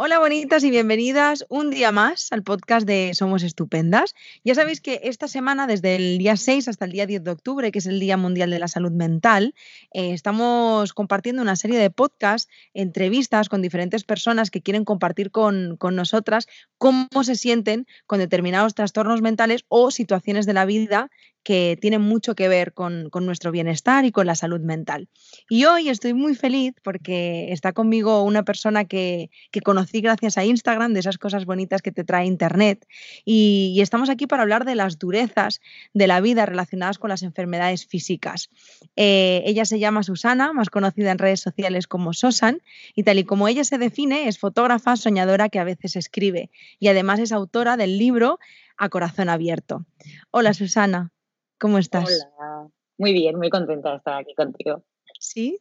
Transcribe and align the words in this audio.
Hola 0.00 0.20
bonitas 0.20 0.62
y 0.62 0.70
bienvenidas 0.70 1.44
un 1.48 1.70
día 1.70 1.90
más 1.90 2.30
al 2.30 2.44
podcast 2.44 2.86
de 2.86 3.14
Somos 3.14 3.42
Estupendas. 3.42 4.14
Ya 4.44 4.54
sabéis 4.54 4.80
que 4.80 5.00
esta 5.02 5.26
semana, 5.26 5.66
desde 5.66 5.96
el 5.96 6.18
día 6.18 6.36
6 6.36 6.68
hasta 6.68 6.84
el 6.84 6.92
día 6.92 7.04
10 7.04 7.24
de 7.24 7.30
octubre, 7.32 7.72
que 7.72 7.80
es 7.80 7.86
el 7.86 7.98
Día 7.98 8.16
Mundial 8.16 8.48
de 8.50 8.60
la 8.60 8.68
Salud 8.68 8.92
Mental, 8.92 9.56
eh, 9.92 10.12
estamos 10.12 10.92
compartiendo 10.92 11.42
una 11.42 11.56
serie 11.56 11.80
de 11.80 11.90
podcasts, 11.90 12.48
entrevistas 12.74 13.48
con 13.48 13.60
diferentes 13.60 14.04
personas 14.04 14.52
que 14.52 14.62
quieren 14.62 14.84
compartir 14.84 15.32
con, 15.32 15.76
con 15.76 15.96
nosotras 15.96 16.46
cómo 16.78 17.08
se 17.24 17.34
sienten 17.34 17.84
con 18.06 18.20
determinados 18.20 18.76
trastornos 18.76 19.20
mentales 19.20 19.64
o 19.66 19.90
situaciones 19.90 20.46
de 20.46 20.52
la 20.52 20.64
vida 20.64 21.10
que 21.48 21.78
tienen 21.80 22.02
mucho 22.02 22.34
que 22.34 22.46
ver 22.46 22.74
con, 22.74 23.08
nuestro 23.22 23.50
bienestar 23.50 24.04
y 24.04 24.12
con 24.12 24.26
la 24.26 24.34
salud 24.34 24.60
mental. 24.60 25.08
Y 25.48 25.64
hoy 25.64 25.88
estoy 25.88 26.12
muy 26.12 26.34
feliz 26.34 26.74
porque 26.84 27.50
está 27.54 27.72
conmigo 27.72 28.22
una 28.22 28.42
persona 28.42 28.84
que, 28.84 29.30
conocí 29.64 30.02
gracias 30.02 30.36
a 30.36 30.44
Instagram, 30.44 30.92
de 30.92 31.00
esas 31.00 31.16
cosas 31.16 31.46
bonitas 31.46 31.80
que 31.80 31.90
te 31.90 32.04
trae 32.04 32.26
Internet. 32.26 32.86
Y, 33.24 33.78
estamos 33.80 34.10
aquí 34.10 34.26
para 34.26 34.42
hablar 34.42 34.66
de 34.66 34.74
las 34.74 34.98
durezas 34.98 35.62
de 35.94 36.06
la 36.06 36.20
vida 36.20 36.44
relacionadas 36.44 36.98
con 36.98 37.08
las 37.08 37.22
enfermedades 37.22 37.86
físicas. 37.86 38.50
Eh, 38.94 39.42
ella 39.46 39.64
se 39.64 39.78
llama 39.78 40.02
Susana, 40.02 40.52
más 40.52 40.68
conocida 40.68 41.12
en 41.12 41.18
redes 41.18 41.40
sociales 41.40 41.86
como 41.86 42.12
Sosan, 42.12 42.60
y 42.94 43.04
tal 43.04 43.20
y 43.20 43.24
como 43.24 43.48
ella 43.48 43.64
se 43.64 43.78
define, 43.78 44.28
es 44.28 44.38
fotógrafa, 44.38 44.96
soñadora 44.96 45.48
que 45.48 45.60
a 45.60 45.64
veces 45.64 45.96
escribe. 45.96 46.50
Y 46.78 46.88
además 46.88 47.20
es 47.20 47.32
autora 47.32 47.78
del 47.78 47.96
libro 47.96 48.38
A 48.76 48.90
Corazón 48.90 49.30
Abierto. 49.30 49.86
Hola 50.30 50.52
Susana. 50.52 51.10
¿Cómo 51.58 51.78
estás? 51.78 52.30
Hola, 52.38 52.68
muy 52.98 53.12
bien, 53.12 53.36
muy 53.36 53.50
contenta 53.50 53.90
de 53.90 53.96
estar 53.96 54.14
aquí 54.20 54.34
contigo. 54.34 54.84
¿Sí? 55.18 55.58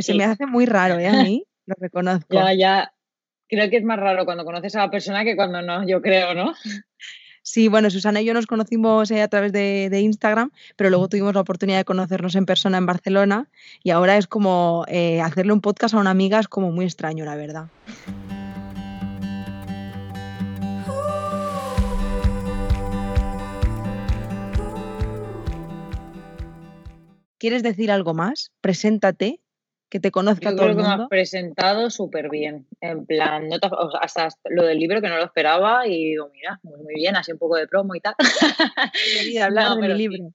Se 0.00 0.14
me 0.14 0.24
hace 0.24 0.46
muy 0.46 0.66
raro, 0.66 0.98
¿eh? 0.98 1.08
A 1.08 1.12
mí, 1.22 1.46
lo 1.66 1.74
reconozco. 1.78 2.34
Ya, 2.34 2.52
ya. 2.54 2.92
Creo 3.48 3.70
que 3.70 3.76
es 3.76 3.84
más 3.84 4.00
raro 4.00 4.24
cuando 4.24 4.44
conoces 4.44 4.74
a 4.76 4.80
la 4.80 4.90
persona 4.90 5.24
que 5.24 5.36
cuando 5.36 5.62
no, 5.62 5.86
yo 5.86 6.00
creo, 6.00 6.34
¿no? 6.34 6.54
Sí, 7.42 7.68
bueno, 7.68 7.90
Susana 7.90 8.20
y 8.20 8.24
yo 8.24 8.34
nos 8.34 8.46
conocimos 8.46 9.10
eh, 9.10 9.20
a 9.20 9.28
través 9.28 9.52
de, 9.52 10.00
Instagram, 10.00 10.52
pero 10.76 10.90
luego 10.90 11.08
tuvimos 11.08 11.34
la 11.34 11.40
oportunidad 11.40 11.78
de 11.78 11.84
conocernos 11.84 12.36
en 12.36 12.46
persona 12.46 12.78
en 12.78 12.86
Barcelona 12.86 13.48
y 13.82 13.90
ahora 13.90 14.16
es 14.16 14.28
como 14.28 14.84
eh, 14.88 15.20
hacerle 15.20 15.52
un 15.52 15.60
podcast 15.60 15.94
a 15.94 15.98
una 15.98 16.10
amiga 16.10 16.38
es 16.38 16.48
como 16.48 16.70
muy 16.70 16.84
extraño, 16.84 17.24
la 17.24 17.34
verdad. 17.34 17.66
¿Quieres 27.42 27.64
decir 27.64 27.90
algo 27.90 28.14
más? 28.14 28.52
Preséntate, 28.60 29.40
que 29.90 29.98
te 29.98 30.12
conozca 30.12 30.50
Yo 30.50 30.54
todo 30.54 30.66
creo 30.66 30.70
el 30.70 30.76
que 30.76 30.82
me 30.84 31.02
has 31.02 31.08
presentado 31.08 31.90
súper 31.90 32.30
bien. 32.30 32.68
En 32.80 33.04
plan, 33.04 33.50
hasta 34.00 34.28
lo 34.44 34.62
del 34.62 34.78
libro 34.78 35.00
que 35.00 35.08
no 35.08 35.16
lo 35.16 35.24
esperaba 35.24 35.84
y 35.88 36.10
digo, 36.10 36.30
mira, 36.32 36.60
muy, 36.62 36.94
bien, 36.94 37.16
así 37.16 37.32
un 37.32 37.38
poco 37.38 37.56
de 37.56 37.66
promo 37.66 37.96
y 37.96 38.00
tal. 38.00 38.14
hablar 39.42 39.74
del 39.74 39.98
libro. 39.98 40.32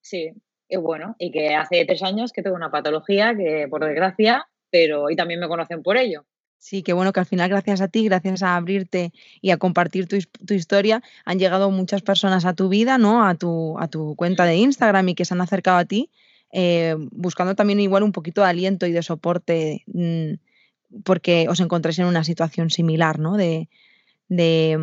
Sí, 0.00 0.30
y 0.68 0.76
bueno, 0.76 1.16
y 1.18 1.32
que 1.32 1.56
hace 1.56 1.84
tres 1.86 2.04
años 2.04 2.30
que 2.30 2.44
tengo 2.44 2.54
una 2.54 2.70
patología 2.70 3.34
que, 3.36 3.66
por 3.68 3.84
desgracia, 3.84 4.46
pero 4.70 5.02
hoy 5.02 5.16
también 5.16 5.40
me 5.40 5.48
conocen 5.48 5.82
por 5.82 5.96
ello. 5.96 6.24
Sí, 6.64 6.82
qué 6.82 6.94
bueno 6.94 7.12
que 7.12 7.20
al 7.20 7.26
final, 7.26 7.50
gracias 7.50 7.82
a 7.82 7.88
ti, 7.88 8.04
gracias 8.04 8.42
a 8.42 8.56
abrirte 8.56 9.12
y 9.42 9.50
a 9.50 9.58
compartir 9.58 10.08
tu, 10.08 10.54
historia, 10.54 11.02
han 11.26 11.38
llegado 11.38 11.70
muchas 11.70 12.00
personas 12.00 12.46
a 12.46 12.54
tu 12.54 12.70
vida, 12.70 12.96
¿no? 12.96 13.26
A 13.26 13.34
tu, 13.34 13.78
a 13.78 13.86
tu 13.88 14.16
cuenta 14.16 14.46
de 14.46 14.56
Instagram 14.56 15.10
y 15.10 15.14
que 15.14 15.26
se 15.26 15.34
han 15.34 15.42
acercado 15.42 15.76
a 15.76 15.84
ti, 15.84 16.10
eh, 16.52 16.96
buscando 17.12 17.54
también 17.54 17.80
igual 17.80 18.02
un 18.02 18.12
poquito 18.12 18.40
de 18.40 18.46
aliento 18.46 18.86
y 18.86 18.92
de 18.92 19.02
soporte, 19.02 19.84
mm, 19.88 20.36
porque 21.04 21.48
os 21.50 21.60
encontráis 21.60 21.98
en 21.98 22.06
una 22.06 22.24
situación 22.24 22.70
similar, 22.70 23.18
¿no? 23.18 23.36
De, 23.36 23.68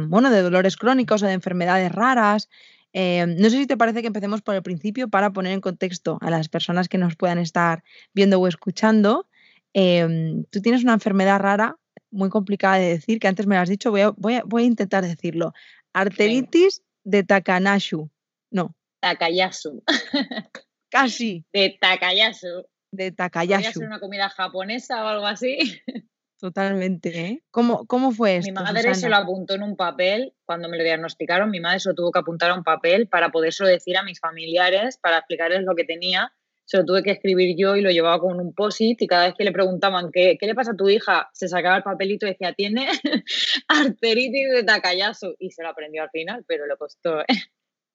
bueno, 0.07 0.29
de 0.29 0.43
dolores 0.43 0.77
crónicos 0.77 1.23
o 1.23 1.25
de 1.25 1.33
enfermedades 1.33 1.91
raras. 1.91 2.47
Eh, 2.93 3.25
no 3.25 3.49
sé 3.49 3.57
si 3.57 3.65
te 3.65 3.75
parece 3.75 4.01
que 4.01 4.07
empecemos 4.07 4.43
por 4.43 4.53
el 4.53 4.61
principio 4.61 5.09
para 5.09 5.31
poner 5.31 5.53
en 5.53 5.61
contexto 5.61 6.19
a 6.21 6.29
las 6.29 6.47
personas 6.47 6.89
que 6.89 6.99
nos 6.99 7.15
puedan 7.15 7.39
estar 7.39 7.83
viendo 8.13 8.39
o 8.39 8.47
escuchando. 8.47 9.25
Em, 9.73 10.43
tú 10.45 10.61
tienes 10.61 10.83
una 10.83 10.93
enfermedad 10.93 11.39
rara, 11.39 11.77
muy 12.09 12.29
complicada 12.29 12.75
de 12.75 12.89
decir, 12.89 13.19
que 13.19 13.27
antes 13.27 13.47
me 13.47 13.55
lo 13.55 13.61
has 13.61 13.69
dicho, 13.69 13.91
voy 13.91 14.01
a, 14.01 14.11
voy 14.11 14.63
a, 14.63 14.65
intentar 14.65 15.03
decirlo. 15.03 15.53
Arteritis 15.93 16.83
de 17.03 17.23
Takanashu. 17.23 18.09
No. 18.51 18.75
Takayasu. 19.01 19.83
Casi. 20.89 21.45
De 21.53 21.77
Takayasu. 21.79 22.65
De 22.91 23.11
Takayasu. 23.11 23.63
¿Podría 23.63 23.73
ser 23.73 23.87
una 23.87 23.99
comida 23.99 24.29
japonesa 24.29 25.03
o 25.03 25.07
algo 25.07 25.25
así? 25.25 25.81
Totalmente, 26.37 27.19
¿eh? 27.19 27.43
¿Cómo, 27.51 27.85
¿Cómo, 27.85 28.11
fue 28.11 28.37
esto? 28.37 28.49
Mi 28.49 28.55
madre 28.55 28.95
se 28.95 29.09
lo 29.09 29.15
apuntó 29.15 29.53
en 29.53 29.61
un 29.61 29.75
papel 29.75 30.33
cuando 30.43 30.69
me 30.69 30.77
lo 30.77 30.83
diagnosticaron. 30.83 31.51
Mi 31.51 31.59
madre 31.59 31.79
se 31.79 31.89
lo 31.89 31.95
tuvo 31.95 32.11
que 32.11 32.17
apuntar 32.17 32.49
a 32.49 32.55
un 32.55 32.63
papel 32.63 33.07
para 33.07 33.29
podérselo 33.29 33.69
decir 33.69 33.95
a 33.95 34.01
mis 34.01 34.19
familiares, 34.19 34.97
para 34.97 35.19
explicarles 35.19 35.61
lo 35.61 35.75
que 35.75 35.83
tenía 35.83 36.33
se 36.65 36.77
lo 36.77 36.85
tuve 36.85 37.03
que 37.03 37.11
escribir 37.11 37.55
yo 37.57 37.75
y 37.75 37.81
lo 37.81 37.91
llevaba 37.91 38.19
con 38.19 38.39
un 38.39 38.53
posit 38.53 39.01
y 39.01 39.07
cada 39.07 39.25
vez 39.25 39.35
que 39.37 39.43
le 39.43 39.51
preguntaban 39.51 40.11
¿qué, 40.11 40.37
qué 40.39 40.47
le 40.47 40.55
pasa 40.55 40.71
a 40.71 40.75
tu 40.75 40.89
hija? 40.89 41.29
Se 41.33 41.47
sacaba 41.47 41.77
el 41.77 41.83
papelito 41.83 42.25
y 42.25 42.29
decía, 42.29 42.53
tiene 42.53 42.87
arteritis 43.67 44.51
de 44.53 44.63
Takayasu 44.63 45.35
y 45.39 45.51
se 45.51 45.63
lo 45.63 45.69
aprendió 45.69 46.03
al 46.03 46.09
final, 46.09 46.45
pero 46.47 46.65
le 46.65 46.77
costó. 46.77 47.21
¿eh? 47.21 47.25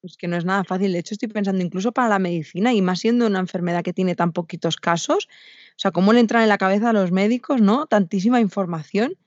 Pues 0.01 0.15
que 0.15 0.27
no 0.27 0.37
es 0.37 0.45
nada 0.45 0.63
fácil. 0.63 0.93
De 0.93 0.99
hecho, 0.99 1.15
estoy 1.15 1.27
pensando 1.27 1.63
incluso 1.63 1.91
para 1.91 2.09
la 2.09 2.19
medicina 2.19 2.73
y 2.73 2.81
más 2.81 2.99
siendo 2.99 3.25
una 3.25 3.39
enfermedad 3.39 3.83
que 3.83 3.93
tiene 3.93 4.15
tan 4.15 4.31
poquitos 4.31 4.77
casos. 4.77 5.27
O 5.71 5.79
sea, 5.79 5.91
¿cómo 5.91 6.13
le 6.13 6.19
entra 6.19 6.43
en 6.43 6.49
la 6.49 6.57
cabeza 6.57 6.91
a 6.91 6.93
los 6.93 7.11
médicos, 7.11 7.61
no? 7.61 7.87
Tantísima 7.87 8.39
información 8.39 9.17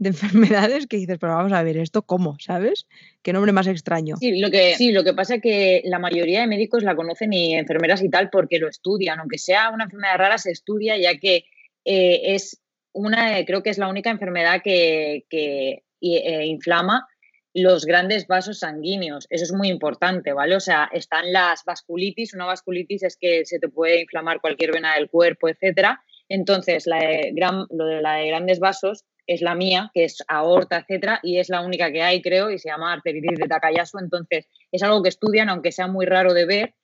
de 0.00 0.08
enfermedades 0.08 0.86
que 0.86 0.96
dices, 0.96 1.18
pero 1.20 1.34
vamos 1.34 1.52
a 1.52 1.62
ver, 1.62 1.76
¿esto 1.76 2.00
cómo? 2.02 2.36
¿Sabes? 2.40 2.86
Qué 3.22 3.34
nombre 3.34 3.52
más 3.52 3.66
extraño. 3.66 4.16
Sí, 4.16 4.40
lo 4.40 4.50
que, 4.50 5.12
pasa 5.14 5.36
es 5.36 5.42
que 5.42 5.82
la 5.84 5.98
mayoría 5.98 6.40
de 6.40 6.46
médicos 6.46 6.82
la 6.82 6.96
conocen 6.96 7.34
y 7.34 7.54
enfermeras 7.54 8.02
y 8.02 8.08
tal 8.08 8.30
porque 8.30 8.58
lo 8.58 8.66
estudian. 8.66 9.20
Aunque 9.20 9.36
sea 9.36 9.68
una 9.68 9.84
enfermedad 9.84 10.16
rara, 10.16 10.38
se 10.38 10.52
estudia 10.52 10.96
ya 10.96 11.18
que 11.18 11.44
eh, 11.84 12.34
es 12.34 12.62
una, 12.92 13.44
creo 13.44 13.62
que 13.62 13.68
es 13.68 13.76
la 13.76 13.88
única 13.88 14.08
enfermedad 14.08 14.62
que, 14.64 15.26
que 15.28 15.82
eh, 16.00 16.46
inflama 16.46 17.06
los 17.52 17.84
grandes 17.84 18.26
vasos 18.26 18.60
sanguíneos. 18.60 19.26
Eso 19.28 19.44
es 19.44 19.52
muy 19.52 19.68
importante, 19.68 20.32
¿vale? 20.32 20.56
O 20.56 20.60
sea, 20.60 20.88
están 20.94 21.30
las 21.30 21.62
vasculitis. 21.66 22.32
Una 22.32 22.46
vasculitis 22.46 23.02
es 23.02 23.18
que 23.20 23.44
se 23.44 23.58
te 23.58 23.68
puede 23.68 24.00
inflamar 24.00 24.40
cualquier 24.40 24.72
vena 24.72 24.94
del 24.94 25.10
cuerpo, 25.10 25.46
etcétera. 25.46 26.00
Entonces, 26.30 26.86
la 26.86 27.00
gran, 27.32 27.66
lo 27.68 27.84
de 27.84 28.00
la 28.00 28.14
de 28.14 28.28
grandes 28.28 28.60
vasos 28.60 29.04
es 29.32 29.42
la 29.42 29.54
mía, 29.54 29.92
que 29.94 30.04
es 30.04 30.24
aorta, 30.26 30.78
etcétera, 30.78 31.20
y 31.22 31.38
es 31.38 31.48
la 31.48 31.60
única 31.60 31.92
que 31.92 32.02
hay, 32.02 32.20
creo, 32.20 32.50
y 32.50 32.58
se 32.58 32.68
llama 32.68 32.92
arteritis 32.92 33.38
de 33.38 33.46
Takayasu. 33.46 33.98
Entonces, 34.00 34.48
es 34.72 34.82
algo 34.82 35.04
que 35.04 35.08
estudian, 35.08 35.48
aunque 35.48 35.70
sea 35.70 35.86
muy 35.86 36.04
raro 36.04 36.34
de 36.34 36.46
ver, 36.46 36.74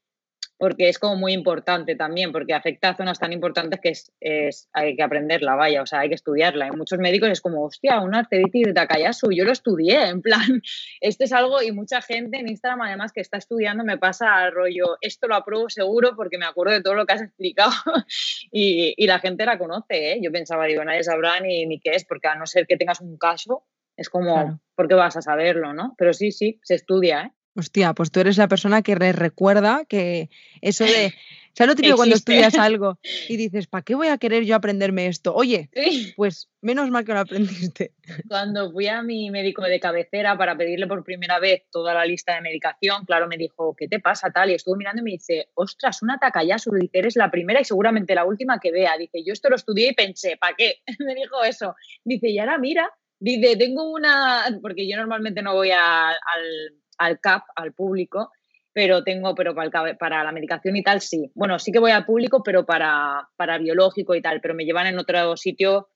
porque 0.59 0.89
es 0.89 0.99
como 0.99 1.17
muy 1.17 1.33
importante 1.33 1.97
también, 1.97 2.33
porque 2.33 2.55
afecta 2.55 2.91
a 2.91 2.97
zonas 2.97 3.19
tan 3.19 3.33
importantes 3.33 3.81
que 3.81 3.91
es, 4.21 4.69
hay 4.73 4.97
que 4.97 5.03
aprenderla, 5.03 5.55
vaya, 5.55 5.83
o 5.83 5.87
sea, 5.87 6.01
hay 6.01 6.09
que 6.09 6.15
estudiarla. 6.15 6.69
Y 6.69 6.71
muchos 6.77 6.99
médicos 6.99 7.31
es 7.31 7.41
como, 7.41 7.65
hostia, 7.65 8.01
una 8.01 8.21
arteritis 8.21 8.67
de 8.67 8.73
Takayasu, 8.73 9.33
yo 9.33 9.45
lo 9.45 9.53
estudié, 9.53 10.09
en 10.09 10.23
plan, 10.23 10.63
esto 11.01 11.25
es 11.25 11.33
algo, 11.33 11.63
y 11.63 11.73
mucha 11.73 12.01
gente 12.01 12.39
en 12.39 12.49
Instagram 12.49 12.83
además 12.83 13.13
que 13.13 13.21
está 13.21 13.37
estudiando 13.37 13.85
me 13.85 13.99
pasa 13.99 14.37
al 14.37 14.53
rollo, 14.53 14.97
esto 15.01 15.29
lo 15.29 15.35
apruebo 15.35 15.69
seguro 15.69 16.15
porque 16.17 16.39
me 16.39 16.47
acuerdo 16.47 16.73
de 16.73 16.83
todo 16.83 16.95
lo 16.95 17.07
que 17.07 17.13
has 17.13 17.23
explicado 17.23 17.73
y, 18.51 18.95
y, 18.97 19.07
la 19.07 19.19
gente 19.19 19.45
la 19.45 19.59
conoce, 19.59 20.13
¿eh? 20.13 20.19
Yo 20.23 20.33
pensaba, 20.33 20.67
digo, 20.67 20.85
nadie 20.85 21.03
sabrá 21.03 21.39
ni, 21.41 21.67
ni 21.67 21.81
qué 21.81 21.91
es, 21.91 22.05
porque 22.05 22.29
a 22.29 22.35
no 22.35 22.47
ser 22.47 22.67
que 22.67 22.77
tengas 22.77 23.01
un 23.01 23.19
caso, 23.19 23.65
es 23.97 24.11
como, 24.11 24.61
¿por 24.75 24.89
qué 24.89 24.95
vas 24.95 25.17
a 25.17 25.23
saberlo, 25.23 25.73
no? 25.73 25.95
Pero 25.97 26.13
sí, 26.13 26.31
sí, 26.31 26.61
se 26.63 26.75
estudia, 26.75 27.23
¿eh? 27.23 27.33
Hostia, 27.57 27.95
pues 27.95 28.11
tú 28.11 28.21
eres 28.21 28.37
la 28.37 28.49
persona 28.49 28.83
que 28.83 28.95
recuerda 28.95 29.85
que 29.87 30.31
eso 30.61 30.85
de. 30.85 31.15
¿Sabes 31.57 31.69
lo 31.69 31.75
típico 31.75 31.97
cuando 31.97 32.17
estudias 32.17 32.55
algo 32.57 32.99
y 33.31 33.39
dices, 33.39 33.67
¿para 33.67 33.81
qué 33.81 33.95
voy 33.95 34.09
a 34.09 34.19
querer 34.19 34.45
yo 34.45 34.55
aprenderme 34.55 35.07
esto? 35.07 35.35
Oye, 35.35 35.71
pues 36.15 36.51
menos 36.61 36.91
mal 36.91 37.07
que 37.07 37.15
lo 37.15 37.21
aprendiste. 37.21 37.93
Cuando 38.29 38.71
fui 38.71 38.89
a 38.89 39.03
mi 39.03 39.31
médico 39.31 39.63
de 39.63 39.81
cabecera 39.81 40.37
para 40.37 40.55
pedirle 40.55 40.87
por 40.87 41.03
primera 41.03 41.39
vez 41.39 41.63
toda 41.71 41.95
la 41.95 42.05
lista 42.05 42.35
de 42.35 42.43
medicación, 42.43 43.07
claro, 43.07 43.27
me 43.27 43.39
dijo, 43.39 43.75
¿qué 43.75 43.89
te 43.89 44.01
pasa 44.01 44.31
tal? 44.31 44.51
Y 44.51 44.55
estuvo 44.55 44.77
mirando 44.77 45.01
y 45.01 45.05
me 45.05 45.11
dice, 45.13 45.49
ostras, 45.55 46.03
una 46.03 46.19
Takayasu, 46.19 46.73
dice, 46.73 46.99
eres 46.99 47.17
la 47.17 47.31
primera 47.31 47.59
y 47.59 47.65
seguramente 47.65 48.15
la 48.15 48.27
última 48.27 48.61
que 48.61 48.71
vea. 48.71 48.99
Dice, 48.99 49.25
yo 49.25 49.33
esto 49.33 49.49
lo 49.49 49.57
estudié 49.57 49.91
y 49.91 49.95
pensé, 49.95 50.37
¿para 50.37 50.55
qué? 50.57 50.83
me 50.99 51.15
dijo 51.15 51.43
eso. 51.43 51.75
Dice, 52.05 52.29
y 52.29 52.39
ahora 52.39 52.59
mira, 52.59 52.91
dice, 53.19 53.57
tengo 53.57 53.91
una, 53.91 54.45
porque 54.61 54.87
yo 54.87 54.99
normalmente 54.99 55.41
no 55.41 55.55
voy 55.55 55.71
al 55.71 56.75
al 56.99 57.21
CAP, 57.21 57.45
al 57.55 57.73
público, 57.73 58.31
pero 58.73 59.03
tengo, 59.03 59.35
pero 59.35 59.55
para, 59.55 59.97
para, 59.97 60.23
la 60.23 60.33
medicación 60.33 60.77
y 60.77 60.83
tal, 60.83 61.01
sí. 61.01 61.31
Bueno, 61.35 61.59
sí 61.59 61.73
que 61.73 61.79
voy 61.79 61.93
al 61.93 62.05
público, 62.05 62.43
pero 62.43 62.67
para, 62.67 63.29
para 63.37 63.59
biológico 63.59 64.15
y 64.15 64.21
tal, 64.21 64.41
pero 64.41 64.55
me 64.55 64.65
llevan 64.65 64.87
en 64.87 64.99
otro 64.99 65.37
sitio, 65.37 65.89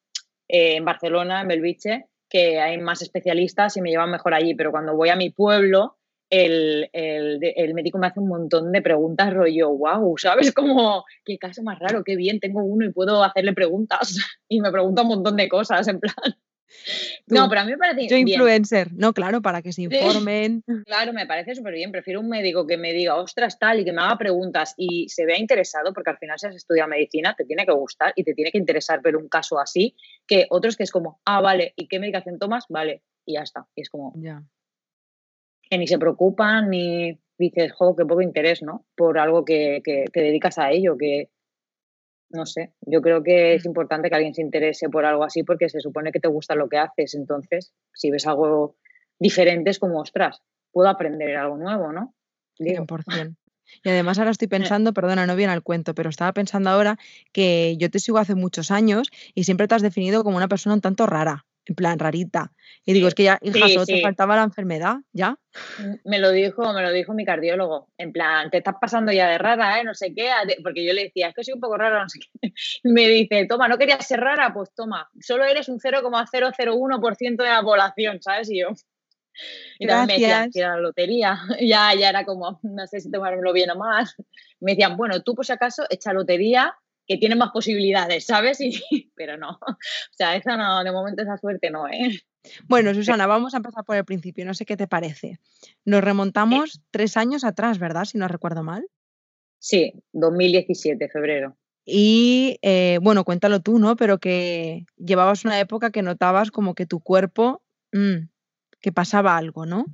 eh, 0.48 0.76
en 0.76 0.84
Barcelona, 0.84 1.42
en 1.42 1.48
Belviche, 1.48 2.06
que 2.28 2.60
hay 2.60 2.78
más 2.78 3.02
especialistas 3.02 3.76
y 3.76 3.82
me 3.82 3.90
llevan 3.90 4.10
mejor 4.10 4.32
allí, 4.32 4.54
pero 4.54 4.70
cuando 4.70 4.96
voy 4.96 5.10
a 5.10 5.16
mi 5.16 5.30
pueblo, 5.30 5.98
el, 6.30 6.88
el, 6.92 7.40
el, 7.42 7.74
médico 7.74 7.98
me 7.98 8.06
hace 8.06 8.20
un 8.20 8.28
montón 8.28 8.70
de 8.70 8.80
preguntas, 8.80 9.34
rollo, 9.34 9.70
wow, 9.76 10.16
¿sabes? 10.16 10.52
Como, 10.54 11.04
qué 11.24 11.38
caso 11.38 11.62
más 11.62 11.78
raro, 11.78 12.04
qué 12.04 12.16
bien, 12.16 12.40
tengo 12.40 12.62
uno 12.62 12.86
y 12.86 12.92
puedo 12.92 13.22
hacerle 13.22 13.52
preguntas. 13.52 14.16
Y 14.48 14.60
me 14.60 14.72
pregunta 14.72 15.02
un 15.02 15.08
montón 15.08 15.36
de 15.36 15.48
cosas, 15.48 15.86
en 15.86 16.00
plan. 16.00 16.14
No, 17.26 17.48
pero 17.48 17.60
a 17.60 17.64
mí 17.64 17.72
me 17.72 17.78
parece. 17.78 18.08
Yo 18.08 18.16
influencer, 18.16 18.92
no, 18.92 19.12
claro, 19.12 19.42
para 19.42 19.62
que 19.62 19.72
se 19.72 19.82
informen. 19.82 20.62
Claro, 20.86 21.12
me 21.12 21.26
parece 21.26 21.54
súper 21.54 21.74
bien. 21.74 21.92
Prefiero 21.92 22.20
un 22.20 22.28
médico 22.28 22.66
que 22.66 22.76
me 22.76 22.92
diga, 22.92 23.16
ostras, 23.16 23.58
tal, 23.58 23.80
y 23.80 23.84
que 23.84 23.92
me 23.92 24.02
haga 24.02 24.18
preguntas 24.18 24.74
y 24.76 25.08
se 25.08 25.24
vea 25.24 25.38
interesado, 25.38 25.92
porque 25.92 26.10
al 26.10 26.18
final, 26.18 26.38
si 26.38 26.46
has 26.46 26.54
estudiado 26.54 26.88
medicina, 26.88 27.34
te 27.36 27.44
tiene 27.44 27.66
que 27.66 27.72
gustar 27.72 28.12
y 28.16 28.24
te 28.24 28.34
tiene 28.34 28.50
que 28.50 28.58
interesar 28.58 29.00
ver 29.02 29.16
un 29.16 29.28
caso 29.28 29.58
así, 29.58 29.94
que 30.26 30.46
otros 30.50 30.76
que 30.76 30.84
es 30.84 30.90
como, 30.90 31.20
ah, 31.24 31.40
vale, 31.40 31.74
¿y 31.76 31.86
qué 31.86 31.98
medicación 31.98 32.38
tomas? 32.38 32.64
Vale, 32.68 33.02
y 33.24 33.34
ya 33.34 33.42
está. 33.42 33.66
Y 33.74 33.82
es 33.82 33.90
como. 33.90 34.12
Ya. 34.16 34.42
Que 35.68 35.78
ni 35.78 35.86
se 35.86 35.98
preocupan, 35.98 36.70
ni 36.70 37.18
dices, 37.38 37.72
jo, 37.72 37.94
qué 37.96 38.04
poco 38.04 38.22
interés, 38.22 38.62
¿no? 38.62 38.86
Por 38.96 39.18
algo 39.18 39.44
que, 39.44 39.80
que 39.84 40.04
te 40.12 40.20
dedicas 40.20 40.58
a 40.58 40.72
ello, 40.72 40.96
que 40.98 41.30
no 42.30 42.46
sé, 42.46 42.72
yo 42.82 43.02
creo 43.02 43.22
que 43.22 43.54
es 43.54 43.64
mm. 43.64 43.68
importante 43.68 44.08
que 44.08 44.14
alguien 44.14 44.34
se 44.34 44.42
interese 44.42 44.88
por 44.88 45.04
algo 45.04 45.24
así 45.24 45.42
porque 45.42 45.68
se 45.68 45.80
supone 45.80 46.12
que 46.12 46.20
te 46.20 46.28
gusta 46.28 46.54
lo 46.54 46.68
que 46.68 46.78
haces. 46.78 47.14
Entonces, 47.14 47.72
si 47.92 48.10
ves 48.10 48.26
algo 48.26 48.76
diferente, 49.18 49.70
es 49.70 49.78
como, 49.78 50.00
ostras, 50.00 50.42
puedo 50.72 50.88
aprender 50.88 51.36
algo 51.36 51.56
nuevo, 51.56 51.92
¿no? 51.92 52.14
100%. 52.58 53.36
Y 53.82 53.88
además 53.88 54.18
ahora 54.18 54.30
estoy 54.30 54.48
pensando, 54.48 54.92
perdona, 54.92 55.26
no 55.26 55.36
viene 55.36 55.52
al 55.52 55.62
cuento, 55.62 55.94
pero 55.94 56.10
estaba 56.10 56.32
pensando 56.32 56.70
ahora 56.70 56.98
que 57.32 57.76
yo 57.78 57.90
te 57.90 57.98
sigo 57.98 58.18
hace 58.18 58.34
muchos 58.34 58.70
años 58.70 59.10
y 59.34 59.44
siempre 59.44 59.68
te 59.68 59.74
has 59.74 59.82
definido 59.82 60.24
como 60.24 60.36
una 60.36 60.48
persona 60.48 60.74
un 60.74 60.80
tanto 60.80 61.06
rara 61.06 61.46
en 61.70 61.76
plan 61.76 61.98
rarita. 62.00 62.52
Y 62.84 62.92
digo, 62.92 63.06
es 63.06 63.14
que 63.14 63.22
ya, 63.22 63.38
hija, 63.42 63.68
solo 63.68 63.86
te 63.86 64.02
faltaba 64.02 64.34
la 64.34 64.42
enfermedad, 64.42 64.96
¿ya? 65.12 65.38
Me 66.04 66.18
lo 66.18 66.32
dijo, 66.32 66.72
me 66.72 66.82
lo 66.82 66.90
dijo 66.90 67.14
mi 67.14 67.24
cardiólogo. 67.24 67.88
En 67.96 68.12
plan, 68.12 68.50
te 68.50 68.58
estás 68.58 68.74
pasando 68.80 69.12
ya 69.12 69.28
de 69.28 69.38
rara, 69.38 69.80
¿eh? 69.80 69.84
No 69.84 69.94
sé 69.94 70.12
qué. 70.12 70.30
Porque 70.64 70.84
yo 70.84 70.92
le 70.92 71.04
decía, 71.04 71.28
es 71.28 71.34
que 71.34 71.44
soy 71.44 71.54
un 71.54 71.60
poco 71.60 71.76
rara, 71.78 72.02
no 72.02 72.08
sé 72.08 72.18
qué. 72.18 72.52
Me 72.82 73.06
dice, 73.08 73.46
toma, 73.46 73.68
¿no 73.68 73.78
querías 73.78 74.04
ser 74.04 74.18
rara? 74.18 74.52
Pues 74.52 74.74
toma, 74.74 75.08
solo 75.20 75.44
eres 75.44 75.68
un 75.68 75.78
0,001% 75.78 77.36
de 77.36 77.48
la 77.48 77.62
población, 77.62 78.20
¿sabes? 78.20 78.50
Y 78.50 78.60
yo. 78.60 78.70
Y 79.78 79.86
también 79.86 80.06
me 80.06 80.26
decían 80.26 80.50
que 80.50 80.58
era 80.58 80.74
la 80.74 80.80
lotería. 80.80 81.38
Ya, 81.60 81.94
ya 81.94 82.08
era 82.08 82.24
como, 82.24 82.58
no 82.64 82.86
sé 82.88 83.00
si 83.00 83.12
tomármelo 83.12 83.52
bien 83.52 83.70
o 83.70 83.76
más. 83.76 84.16
Me 84.58 84.72
decían, 84.72 84.96
bueno, 84.96 85.22
tú 85.22 85.36
por 85.36 85.46
si 85.46 85.52
acaso 85.52 85.84
echa 85.88 86.12
lotería 86.12 86.74
que 87.10 87.18
tiene 87.18 87.34
más 87.34 87.50
posibilidades, 87.50 88.24
¿sabes? 88.24 88.60
Y, 88.90 89.10
pero 89.16 89.36
no, 89.36 89.50
o 89.50 89.76
sea, 90.12 90.36
esa 90.36 90.56
no, 90.56 90.84
de 90.84 90.92
momento 90.92 91.22
esa 91.22 91.36
suerte 91.38 91.68
no, 91.68 91.88
¿eh? 91.88 92.20
Bueno, 92.68 92.94
Susana, 92.94 93.26
vamos 93.26 93.52
a 93.52 93.56
empezar 93.56 93.84
por 93.84 93.96
el 93.96 94.04
principio, 94.04 94.44
no 94.44 94.54
sé 94.54 94.64
qué 94.64 94.76
te 94.76 94.86
parece. 94.86 95.40
Nos 95.84 96.04
remontamos 96.04 96.80
tres 96.92 97.16
años 97.16 97.42
atrás, 97.42 97.80
¿verdad? 97.80 98.04
Si 98.04 98.16
no 98.16 98.28
recuerdo 98.28 98.62
mal. 98.62 98.86
Sí, 99.58 99.92
2017, 100.12 101.08
febrero. 101.08 101.56
Y 101.84 102.58
eh, 102.62 103.00
bueno, 103.02 103.24
cuéntalo 103.24 103.58
tú, 103.58 103.80
¿no? 103.80 103.96
Pero 103.96 104.18
que 104.18 104.86
llevabas 104.96 105.44
una 105.44 105.58
época 105.58 105.90
que 105.90 106.02
notabas 106.02 106.52
como 106.52 106.76
que 106.76 106.86
tu 106.86 107.00
cuerpo, 107.00 107.60
mm, 107.92 108.28
que 108.80 108.92
pasaba 108.92 109.36
algo, 109.36 109.66
¿no? 109.66 109.86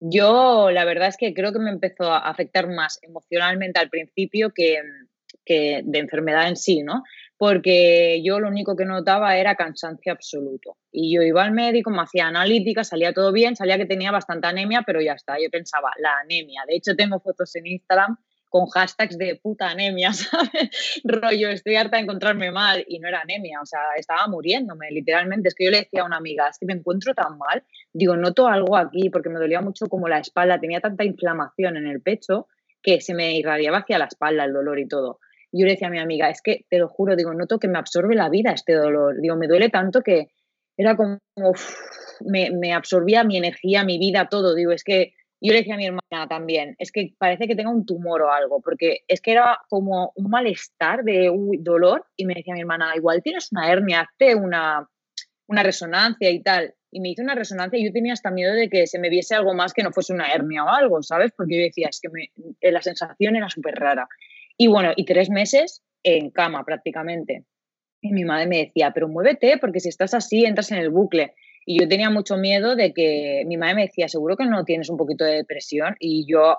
Yo 0.00 0.70
la 0.70 0.86
verdad 0.86 1.08
es 1.08 1.18
que 1.18 1.34
creo 1.34 1.52
que 1.52 1.58
me 1.58 1.70
empezó 1.70 2.10
a 2.10 2.18
afectar 2.20 2.68
más 2.68 2.98
emocionalmente 3.02 3.78
al 3.78 3.90
principio 3.90 4.50
que, 4.54 4.80
que 5.44 5.82
de 5.84 5.98
enfermedad 5.98 6.48
en 6.48 6.56
sí, 6.56 6.82
¿no? 6.82 7.02
Porque 7.36 8.22
yo 8.24 8.40
lo 8.40 8.48
único 8.48 8.76
que 8.76 8.84
notaba 8.84 9.36
era 9.36 9.54
cansancio 9.54 10.12
absoluto. 10.12 10.76
Y 10.92 11.14
yo 11.14 11.22
iba 11.22 11.42
al 11.42 11.52
médico, 11.52 11.90
me 11.90 12.02
hacía 12.02 12.28
analítica, 12.28 12.84
salía 12.84 13.12
todo 13.12 13.32
bien, 13.32 13.56
salía 13.56 13.76
que 13.76 13.86
tenía 13.86 14.10
bastante 14.10 14.46
anemia, 14.46 14.82
pero 14.86 15.00
ya 15.00 15.12
está, 15.12 15.36
yo 15.40 15.50
pensaba, 15.50 15.90
la 15.98 16.18
anemia. 16.18 16.62
De 16.66 16.76
hecho, 16.76 16.94
tengo 16.94 17.20
fotos 17.20 17.54
en 17.56 17.66
Instagram 17.66 18.16
con 18.54 18.66
hashtags 18.66 19.18
de 19.18 19.34
puta 19.42 19.68
anemia, 19.68 20.12
¿sabes? 20.12 21.00
Rollo, 21.02 21.48
estoy 21.48 21.74
harta 21.74 21.96
de 21.96 22.04
encontrarme 22.04 22.52
mal 22.52 22.84
y 22.86 23.00
no 23.00 23.08
era 23.08 23.20
anemia, 23.20 23.60
o 23.60 23.66
sea, 23.66 23.80
estaba 23.96 24.28
muriéndome, 24.28 24.92
literalmente. 24.92 25.48
Es 25.48 25.56
que 25.56 25.64
yo 25.64 25.72
le 25.72 25.78
decía 25.78 26.02
a 26.02 26.06
una 26.06 26.18
amiga, 26.18 26.46
es 26.48 26.58
que 26.58 26.66
me 26.66 26.74
encuentro 26.74 27.14
tan 27.14 27.36
mal, 27.36 27.64
digo, 27.92 28.16
noto 28.16 28.46
algo 28.46 28.76
aquí 28.76 29.10
porque 29.10 29.28
me 29.28 29.40
dolía 29.40 29.60
mucho 29.60 29.88
como 29.88 30.06
la 30.06 30.20
espalda, 30.20 30.60
tenía 30.60 30.80
tanta 30.80 31.02
inflamación 31.02 31.76
en 31.76 31.88
el 31.88 32.00
pecho 32.00 32.46
que 32.80 33.00
se 33.00 33.12
me 33.12 33.36
irradiaba 33.36 33.78
hacia 33.78 33.98
la 33.98 34.04
espalda 34.04 34.44
el 34.44 34.52
dolor 34.52 34.78
y 34.78 34.86
todo 34.86 35.18
yo 35.56 35.66
le 35.66 35.72
decía 35.72 35.88
a 35.88 35.90
mi 35.90 36.00
amiga, 36.00 36.30
es 36.30 36.42
que 36.42 36.66
te 36.68 36.78
lo 36.78 36.88
juro, 36.88 37.14
digo, 37.14 37.32
noto 37.32 37.58
que 37.58 37.68
me 37.68 37.78
absorbe 37.78 38.14
la 38.14 38.28
vida 38.28 38.52
este 38.52 38.72
dolor. 38.72 39.20
Digo, 39.20 39.36
me 39.36 39.46
duele 39.46 39.68
tanto 39.70 40.02
que 40.02 40.28
era 40.76 40.96
como, 40.96 41.18
me, 42.24 42.72
absorbía 42.72 43.22
mi 43.22 43.36
energía, 43.36 43.84
mi 43.84 43.98
vida, 43.98 44.28
todo. 44.28 44.54
Digo, 44.54 44.72
es 44.72 44.82
que 44.82 45.14
yo 45.40 45.52
le 45.52 45.58
decía 45.58 45.74
a 45.74 45.76
mi 45.76 45.86
hermana 45.86 46.26
también, 46.28 46.74
es 46.78 46.90
que 46.90 47.14
parece 47.18 47.46
que 47.46 47.54
tenga 47.54 47.70
un 47.70 47.86
tumor 47.86 48.22
o 48.22 48.32
algo, 48.32 48.60
porque 48.62 49.04
es 49.06 49.20
que 49.20 49.32
era 49.32 49.60
como 49.68 50.12
un 50.16 50.30
malestar 50.30 51.04
de 51.04 51.30
dolor 51.60 52.04
y 52.16 52.24
me 52.24 52.34
decía 52.34 52.54
mi 52.54 52.60
hermana, 52.60 52.92
igual 52.96 53.22
tienes 53.22 53.52
una 53.52 53.70
hernia, 53.70 54.00
hazte 54.00 54.34
una, 54.34 54.88
una 55.46 55.62
resonancia 55.62 56.30
y 56.30 56.42
tal. 56.42 56.74
Y 56.90 57.00
me 57.00 57.10
hizo 57.10 57.22
una 57.22 57.34
resonancia 57.34 57.78
y 57.78 57.84
yo 57.84 57.92
tenía 57.92 58.12
hasta 58.12 58.30
miedo 58.30 58.54
de 58.54 58.68
que 58.68 58.86
se 58.86 58.98
me 58.98 59.10
viese 59.10 59.34
algo 59.34 59.52
más 59.54 59.72
que 59.72 59.82
no 59.82 59.92
fuese 59.92 60.12
una 60.12 60.32
hernia 60.32 60.64
o 60.64 60.68
algo, 60.68 61.02
¿sabes? 61.02 61.32
Porque 61.36 61.58
yo 61.58 61.62
decía, 61.62 61.88
es 61.90 62.00
que 62.00 62.70
la 62.70 62.82
sensación 62.82 63.36
era 63.36 63.48
súper 63.48 63.74
rara. 63.74 64.08
Y 64.56 64.68
bueno, 64.68 64.92
y 64.96 65.04
tres 65.04 65.30
meses 65.30 65.82
en 66.02 66.30
cama 66.30 66.64
prácticamente. 66.64 67.44
Y 68.00 68.12
mi 68.12 68.24
madre 68.24 68.46
me 68.46 68.58
decía, 68.58 68.92
pero 68.92 69.08
muévete, 69.08 69.58
porque 69.58 69.80
si 69.80 69.88
estás 69.88 70.14
así, 70.14 70.44
entras 70.44 70.70
en 70.70 70.78
el 70.78 70.90
bucle. 70.90 71.34
Y 71.66 71.80
yo 71.80 71.88
tenía 71.88 72.10
mucho 72.10 72.36
miedo 72.36 72.76
de 72.76 72.92
que 72.92 73.44
mi 73.46 73.56
madre 73.56 73.74
me 73.74 73.82
decía, 73.86 74.08
seguro 74.08 74.36
que 74.36 74.44
no 74.44 74.64
tienes 74.64 74.90
un 74.90 74.98
poquito 74.98 75.24
de 75.24 75.36
depresión. 75.36 75.96
Y 75.98 76.26
yo 76.30 76.58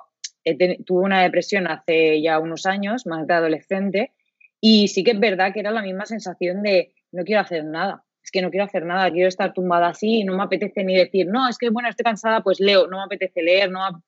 tuve 0.85 1.03
una 1.03 1.21
depresión 1.21 1.67
hace 1.67 2.21
ya 2.21 2.39
unos 2.39 2.65
años, 2.65 3.05
más 3.05 3.27
de 3.27 3.33
adolescente. 3.33 4.11
Y 4.59 4.87
sí 4.87 5.03
que 5.03 5.11
es 5.11 5.19
verdad 5.19 5.53
que 5.53 5.59
era 5.59 5.71
la 5.71 5.83
misma 5.83 6.05
sensación 6.05 6.63
de 6.63 6.93
no 7.11 7.23
quiero 7.23 7.41
hacer 7.41 7.63
nada. 7.63 8.03
Es 8.23 8.31
que 8.31 8.41
no 8.41 8.49
quiero 8.49 8.65
hacer 8.65 8.83
nada, 8.83 9.11
quiero 9.11 9.27
estar 9.27 9.53
tumbada 9.53 9.89
así 9.89 10.21
y 10.21 10.23
no 10.23 10.35
me 10.35 10.43
apetece 10.43 10.83
ni 10.83 10.95
decir, 10.95 11.27
no, 11.27 11.47
es 11.47 11.59
que 11.59 11.69
bueno, 11.69 11.89
estoy 11.89 12.03
cansada, 12.03 12.41
pues 12.41 12.59
leo, 12.59 12.87
no 12.87 12.97
me 12.97 13.03
apetece 13.03 13.43
leer, 13.43 13.69
no, 13.69 14.03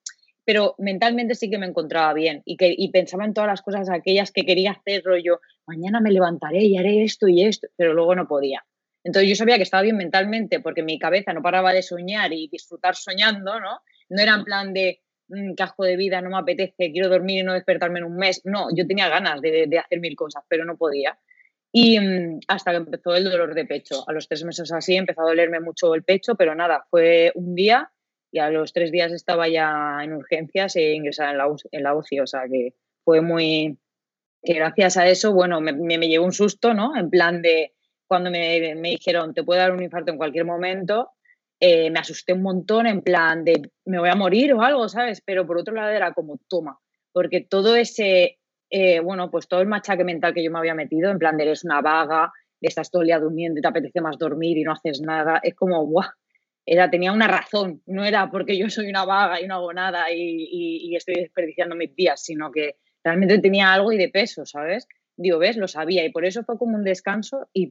pero 0.48 0.76
mentalmente 0.78 1.36
sí 1.36 1.50
que 1.50 1.58
me 1.58 1.66
encontraba 1.66 2.14
bien 2.14 2.42
y, 2.46 2.56
que, 2.56 2.74
y 2.76 2.90
pensaba 2.90 3.26
en 3.26 3.34
todas 3.34 3.50
las 3.50 3.62
cosas 3.62 3.90
aquellas 3.90 4.32
que 4.32 4.46
quería 4.46 4.72
hacer, 4.72 5.04
rollo, 5.04 5.42
mañana 5.66 6.00
me 6.00 6.10
levantaré 6.10 6.64
y 6.64 6.78
haré 6.78 7.04
esto 7.04 7.28
y 7.28 7.44
esto, 7.44 7.68
pero 7.76 7.94
luego 7.94 8.16
no 8.16 8.30
podía. 8.30 8.66
Entonces 9.04 9.28
yo 9.28 9.36
sabía 9.36 9.58
que 9.58 9.64
estaba 9.64 9.84
bien 9.84 9.98
mentalmente 9.98 10.62
porque 10.62 10.84
mi 10.84 11.00
cabeza 11.00 11.34
no 11.34 11.42
paraba 11.42 11.74
de 11.74 11.82
soñar 11.82 12.32
y 12.32 12.48
disfrutar 12.48 12.96
soñando, 12.96 13.60
¿no? 13.60 13.82
No 14.08 14.22
era 14.22 14.36
en 14.36 14.46
plan 14.46 14.74
de 14.74 15.02
mm, 15.28 15.54
casco 15.56 15.84
de 15.84 15.98
vida, 15.98 16.22
no 16.22 16.30
me 16.30 16.38
apetece, 16.38 16.94
quiero 16.94 17.10
dormir 17.10 17.40
y 17.40 17.44
no 17.44 17.52
despertarme 17.52 18.00
en 18.00 18.06
un 18.06 18.16
mes. 18.16 18.42
No, 18.46 18.70
yo 18.74 18.88
tenía 18.88 19.10
ganas 19.10 19.42
de, 19.42 19.68
de 19.68 19.80
hacer 19.80 20.00
mil 20.00 20.16
cosas, 20.16 20.46
pero 20.48 20.64
no 20.64 20.78
podía. 20.78 21.20
Y 21.74 22.00
mm, 22.00 22.40
hasta 22.48 22.72
que 22.72 22.78
empezó 22.78 23.14
el 23.18 23.26
dolor 23.26 23.54
de 23.54 23.66
pecho. 23.66 24.06
A 24.08 24.14
los 24.14 24.30
tres 24.30 24.46
meses 24.46 24.72
así 24.72 24.96
empezó 24.96 25.24
a 25.24 25.26
dolerme 25.26 25.60
mucho 25.60 25.94
el 25.94 26.04
pecho, 26.04 26.36
pero 26.36 26.56
nada, 26.56 26.88
fue 26.90 27.34
un 27.36 27.54
día 27.54 27.92
y 28.32 28.40
a 28.40 28.50
los 28.50 28.74
tres 28.74 28.92
días 28.92 29.12
estaba 29.12 29.48
ya 29.48 30.00
en 30.04 30.14
urgencias 30.14 30.76
e 30.76 30.94
ingresada 30.94 31.32
en 31.32 31.38
la, 31.38 31.48
en 31.72 31.84
la 31.84 31.96
UCI, 31.96 32.20
o 32.20 32.28
sea 32.28 32.42
que 32.52 32.74
fue 33.04 33.22
muy, 33.22 33.78
gracias 34.44 34.98
a 34.98 35.08
eso, 35.08 35.34
bueno, 35.34 35.62
me, 35.62 35.74
me, 35.74 36.08
llevó 36.08 36.26
un 36.26 36.34
susto, 36.34 36.74
¿no? 36.74 36.96
En 36.96 37.10
plan 37.10 37.42
de 37.42 37.74
cuando 38.08 38.32
me, 38.32 38.76
me, 38.76 38.90
dijeron, 38.90 39.34
te 39.34 39.44
puede 39.44 39.62
dar 39.62 39.72
un 39.72 39.84
infarto 39.84 40.12
en 40.12 40.18
cualquier 40.18 40.46
momento, 40.46 41.12
eh, 41.60 41.90
me 41.90 42.00
asusté 42.00 42.34
un 42.34 42.44
montón 42.44 42.88
en 42.88 43.02
plan 43.02 43.44
de, 43.44 43.72
me 43.86 44.00
voy 44.00 44.10
a 44.10 44.16
morir 44.16 44.54
o 44.54 44.62
algo, 44.62 44.88
¿sabes? 44.88 45.22
Pero 45.26 45.46
por 45.46 45.58
otro 45.58 45.74
lado 45.74 45.90
era 45.90 46.14
como, 46.14 46.40
toma, 46.48 46.80
porque 47.12 47.42
todo 47.42 47.76
ese, 47.76 48.40
eh, 48.70 49.00
bueno, 49.00 49.32
pues 49.32 49.48
todo 49.48 49.62
el 49.62 49.68
machaque 49.68 50.04
mental 50.04 50.34
que 50.34 50.44
yo 50.44 50.52
me 50.52 50.60
había 50.60 50.76
metido, 50.76 51.10
en 51.10 51.20
plan 51.20 51.38
de 51.38 51.44
eres 51.44 51.64
una 51.64 51.82
vaga, 51.82 52.32
estás 52.62 52.92
todo 52.92 53.04
el 53.04 53.10
durmiendo 53.20 53.60
y 53.60 53.62
te 53.62 53.68
apetece 53.68 54.02
más 54.02 54.18
dormir 54.18 54.58
y 54.58 54.64
no 54.64 54.72
haces 54.72 55.02
nada, 55.02 55.40
es 55.44 55.56
como, 55.56 55.86
guau, 55.86 56.10
era, 56.70 56.90
tenía 56.90 57.14
una 57.14 57.30
razón, 57.30 57.82
no 57.86 58.04
era 58.04 58.30
porque 58.30 58.58
yo 58.58 58.70
soy 58.70 58.90
una 58.90 59.06
vaga 59.06 59.40
y 59.40 59.48
no 59.48 59.56
hago 59.56 59.74
nada 59.74 60.12
y, 60.12 60.94
estoy 60.96 61.16
desperdiciando 61.16 61.76
mis 61.76 61.96
días, 61.96 62.22
sino 62.22 62.52
que 62.52 62.76
realmente 63.04 63.40
tenía 63.40 63.72
algo 63.74 63.94
y 63.94 63.98
de 63.98 64.10
peso, 64.10 64.46
¿sabes? 64.46 64.86
Digo, 65.16 65.40
ves, 65.40 65.56
lo 65.56 65.70
sabía 65.70 66.04
y 66.04 66.12
por 66.12 66.26
eso 66.26 66.44
fue 66.44 66.58
como 66.58 66.76
un 66.76 66.84
descanso 66.84 67.48
y, 67.54 67.70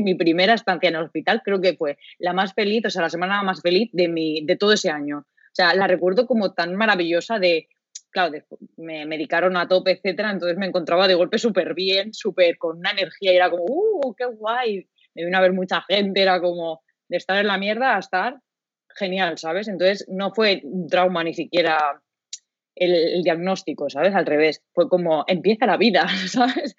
mi 0.00 0.16
primera 0.16 0.54
estancia 0.54 0.88
en 0.88 0.96
el 0.96 1.04
hospital 1.04 1.42
creo 1.44 1.60
que 1.60 1.76
fue 1.76 1.98
la 2.18 2.32
más 2.32 2.52
feliz, 2.52 2.84
o 2.84 2.90
sea, 2.90 3.02
la 3.02 3.10
semana 3.10 3.42
más 3.44 3.62
feliz 3.62 3.90
de, 3.92 4.08
mi, 4.08 4.44
de 4.44 4.56
todo 4.56 4.72
ese 4.72 4.90
año. 4.90 5.18
O 5.18 5.54
sea, 5.54 5.72
la 5.74 5.86
recuerdo 5.86 6.26
como 6.26 6.52
tan 6.52 6.74
maravillosa 6.74 7.38
de, 7.38 7.68
claro, 8.10 8.32
me 8.76 9.06
medicaron 9.06 9.56
a 9.56 9.68
tope, 9.68 9.92
etcétera, 9.92 10.32
entonces 10.32 10.58
me 10.58 10.66
encontraba 10.66 11.06
de 11.06 11.14
golpe 11.14 11.38
súper 11.38 11.74
bien, 11.74 12.12
súper 12.12 12.58
con 12.58 12.78
una 12.78 12.90
energía 12.90 13.32
y 13.32 13.36
era 13.36 13.50
como, 13.50 13.64
¡uh, 13.68 14.14
qué 14.16 14.24
guay! 14.24 14.88
Me 15.14 15.26
vino 15.26 15.38
a 15.38 15.42
ver 15.42 15.52
mucha 15.52 15.82
gente, 15.88 16.22
era 16.22 16.40
como, 16.40 16.82
de 17.12 17.18
estar 17.18 17.36
en 17.36 17.46
la 17.46 17.58
mierda 17.58 17.94
a 17.94 17.98
estar 17.98 18.40
genial, 18.96 19.36
¿sabes? 19.36 19.68
Entonces 19.68 20.06
no 20.08 20.32
fue 20.32 20.62
un 20.64 20.88
trauma 20.88 21.22
ni 21.22 21.34
siquiera 21.34 22.02
el, 22.74 23.22
diagnóstico, 23.22 23.90
¿sabes? 23.90 24.14
Al 24.14 24.24
revés, 24.24 24.64
fue 24.72 24.88
como 24.88 25.24
empieza 25.26 25.66
la 25.66 25.76
vida, 25.76 26.06
¿sabes? 26.26 26.74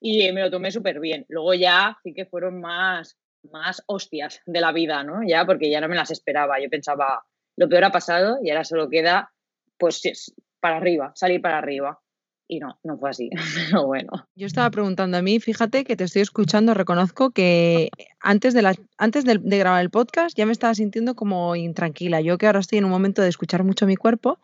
Y 0.00 0.30
me 0.32 0.42
lo 0.42 0.50
tomé 0.50 0.72
súper 0.72 0.98
bien. 0.98 1.24
Luego 1.28 1.54
ya 1.54 1.96
sí 2.02 2.12
que 2.12 2.26
fueron 2.26 2.60
más, 2.60 3.16
más 3.50 3.82
hostias 3.86 4.42
de 4.44 4.60
la 4.60 4.72
vida, 4.72 5.04
¿no? 5.04 5.20
Ya 5.26 5.46
porque 5.46 5.70
ya 5.70 5.80
no 5.80 5.88
me 5.88 5.96
las 5.96 6.10
esperaba. 6.10 6.60
Yo 6.60 6.68
pensaba, 6.68 7.24
lo 7.56 7.68
peor 7.68 7.84
ha 7.84 7.92
pasado 7.92 8.38
y 8.42 8.50
ahora 8.50 8.64
solo 8.64 8.90
queda, 8.90 9.32
pues, 9.78 10.34
para 10.60 10.78
arriba, 10.78 11.12
salir 11.14 11.40
para 11.40 11.58
arriba. 11.58 12.00
Y 12.48 12.60
no, 12.60 12.78
no 12.84 12.96
fue 12.96 13.10
así, 13.10 13.30
pero 13.70 13.86
bueno. 13.86 14.28
Yo 14.34 14.46
estaba 14.46 14.70
preguntando 14.70 15.16
a 15.16 15.22
mí, 15.22 15.40
fíjate 15.40 15.84
que 15.84 15.96
te 15.96 16.04
estoy 16.04 16.22
escuchando, 16.22 16.74
reconozco 16.74 17.30
que 17.30 17.90
antes 18.20 18.54
de, 18.54 18.62
la, 18.62 18.74
antes 18.98 19.24
de, 19.24 19.38
grabar 19.58 19.82
el 19.82 19.90
podcast 19.90 20.36
ya 20.36 20.46
me 20.46 20.52
estaba 20.52 20.74
sintiendo 20.74 21.14
como 21.14 21.54
intranquila. 21.56 22.20
Yo 22.20 22.38
que 22.38 22.46
ahora 22.46 22.60
estoy 22.60 22.78
en 22.78 22.84
un 22.84 22.90
momento 22.90 23.22
de 23.22 23.28
escuchar 23.28 23.64
mucho 23.64 23.86
mi 23.86 23.96
cuerpo 23.96 24.38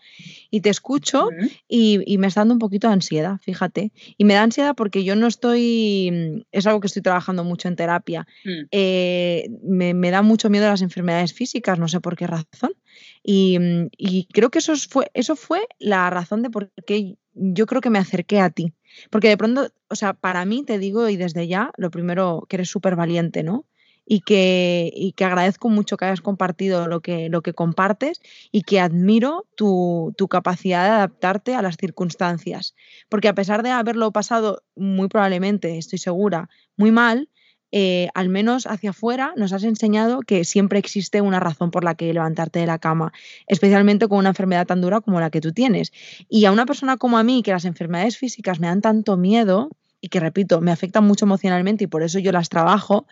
y 0.50 0.61
te 0.61 0.71
escucho 0.71 1.28
y, 1.68 2.16
me 2.18 2.28
está 2.28 2.40
dando 2.40 2.54
un 2.54 2.61
poquito 2.61 2.87
de 2.87 2.94
ansiedad, 2.94 3.38
fíjate. 3.42 3.92
Y 4.16 4.25
me 4.25 4.35
da 4.35 4.42
ansiedad 4.42 4.75
porque 4.76 5.04
yo 5.04 5.16
no 5.16 5.26
estoy, 5.26 6.44
es 6.52 6.66
algo 6.66 6.80
que 6.80 6.87
estoy 6.87 7.02
trabajando 7.02 7.44
mucho 7.44 7.68
en 7.68 7.76
terapia, 7.76 8.26
mm. 8.44 8.66
eh, 8.71 9.49
me, 9.62 9.94
me 9.94 10.11
da 10.11 10.23
mucho 10.23 10.50
miedo 10.50 10.66
las 10.68 10.82
enfermedades 10.82 11.32
físicas, 11.32 11.78
no 11.78 11.88
sé 11.88 12.00
por 12.00 12.16
qué 12.16 12.26
razón. 12.26 12.73
Y, 13.22 13.58
y, 13.96 14.26
creo 14.32 14.50
que 14.50 14.58
eso 14.58 14.74
fue, 14.76 15.10
eso 15.14 15.36
fue 15.36 15.68
la 15.78 16.10
razón 16.10 16.42
de 16.42 16.50
por 16.50 16.72
qué 16.86 17.16
yo 17.34 17.66
creo 17.66 17.80
que 17.80 17.90
me 17.90 17.98
acerqué 17.98 18.40
a 18.40 18.50
ti. 18.50 18.74
Porque 19.10 19.28
de 19.28 19.36
pronto, 19.36 19.68
o 19.88 19.94
sea, 19.94 20.12
para 20.14 20.44
mí 20.44 20.64
te 20.64 20.78
digo 20.78 21.08
y 21.08 21.16
desde 21.16 21.46
ya, 21.48 21.70
lo 21.76 21.90
primero, 21.90 22.44
que 22.48 22.56
eres 22.56 22.68
súper 22.68 22.96
valiente, 22.96 23.42
¿no? 23.42 23.64
Y 24.04 24.20
que, 24.20 24.90
y 24.94 25.12
que 25.12 25.24
agradezco 25.24 25.68
mucho 25.68 25.96
que 25.96 26.06
hayas 26.06 26.20
compartido 26.20 26.88
lo 26.88 27.00
que, 27.00 27.28
lo 27.28 27.42
que 27.42 27.54
compartes 27.54 28.20
y 28.50 28.62
que 28.62 28.80
admiro 28.80 29.46
tu, 29.54 30.12
tu 30.18 30.26
capacidad 30.28 30.84
de 30.84 30.90
adaptarte 30.90 31.54
a 31.54 31.62
las 31.62 31.76
circunstancias. 31.76 32.74
Porque 33.08 33.28
a 33.28 33.34
pesar 33.34 33.62
de 33.62 33.70
haberlo 33.70 34.10
pasado 34.10 34.64
muy 34.74 35.08
probablemente, 35.08 35.78
estoy 35.78 36.00
segura, 36.00 36.50
muy 36.76 36.90
mal, 36.90 37.28
eh, 37.74 38.08
al 38.12 38.28
menos 38.28 38.66
hacia 38.66 38.90
afuera, 38.90 39.32
nos 39.34 39.54
has 39.54 39.64
enseñado 39.64 40.20
que 40.20 40.44
siempre 40.44 40.78
existe 40.78 41.22
una 41.22 41.40
razón 41.40 41.70
por 41.70 41.84
la 41.84 41.94
que 41.94 42.12
levantarte 42.12 42.58
de 42.58 42.66
la 42.66 42.78
cama, 42.78 43.12
especialmente 43.46 44.08
con 44.08 44.18
una 44.18 44.28
enfermedad 44.28 44.66
tan 44.66 44.82
dura 44.82 45.00
como 45.00 45.20
la 45.20 45.30
que 45.30 45.40
tú 45.40 45.52
tienes. 45.52 45.90
Y 46.28 46.44
a 46.44 46.52
una 46.52 46.66
persona 46.66 46.98
como 46.98 47.16
a 47.16 47.22
mí, 47.22 47.42
que 47.42 47.50
las 47.50 47.64
enfermedades 47.64 48.18
físicas 48.18 48.60
me 48.60 48.66
dan 48.66 48.82
tanto 48.82 49.16
miedo 49.16 49.70
y 50.02 50.08
que, 50.08 50.20
repito, 50.20 50.60
me 50.60 50.70
afectan 50.70 51.04
mucho 51.04 51.24
emocionalmente 51.24 51.84
y 51.84 51.86
por 51.86 52.02
eso 52.02 52.18
yo 52.18 52.30
las 52.30 52.50
trabajo, 52.50 53.06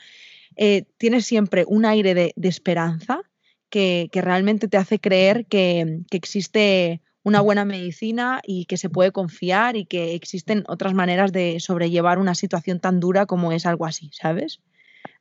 eh, 0.57 0.85
tienes 0.99 1.25
siempre 1.25 1.65
un 1.67 1.87
aire 1.87 2.15
de, 2.15 2.35
esperanza 2.43 3.23
que, 3.71 4.11
realmente 4.13 4.69
te 4.69 4.77
hace 4.77 4.99
creer 4.99 5.47
que, 5.47 6.01
que 6.11 6.19
existe 6.19 7.01
una 7.23 7.41
buena 7.41 7.65
medicina 7.65 8.41
y 8.45 8.65
que 8.65 8.77
se 8.77 8.89
puede 8.89 9.13
confiar 9.13 9.77
y 9.77 9.85
que 9.85 10.15
existen 10.15 10.65
otras 10.69 10.95
maneras 10.95 11.33
de 11.33 11.61
sobrellevar 11.61 12.19
una 12.19 12.35
situación 12.35 12.81
tan 12.81 13.01
dura 13.01 13.27
como 13.27 13.53
es 13.53 13.67
algo 13.67 13.87
así, 13.87 14.11
¿sabes? 14.13 14.61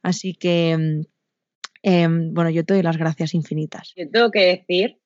Así 0.02 0.34
que, 0.34 0.78
mm, 0.78 1.02
em, 1.84 2.34
bueno, 2.34 2.50
yo 2.50 2.64
te 2.64 2.74
doy 2.74 2.84
las 2.84 2.98
gracias 2.98 3.34
infinitas. 3.34 3.94
Yo 3.96 4.10
tengo 4.10 4.32
que 4.32 4.46
decir 4.46 4.98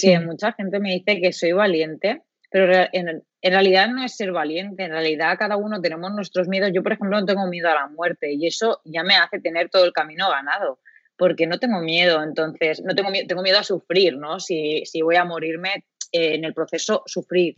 que 0.00 0.20
mucha 0.20 0.52
gente 0.52 0.80
me 0.80 0.94
dice 0.94 1.20
que 1.20 1.32
soy 1.32 1.52
valiente, 1.52 2.22
pero 2.50 2.88
en, 2.92 3.22
en, 3.42 3.52
realidad 3.52 3.88
no 3.88 4.04
es 4.04 4.16
ser 4.16 4.32
valiente, 4.32 4.84
en 4.84 4.92
realidad 4.92 5.36
cada 5.38 5.56
uno 5.56 5.80
tenemos 5.80 6.12
nuestros 6.12 6.48
miedos. 6.48 6.70
Yo, 6.74 6.82
por 6.82 6.92
ejemplo, 6.92 7.20
no 7.20 7.26
tengo 7.26 7.46
miedo 7.46 7.68
a 7.68 7.74
la 7.74 7.88
muerte 7.88 8.32
y 8.32 8.46
eso 8.46 8.80
ya 8.84 9.02
me 9.02 9.16
hace 9.16 9.40
tener 9.40 9.68
todo 9.68 9.84
el 9.84 9.92
camino 9.92 10.30
ganado, 10.30 10.80
porque 11.16 11.46
no 11.46 11.58
tengo 11.58 11.80
miedo, 11.80 12.22
entonces, 12.22 12.82
no 12.82 12.94
tengo, 12.94 13.10
tengo 13.26 13.42
miedo 13.42 13.58
a 13.58 13.64
sufrir, 13.64 14.16
¿no? 14.16 14.40
Si, 14.40 14.82
si 14.86 15.02
voy 15.02 15.16
a 15.16 15.24
morirme, 15.24 15.84
eh, 16.12 16.34
en 16.34 16.44
el 16.44 16.54
proceso 16.54 17.02
sufrir 17.06 17.56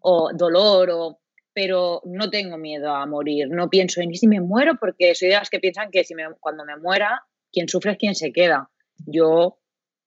o 0.00 0.30
dolor 0.34 0.90
o 0.90 1.18
pero 1.54 2.00
no 2.04 2.30
tengo 2.30 2.56
miedo 2.56 2.94
a 2.94 3.04
morir, 3.06 3.48
no 3.50 3.68
pienso 3.68 4.00
en 4.00 4.14
si 4.14 4.26
me 4.26 4.40
muero 4.40 4.76
porque 4.80 5.14
soy 5.14 5.28
de 5.28 5.34
las 5.34 5.50
que 5.50 5.60
piensan 5.60 5.90
que 5.90 6.02
si 6.04 6.14
me, 6.14 6.24
cuando 6.40 6.64
me 6.64 6.76
muera, 6.76 7.24
quien 7.52 7.68
sufre 7.68 7.92
es 7.92 7.98
quien 7.98 8.14
se 8.14 8.32
queda. 8.32 8.70
Yo 9.06 9.58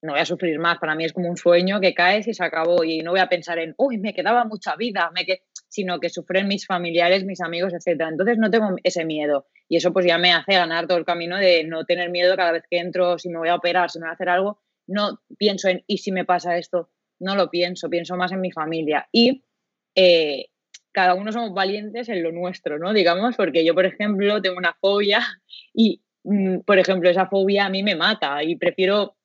no 0.02 0.14
voy 0.14 0.22
a 0.22 0.25
sufrir 0.25 0.60
más, 0.60 0.78
para 0.80 0.96
mí 0.96 1.06
es 1.06 1.14
como 1.14 1.30
un 1.30 1.38
sueño 1.38 1.80
que 1.80 1.94
caes 1.94 2.28
y 2.28 2.34
se 2.34 2.44
acabó 2.44 2.84
y 2.84 3.00
no 3.00 3.12
voy 3.12 3.20
a 3.20 3.30
pensar 3.30 3.60
en, 3.60 3.74
uy, 3.78 3.98
me 3.98 4.14
quedaba 4.14 4.46
mucha 4.46 4.75
vida, 4.75 5.12
sino 5.68 6.00
que 6.00 6.10
sufren 6.10 6.48
mis 6.48 6.66
familiares, 6.66 7.25
mis 7.25 7.42
amigos, 7.42 7.74
etc. 7.74 8.02
Entonces 8.10 8.38
no 8.38 8.50
tengo 8.50 8.75
ese 8.84 9.06
miedo 9.06 9.48
y 9.68 9.78
eso 9.78 9.92
pues 9.92 10.06
ya 10.06 10.18
me 10.18 10.34
hace 10.34 10.54
ganar 10.54 10.88
todo 10.88 10.98
el 10.98 11.06
camino 11.06 11.38
de 11.38 11.64
no 11.64 11.86
tener 11.86 12.10
miedo 12.12 12.36
cada 12.36 12.52
vez 12.52 12.64
que 12.70 12.78
entro, 12.78 13.18
si 13.18 13.30
me 13.30 13.40
voy 13.40 13.50
a 13.50 13.56
operar, 13.56 13.90
si 13.90 14.00
me 14.00 14.06
voy 14.06 14.12
a 14.12 14.14
hacer 14.14 14.30
algo, 14.30 14.62
no 14.88 15.20
pienso 15.38 15.70
en, 15.70 15.84
¿y 15.88 15.98
si 15.98 16.12
me 16.12 16.25
pasa 16.25 16.58
esto? 16.58 16.90
No 17.20 17.36
lo 17.36 17.50
pienso, 17.50 17.90
pienso 17.90 18.16
más 18.18 18.32
en 18.32 18.42
mi 18.42 18.52
familia. 18.52 19.08
Y 19.12 19.44
eh, 19.96 20.48
cada 20.92 21.14
uno 21.14 21.32
somos 21.32 21.54
valientes 21.54 22.10
en 22.10 22.24
lo 22.24 22.32
nuestro, 22.32 22.80
¿no? 22.80 22.94
Digamos, 22.94 23.36
porque 23.36 23.66
yo, 23.66 23.76
por 23.76 23.86
ejemplo, 23.86 24.42
tengo 24.42 24.58
una 24.58 24.76
fobia 24.80 25.22
y, 25.74 26.02
mm, 26.24 26.60
por 26.62 26.80
ejemplo, 26.80 27.10
esa 27.10 27.28
fobia 27.28 27.66
a 27.66 27.70
mí 27.70 27.84
me 27.84 27.96
mata 27.96 28.44
y 28.44 28.56
prefiero 28.56 29.16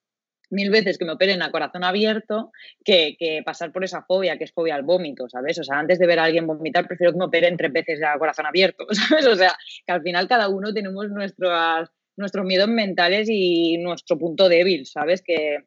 mil 0.51 0.71
veces 0.71 0.99
que 0.99 1.05
me 1.05 1.13
operen 1.13 1.43
a 1.43 1.51
corazón 1.51 1.85
abierto 1.85 2.51
que, 2.85 3.17
pasar 3.45 3.73
por 3.73 3.85
esa 3.85 4.03
fobia, 4.03 4.37
que 4.37 4.45
es 4.45 4.53
fobia 4.53 4.75
al 4.75 4.83
vómito, 4.83 5.29
¿sabes? 5.29 5.59
O 5.59 5.65
sea, 5.65 5.79
antes 5.79 5.99
de 5.99 6.07
ver 6.07 6.19
a 6.19 6.25
alguien 6.25 6.47
vomitar, 6.47 6.87
prefiero 6.87 7.13
que 7.13 7.19
me 7.19 7.27
operen 7.27 7.57
tres 7.57 7.73
veces 7.73 8.03
a 8.03 8.19
corazón 8.19 8.47
abierto, 8.47 8.87
¿sabes? 8.91 9.27
O 9.27 9.37
sea, 9.37 9.57
que 9.87 9.93
al 9.93 10.03
final 10.03 10.29
cada 10.29 10.49
uno 10.49 10.75
tenemos 10.75 11.09
nuestros, 11.09 11.89
nuestros 12.17 12.45
miedos 12.45 12.69
mentales 12.69 13.29
y 13.31 13.79
nuestro 13.79 14.19
punto 14.19 14.49
débil, 14.49 14.87
¿sabes? 14.87 15.23
Que, 15.23 15.59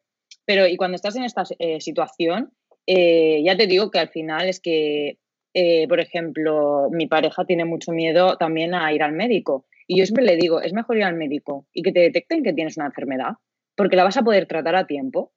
pero 0.44 0.66
y 0.66 0.76
cuando 0.76 0.96
estás 0.96 1.16
en 1.16 1.24
esta 1.24 1.44
eh, 1.58 1.80
situación, 1.80 2.52
eh, 2.86 3.42
ya 3.44 3.56
te 3.56 3.66
digo 3.66 3.90
que 3.90 3.98
al 3.98 4.08
final 4.08 4.48
es 4.48 4.60
que, 4.60 5.18
eh, 5.54 5.88
por 5.88 6.00
ejemplo, 6.00 6.88
mi 6.90 7.06
pareja 7.06 7.44
tiene 7.44 7.64
mucho 7.64 7.92
miedo 7.92 8.36
también 8.36 8.74
a 8.74 8.92
ir 8.92 9.02
al 9.02 9.12
médico. 9.12 9.66
Y 9.86 9.98
yo 9.98 10.06
siempre 10.06 10.24
le 10.24 10.36
digo, 10.36 10.60
es 10.60 10.72
mejor 10.72 10.96
ir 10.96 11.04
al 11.04 11.16
médico 11.16 11.66
y 11.72 11.82
que 11.82 11.92
te 11.92 12.00
detecten 12.00 12.42
que 12.42 12.52
tienes 12.52 12.76
una 12.76 12.86
enfermedad, 12.86 13.34
porque 13.76 13.96
la 13.96 14.04
vas 14.04 14.16
a 14.16 14.22
poder 14.22 14.46
tratar 14.46 14.76
a 14.76 14.86
tiempo, 14.86 15.32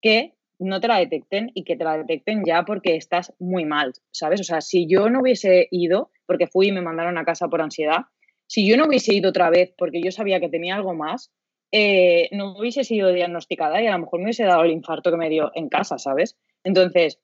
que 0.00 0.34
no 0.58 0.80
te 0.80 0.88
la 0.88 0.98
detecten 0.98 1.50
y 1.54 1.64
que 1.64 1.76
te 1.76 1.84
la 1.84 1.96
detecten 1.96 2.42
ya 2.44 2.64
porque 2.64 2.96
estás 2.96 3.32
muy 3.38 3.64
mal, 3.64 3.92
¿sabes? 4.12 4.40
O 4.40 4.44
sea, 4.44 4.60
si 4.60 4.86
yo 4.86 5.08
no 5.08 5.20
hubiese 5.20 5.68
ido, 5.70 6.10
porque 6.26 6.46
fui 6.46 6.68
y 6.68 6.72
me 6.72 6.82
mandaron 6.82 7.18
a 7.18 7.24
casa 7.24 7.48
por 7.48 7.62
ansiedad, 7.62 8.02
si 8.46 8.68
yo 8.68 8.76
no 8.76 8.86
hubiese 8.86 9.14
ido 9.14 9.30
otra 9.30 9.48
vez 9.48 9.72
porque 9.76 10.02
yo 10.02 10.10
sabía 10.10 10.40
que 10.40 10.48
tenía 10.48 10.74
algo 10.74 10.94
más, 10.94 11.32
eh, 11.72 12.28
no 12.32 12.56
hubiese 12.58 12.84
sido 12.84 13.12
diagnosticada 13.12 13.80
y 13.80 13.86
a 13.86 13.92
lo 13.92 14.00
mejor 14.00 14.20
me 14.20 14.24
hubiese 14.24 14.44
dado 14.44 14.64
el 14.64 14.72
infarto 14.72 15.10
que 15.10 15.16
me 15.16 15.28
dio 15.28 15.52
en 15.54 15.68
casa, 15.68 15.98
¿sabes? 15.98 16.36
Entonces, 16.64 17.20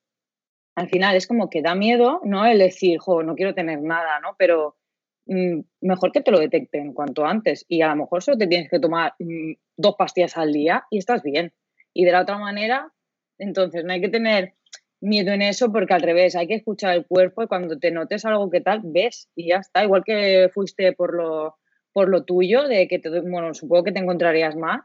al 0.77 0.89
final 0.89 1.17
es 1.17 1.27
como 1.27 1.51
que 1.51 1.63
da 1.63 1.75
miedo, 1.75 2.21
¿no? 2.25 2.47
El 2.47 2.59
decir, 2.59 2.99
jo, 2.99 3.23
no 3.23 3.35
quiero 3.35 3.55
tener 3.55 3.83
nada, 3.83 4.21
¿no? 4.21 4.37
Pero 4.39 4.77
mm, 5.27 5.61
mejor 5.81 6.13
que 6.13 6.21
te 6.21 6.31
lo 6.31 6.39
detecten 6.39 6.93
cuanto 6.93 7.25
antes 7.25 7.65
y 7.69 7.83
a 7.83 7.89
lo 7.89 7.97
mejor 7.97 8.23
solo 8.23 8.39
te 8.39 8.47
tienes 8.47 8.71
que 8.71 8.79
tomar 8.79 9.15
mm, 9.19 9.55
dos 9.77 9.97
pastillas 9.97 10.37
al 10.37 10.53
día 10.53 10.85
y 10.91 10.99
estás 10.99 11.23
bien. 11.23 11.53
Y 11.93 12.05
de 12.05 12.13
la 12.13 12.23
otra 12.23 12.39
manera, 12.39 12.93
entonces 13.39 13.85
no 13.85 13.93
hay 13.93 14.01
que 14.01 14.11
tener 14.11 14.55
miedo 15.01 15.33
en 15.33 15.43
eso 15.43 15.73
porque 15.73 15.95
al 15.95 16.03
revés, 16.03 16.37
hay 16.37 16.47
que 16.47 16.55
escuchar 16.55 16.95
el 16.95 17.07
cuerpo 17.07 17.43
y 17.43 17.47
cuando 17.47 17.79
te 17.79 17.91
notes 17.91 18.25
algo 18.25 18.51
que 18.51 18.61
tal, 18.61 18.81
ves 18.85 19.29
y 19.35 19.49
ya 19.49 19.57
está. 19.57 19.83
Igual 19.83 20.05
que 20.05 20.51
fuiste 20.53 20.93
por 20.93 21.15
lo 21.15 21.57
por 21.97 22.11
lo 22.11 22.25
tuyo, 22.25 22.69
de 22.69 22.89
que 22.89 22.99
te, 22.99 23.09
bueno, 23.21 23.55
supongo 23.55 23.85
que 23.85 23.93
te 23.93 24.01
encontrarías 24.01 24.55
más. 24.55 24.83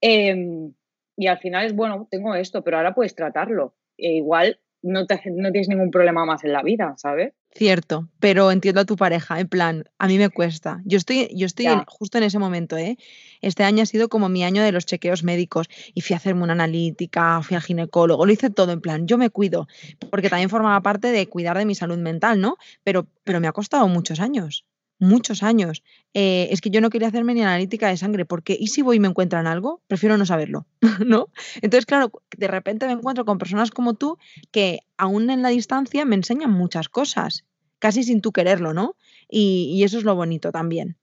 Em, 0.00 0.72
y 1.14 1.26
al 1.26 1.38
final 1.38 1.66
es, 1.66 1.74
bueno, 1.74 2.08
tengo 2.10 2.34
esto, 2.34 2.64
pero 2.64 2.78
ahora 2.78 2.94
puedes 2.94 3.14
tratarlo. 3.14 3.74
E 3.98 4.14
igual 4.14 4.60
no, 4.80 5.04
te, 5.06 5.20
no 5.26 5.52
tienes 5.52 5.68
ningún 5.68 5.90
problema 5.90 6.24
más 6.24 6.42
en 6.42 6.54
la 6.54 6.62
vida, 6.62 6.94
¿sabes? 6.96 7.34
Cierto, 7.50 8.08
pero 8.18 8.50
entiendo 8.50 8.80
a 8.80 8.86
tu 8.86 8.96
pareja, 8.96 9.40
en 9.40 9.48
plan, 9.48 9.84
a 9.98 10.06
mí 10.06 10.16
me 10.16 10.30
cuesta. 10.30 10.80
Yo 10.86 10.96
estoy, 10.96 11.28
yo 11.36 11.44
estoy 11.44 11.66
justo 11.86 12.16
en 12.16 12.24
ese 12.24 12.38
momento, 12.38 12.78
¿eh? 12.78 12.96
Este 13.42 13.62
año 13.62 13.82
ha 13.82 13.86
sido 13.86 14.08
como 14.08 14.30
mi 14.30 14.42
año 14.42 14.62
de 14.62 14.72
los 14.72 14.86
chequeos 14.86 15.22
médicos 15.22 15.68
y 15.92 16.00
fui 16.00 16.14
a 16.14 16.16
hacerme 16.16 16.44
una 16.44 16.54
analítica, 16.54 17.42
fui 17.42 17.56
al 17.56 17.62
ginecólogo, 17.62 18.24
lo 18.24 18.32
hice 18.32 18.48
todo 18.48 18.72
en 18.72 18.80
plan, 18.80 19.06
yo 19.06 19.18
me 19.18 19.28
cuido, 19.28 19.68
porque 20.10 20.30
también 20.30 20.48
formaba 20.48 20.80
parte 20.80 21.08
de 21.08 21.26
cuidar 21.26 21.58
de 21.58 21.66
mi 21.66 21.74
salud 21.74 21.98
mental, 21.98 22.40
¿no? 22.40 22.56
Pero, 22.84 23.06
pero 23.22 23.38
me 23.38 23.48
ha 23.48 23.52
costado 23.52 23.86
muchos 23.86 24.18
años 24.18 24.64
muchos 24.98 25.42
años. 25.42 25.82
Eh, 26.12 26.48
es 26.50 26.60
que 26.60 26.70
yo 26.70 26.80
no 26.80 26.90
quería 26.90 27.08
hacerme 27.08 27.34
ni 27.34 27.42
analítica 27.42 27.88
de 27.88 27.96
sangre, 27.96 28.24
porque 28.24 28.56
¿y 28.58 28.68
si 28.68 28.82
voy 28.82 28.96
y 28.96 29.00
me 29.00 29.08
encuentran 29.08 29.46
algo? 29.46 29.82
Prefiero 29.86 30.16
no 30.16 30.26
saberlo, 30.26 30.66
¿no? 31.04 31.28
Entonces, 31.56 31.86
claro, 31.86 32.12
de 32.36 32.48
repente 32.48 32.86
me 32.86 32.92
encuentro 32.92 33.24
con 33.24 33.38
personas 33.38 33.70
como 33.70 33.94
tú 33.94 34.18
que 34.50 34.80
aún 34.96 35.30
en 35.30 35.42
la 35.42 35.48
distancia 35.48 36.04
me 36.04 36.16
enseñan 36.16 36.50
muchas 36.50 36.88
cosas, 36.88 37.44
casi 37.78 38.02
sin 38.02 38.20
tú 38.20 38.32
quererlo, 38.32 38.72
¿no? 38.72 38.96
Y, 39.28 39.82
eso 39.84 39.98
es 39.98 40.04
lo 40.04 40.14
bonito 40.14 40.52
también. 40.52 40.96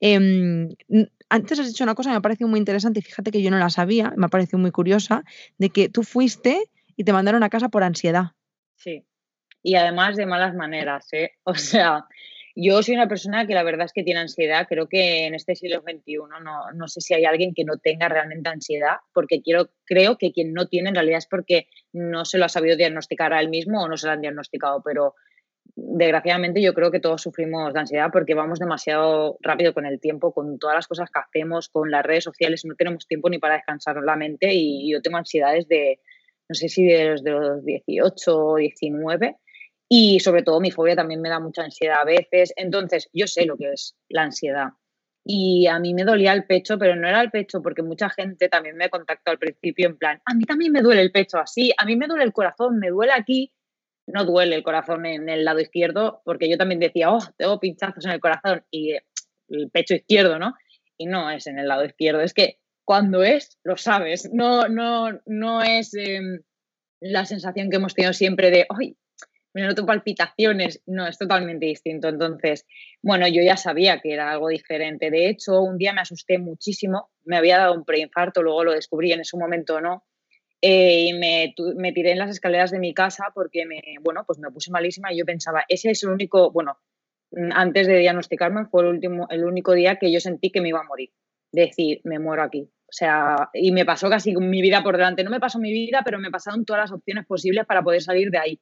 Em, 0.00 0.70
antes 1.28 1.58
has 1.58 1.66
dicho 1.66 1.84
una 1.84 1.94
cosa 1.94 2.10
que 2.10 2.12
me 2.12 2.18
ha 2.18 2.22
parecido 2.22 2.48
muy 2.48 2.58
interesante 2.58 3.00
y 3.00 3.02
fíjate 3.02 3.30
que 3.30 3.42
yo 3.42 3.50
no 3.50 3.58
la 3.58 3.70
sabía, 3.70 4.12
me 4.16 4.26
ha 4.26 4.28
parecido 4.28 4.58
muy 4.58 4.70
curiosa, 4.70 5.24
de 5.58 5.70
que 5.70 5.88
tú 5.88 6.02
fuiste 6.02 6.64
y 6.96 7.04
te 7.04 7.12
mandaron 7.12 7.42
a 7.42 7.48
casa 7.48 7.68
por 7.68 7.82
ansiedad. 7.82 8.32
Sí, 8.76 9.04
y 9.62 9.74
además 9.74 10.16
de 10.16 10.26
malas 10.26 10.54
maneras, 10.54 11.12
¿eh? 11.12 11.32
O 11.42 11.54
sea, 11.54 12.06
yo 12.58 12.82
soy 12.82 12.94
una 12.94 13.06
persona 13.06 13.46
que 13.46 13.52
la 13.52 13.62
verdad 13.62 13.84
es 13.84 13.92
que 13.92 14.02
tiene 14.02 14.20
ansiedad. 14.20 14.66
Creo 14.66 14.88
que 14.88 15.26
en 15.26 15.34
este 15.34 15.54
siglo 15.54 15.82
XXI 15.82 16.16
no, 16.42 16.72
no 16.74 16.88
sé 16.88 17.02
si 17.02 17.12
hay 17.12 17.26
alguien 17.26 17.52
que 17.54 17.64
no 17.64 17.76
tenga 17.76 18.08
realmente 18.08 18.48
ansiedad, 18.48 18.96
porque 19.12 19.42
quiero, 19.42 19.68
creo 19.84 20.16
que 20.16 20.32
quien 20.32 20.54
no 20.54 20.66
tiene 20.66 20.88
en 20.88 20.94
realidad 20.94 21.18
es 21.18 21.26
porque 21.26 21.68
no 21.92 22.24
se 22.24 22.38
lo 22.38 22.46
ha 22.46 22.48
sabido 22.48 22.76
diagnosticar 22.76 23.34
a 23.34 23.40
él 23.40 23.50
mismo 23.50 23.82
o 23.82 23.88
no 23.88 23.98
se 23.98 24.06
lo 24.06 24.14
han 24.14 24.22
diagnosticado. 24.22 24.82
Pero 24.82 25.14
desgraciadamente 25.74 26.62
yo 26.62 26.72
creo 26.72 26.90
que 26.90 26.98
todos 26.98 27.20
sufrimos 27.20 27.74
de 27.74 27.80
ansiedad 27.80 28.08
porque 28.10 28.34
vamos 28.34 28.58
demasiado 28.58 29.36
rápido 29.42 29.74
con 29.74 29.84
el 29.84 30.00
tiempo, 30.00 30.32
con 30.32 30.58
todas 30.58 30.76
las 30.76 30.86
cosas 30.86 31.10
que 31.10 31.20
hacemos, 31.20 31.68
con 31.68 31.90
las 31.90 32.06
redes 32.06 32.24
sociales. 32.24 32.64
No 32.64 32.74
tenemos 32.74 33.06
tiempo 33.06 33.28
ni 33.28 33.38
para 33.38 33.56
descansar 33.56 33.96
la 34.02 34.16
mente 34.16 34.54
y 34.54 34.90
yo 34.90 35.02
tengo 35.02 35.18
ansiedades 35.18 35.68
de, 35.68 36.00
no 36.48 36.54
sé 36.54 36.70
si 36.70 36.86
desde 36.86 37.30
los 37.30 37.62
18 37.62 38.34
o 38.34 38.56
19 38.56 39.36
Y 39.88 40.20
sobre 40.20 40.42
todo 40.42 40.60
mi 40.60 40.70
fobia 40.70 40.96
también 40.96 41.20
me 41.20 41.28
da 41.28 41.38
mucha 41.38 41.62
ansiedad 41.62 41.98
a 42.00 42.04
veces. 42.04 42.52
Entonces, 42.56 43.08
yo 43.12 43.26
sé 43.26 43.46
lo 43.46 43.56
que 43.56 43.72
es 43.72 43.96
la 44.08 44.22
ansiedad. 44.22 44.70
Y 45.24 45.66
a 45.66 45.80
mí 45.80 45.92
me 45.92 46.04
dolía 46.04 46.32
el 46.32 46.44
pecho, 46.44 46.78
pero 46.78 46.94
no 46.94 47.08
era 47.08 47.20
el 47.20 47.30
pecho 47.30 47.60
porque 47.60 47.82
mucha 47.82 48.08
gente 48.10 48.48
también 48.48 48.76
me 48.76 48.88
contactó 48.88 49.32
al 49.32 49.38
principio 49.38 49.88
en 49.88 49.98
plan, 49.98 50.22
a 50.24 50.34
mí 50.34 50.44
también 50.44 50.70
me 50.70 50.82
duele 50.82 51.02
el 51.02 51.10
pecho 51.10 51.38
así, 51.38 51.72
a 51.76 51.84
mí 51.84 51.96
me 51.96 52.06
duele 52.06 52.22
el 52.22 52.32
corazón, 52.32 52.78
me 52.78 52.90
duele 52.90 53.12
aquí. 53.12 53.52
No 54.08 54.24
duele 54.24 54.54
el 54.54 54.62
corazón 54.62 55.04
en 55.04 55.28
el 55.28 55.44
lado 55.44 55.58
izquierdo 55.58 56.22
porque 56.24 56.48
yo 56.48 56.56
también 56.56 56.78
decía, 56.78 57.12
oh, 57.12 57.18
tengo 57.36 57.58
pinchazos 57.58 58.04
en 58.04 58.12
el 58.12 58.20
corazón 58.20 58.64
y 58.70 58.92
el 59.48 59.70
pecho 59.72 59.94
izquierdo, 59.94 60.38
¿no? 60.38 60.54
Y 60.96 61.06
no 61.06 61.28
es 61.28 61.48
en 61.48 61.58
el 61.58 61.66
lado 61.66 61.84
izquierdo, 61.84 62.20
es 62.20 62.32
que 62.32 62.60
cuando 62.84 63.24
es, 63.24 63.58
lo 63.64 63.76
sabes, 63.76 64.30
no, 64.32 64.68
no, 64.68 65.20
no 65.26 65.62
es 65.62 65.92
em, 65.94 66.40
la 67.00 67.24
sensación 67.24 67.68
que 67.68 67.76
hemos 67.76 67.94
tenido 67.94 68.12
siempre 68.12 68.52
de, 68.52 68.66
ay, 68.70 68.96
me 69.56 69.62
noto 69.62 69.86
palpitaciones, 69.86 70.82
no, 70.84 71.06
es 71.06 71.16
totalmente 71.16 71.64
distinto. 71.64 72.08
Entonces, 72.08 72.66
bueno, 73.00 73.26
yo 73.26 73.42
ya 73.42 73.56
sabía 73.56 74.00
que 74.00 74.12
era 74.12 74.30
algo 74.30 74.48
diferente. 74.48 75.10
De 75.10 75.30
hecho, 75.30 75.62
un 75.62 75.78
día 75.78 75.94
me 75.94 76.02
asusté 76.02 76.36
muchísimo, 76.36 77.08
me 77.24 77.38
había 77.38 77.56
dado 77.56 77.72
un 77.72 77.86
preinfarto, 77.86 78.42
luego 78.42 78.64
lo 78.64 78.72
descubrí 78.72 79.12
en 79.12 79.20
ese 79.20 79.38
momento, 79.38 79.80
¿no? 79.80 80.04
Eh, 80.60 81.06
y 81.08 81.14
me, 81.14 81.54
me, 81.74 81.92
tiré 81.92 82.12
en 82.12 82.18
las 82.18 82.28
escaleras 82.28 82.70
de 82.70 82.78
mi 82.78 82.92
casa 82.92 83.32
porque 83.34 83.64
me, 83.64 83.80
bueno, 84.02 84.24
pues 84.26 84.38
me 84.38 84.50
puse 84.50 84.70
malísima 84.70 85.10
y 85.10 85.18
yo 85.18 85.24
pensaba, 85.24 85.64
ese 85.68 85.90
es 85.90 86.02
el 86.02 86.10
único, 86.10 86.50
bueno, 86.50 86.78
mm, 87.30 87.52
antes 87.54 87.86
de 87.86 87.96
diagnosticarme 87.96 88.66
fue 88.66 88.82
el, 88.82 88.88
último, 88.88 89.26
el 89.30 89.42
único 89.46 89.72
día 89.72 89.96
que 89.96 90.12
yo 90.12 90.20
sentí 90.20 90.50
que 90.50 90.60
me 90.60 90.68
iba 90.68 90.80
a 90.80 90.84
morir. 90.84 91.12
Decir, 91.50 92.02
me 92.04 92.18
muero 92.18 92.42
aquí. 92.42 92.68
O 92.88 92.92
sea, 92.92 93.48
y 93.54 93.72
me 93.72 93.86
pasó 93.86 94.10
casi 94.10 94.36
mi 94.36 94.60
vida 94.60 94.82
por 94.82 94.98
delante. 94.98 95.24
No 95.24 95.30
me 95.30 95.40
pasó 95.40 95.58
mi 95.58 95.72
vida, 95.72 96.02
pero 96.04 96.18
me 96.18 96.30
pasaron 96.30 96.66
todas 96.66 96.82
las 96.82 96.92
opciones 96.92 97.24
posibles 97.24 97.64
para 97.64 97.82
poder 97.82 98.02
salir 98.02 98.30
de 98.30 98.38
ahí. 98.38 98.60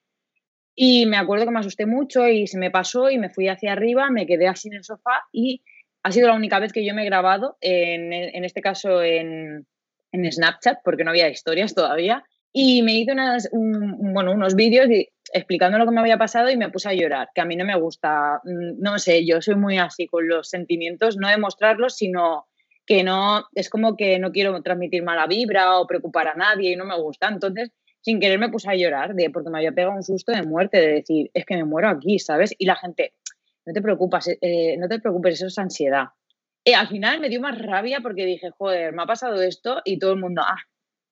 Y 0.74 1.06
me 1.06 1.16
acuerdo 1.16 1.44
que 1.44 1.52
me 1.52 1.60
asusté 1.60 1.86
mucho 1.86 2.28
y 2.28 2.46
se 2.46 2.58
me 2.58 2.70
pasó 2.70 3.10
y 3.10 3.18
me 3.18 3.30
fui 3.30 3.48
hacia 3.48 3.72
arriba, 3.72 4.10
me 4.10 4.26
quedé 4.26 4.48
así 4.48 4.68
en 4.68 4.74
el 4.74 4.84
sofá 4.84 5.22
y 5.32 5.62
ha 6.02 6.12
sido 6.12 6.28
la 6.28 6.34
única 6.34 6.58
vez 6.58 6.72
que 6.72 6.84
yo 6.84 6.94
me 6.94 7.02
he 7.02 7.06
grabado, 7.06 7.56
en, 7.60 8.12
en 8.12 8.44
este 8.44 8.60
caso 8.60 9.02
en, 9.02 9.66
en, 10.12 10.32
Snapchat, 10.32 10.78
porque 10.84 11.02
no 11.02 11.10
había 11.10 11.30
historias 11.30 11.74
todavía, 11.74 12.24
y 12.52 12.82
me 12.82 12.92
hice 12.92 13.12
unas, 13.12 13.48
bueno, 13.52 14.32
unos 14.32 14.54
vídeos 14.54 14.86
explicando 15.32 15.78
lo 15.78 15.86
que 15.86 15.92
me 15.92 16.00
había 16.00 16.18
pasado 16.18 16.50
y 16.50 16.58
me 16.58 16.70
puse 16.70 16.90
a 16.90 16.94
llorar, 16.94 17.30
que 17.34 17.40
a 17.40 17.46
mí 17.46 17.56
no 17.56 17.64
me 17.64 17.78
gusta, 17.78 18.40
mm, 18.44 18.80
no 18.80 18.98
sé, 18.98 19.24
yo 19.24 19.40
soy 19.40 19.56
muy 19.56 19.78
así 19.78 20.06
con 20.06 20.28
los 20.28 20.50
sentimientos, 20.50 21.16
no 21.16 21.28
demostrarlos, 21.28 21.96
sino 21.96 22.46
que 22.84 23.02
no, 23.02 23.46
es 23.54 23.70
como 23.70 23.96
que 23.96 24.18
no 24.18 24.30
quiero 24.30 24.60
transmitir 24.62 25.02
mala 25.02 25.26
vibra 25.26 25.80
o 25.80 25.86
preocupar 25.86 26.28
a 26.28 26.34
nadie 26.34 26.72
y 26.72 26.76
no 26.76 26.84
me 26.84 27.00
gusta, 27.00 27.28
entonces 27.28 27.72
sin 28.04 28.20
querer 28.20 28.38
me 28.38 28.50
puse 28.50 28.68
a 28.70 28.75
llorar 28.75 29.14
de, 29.14 29.30
porque 29.30 29.49
me 29.49 29.58
había 29.58 29.73
pegado 29.73 29.94
un 29.94 30.02
susto 30.02 30.30
de 30.30 30.42
muerte, 30.42 30.78
de 30.78 30.92
decir, 30.92 31.30
es 31.32 31.46
que 31.46 31.56
me 31.56 31.64
muero 31.64 31.88
aquí, 31.88 32.18
¿sabes? 32.18 32.54
Y 32.58 32.66
la 32.66 32.76
gente, 32.76 33.14
no 33.64 33.73
te 33.73 33.80
preocupes, 33.80 34.28
eh, 34.42 34.76
no 34.76 34.88
te 34.88 35.00
preocupes, 35.00 35.34
eso 35.34 35.46
es 35.46 35.58
ansiedad. 35.58 36.08
Y 36.62 36.75
al 36.75 36.88
final 36.88 37.20
me 37.20 37.30
dio 37.30 37.40
más 37.40 37.58
rabia 37.58 38.00
porque 38.02 38.26
dije, 38.26 38.50
joder, 38.50 38.92
me 38.92 39.02
ha 39.02 39.06
pasado 39.06 39.40
esto 39.40 39.80
y 39.87 39.99
todo 39.99 40.12
el 40.12 40.20
mundo, 40.20 40.42
ah, 40.44 40.58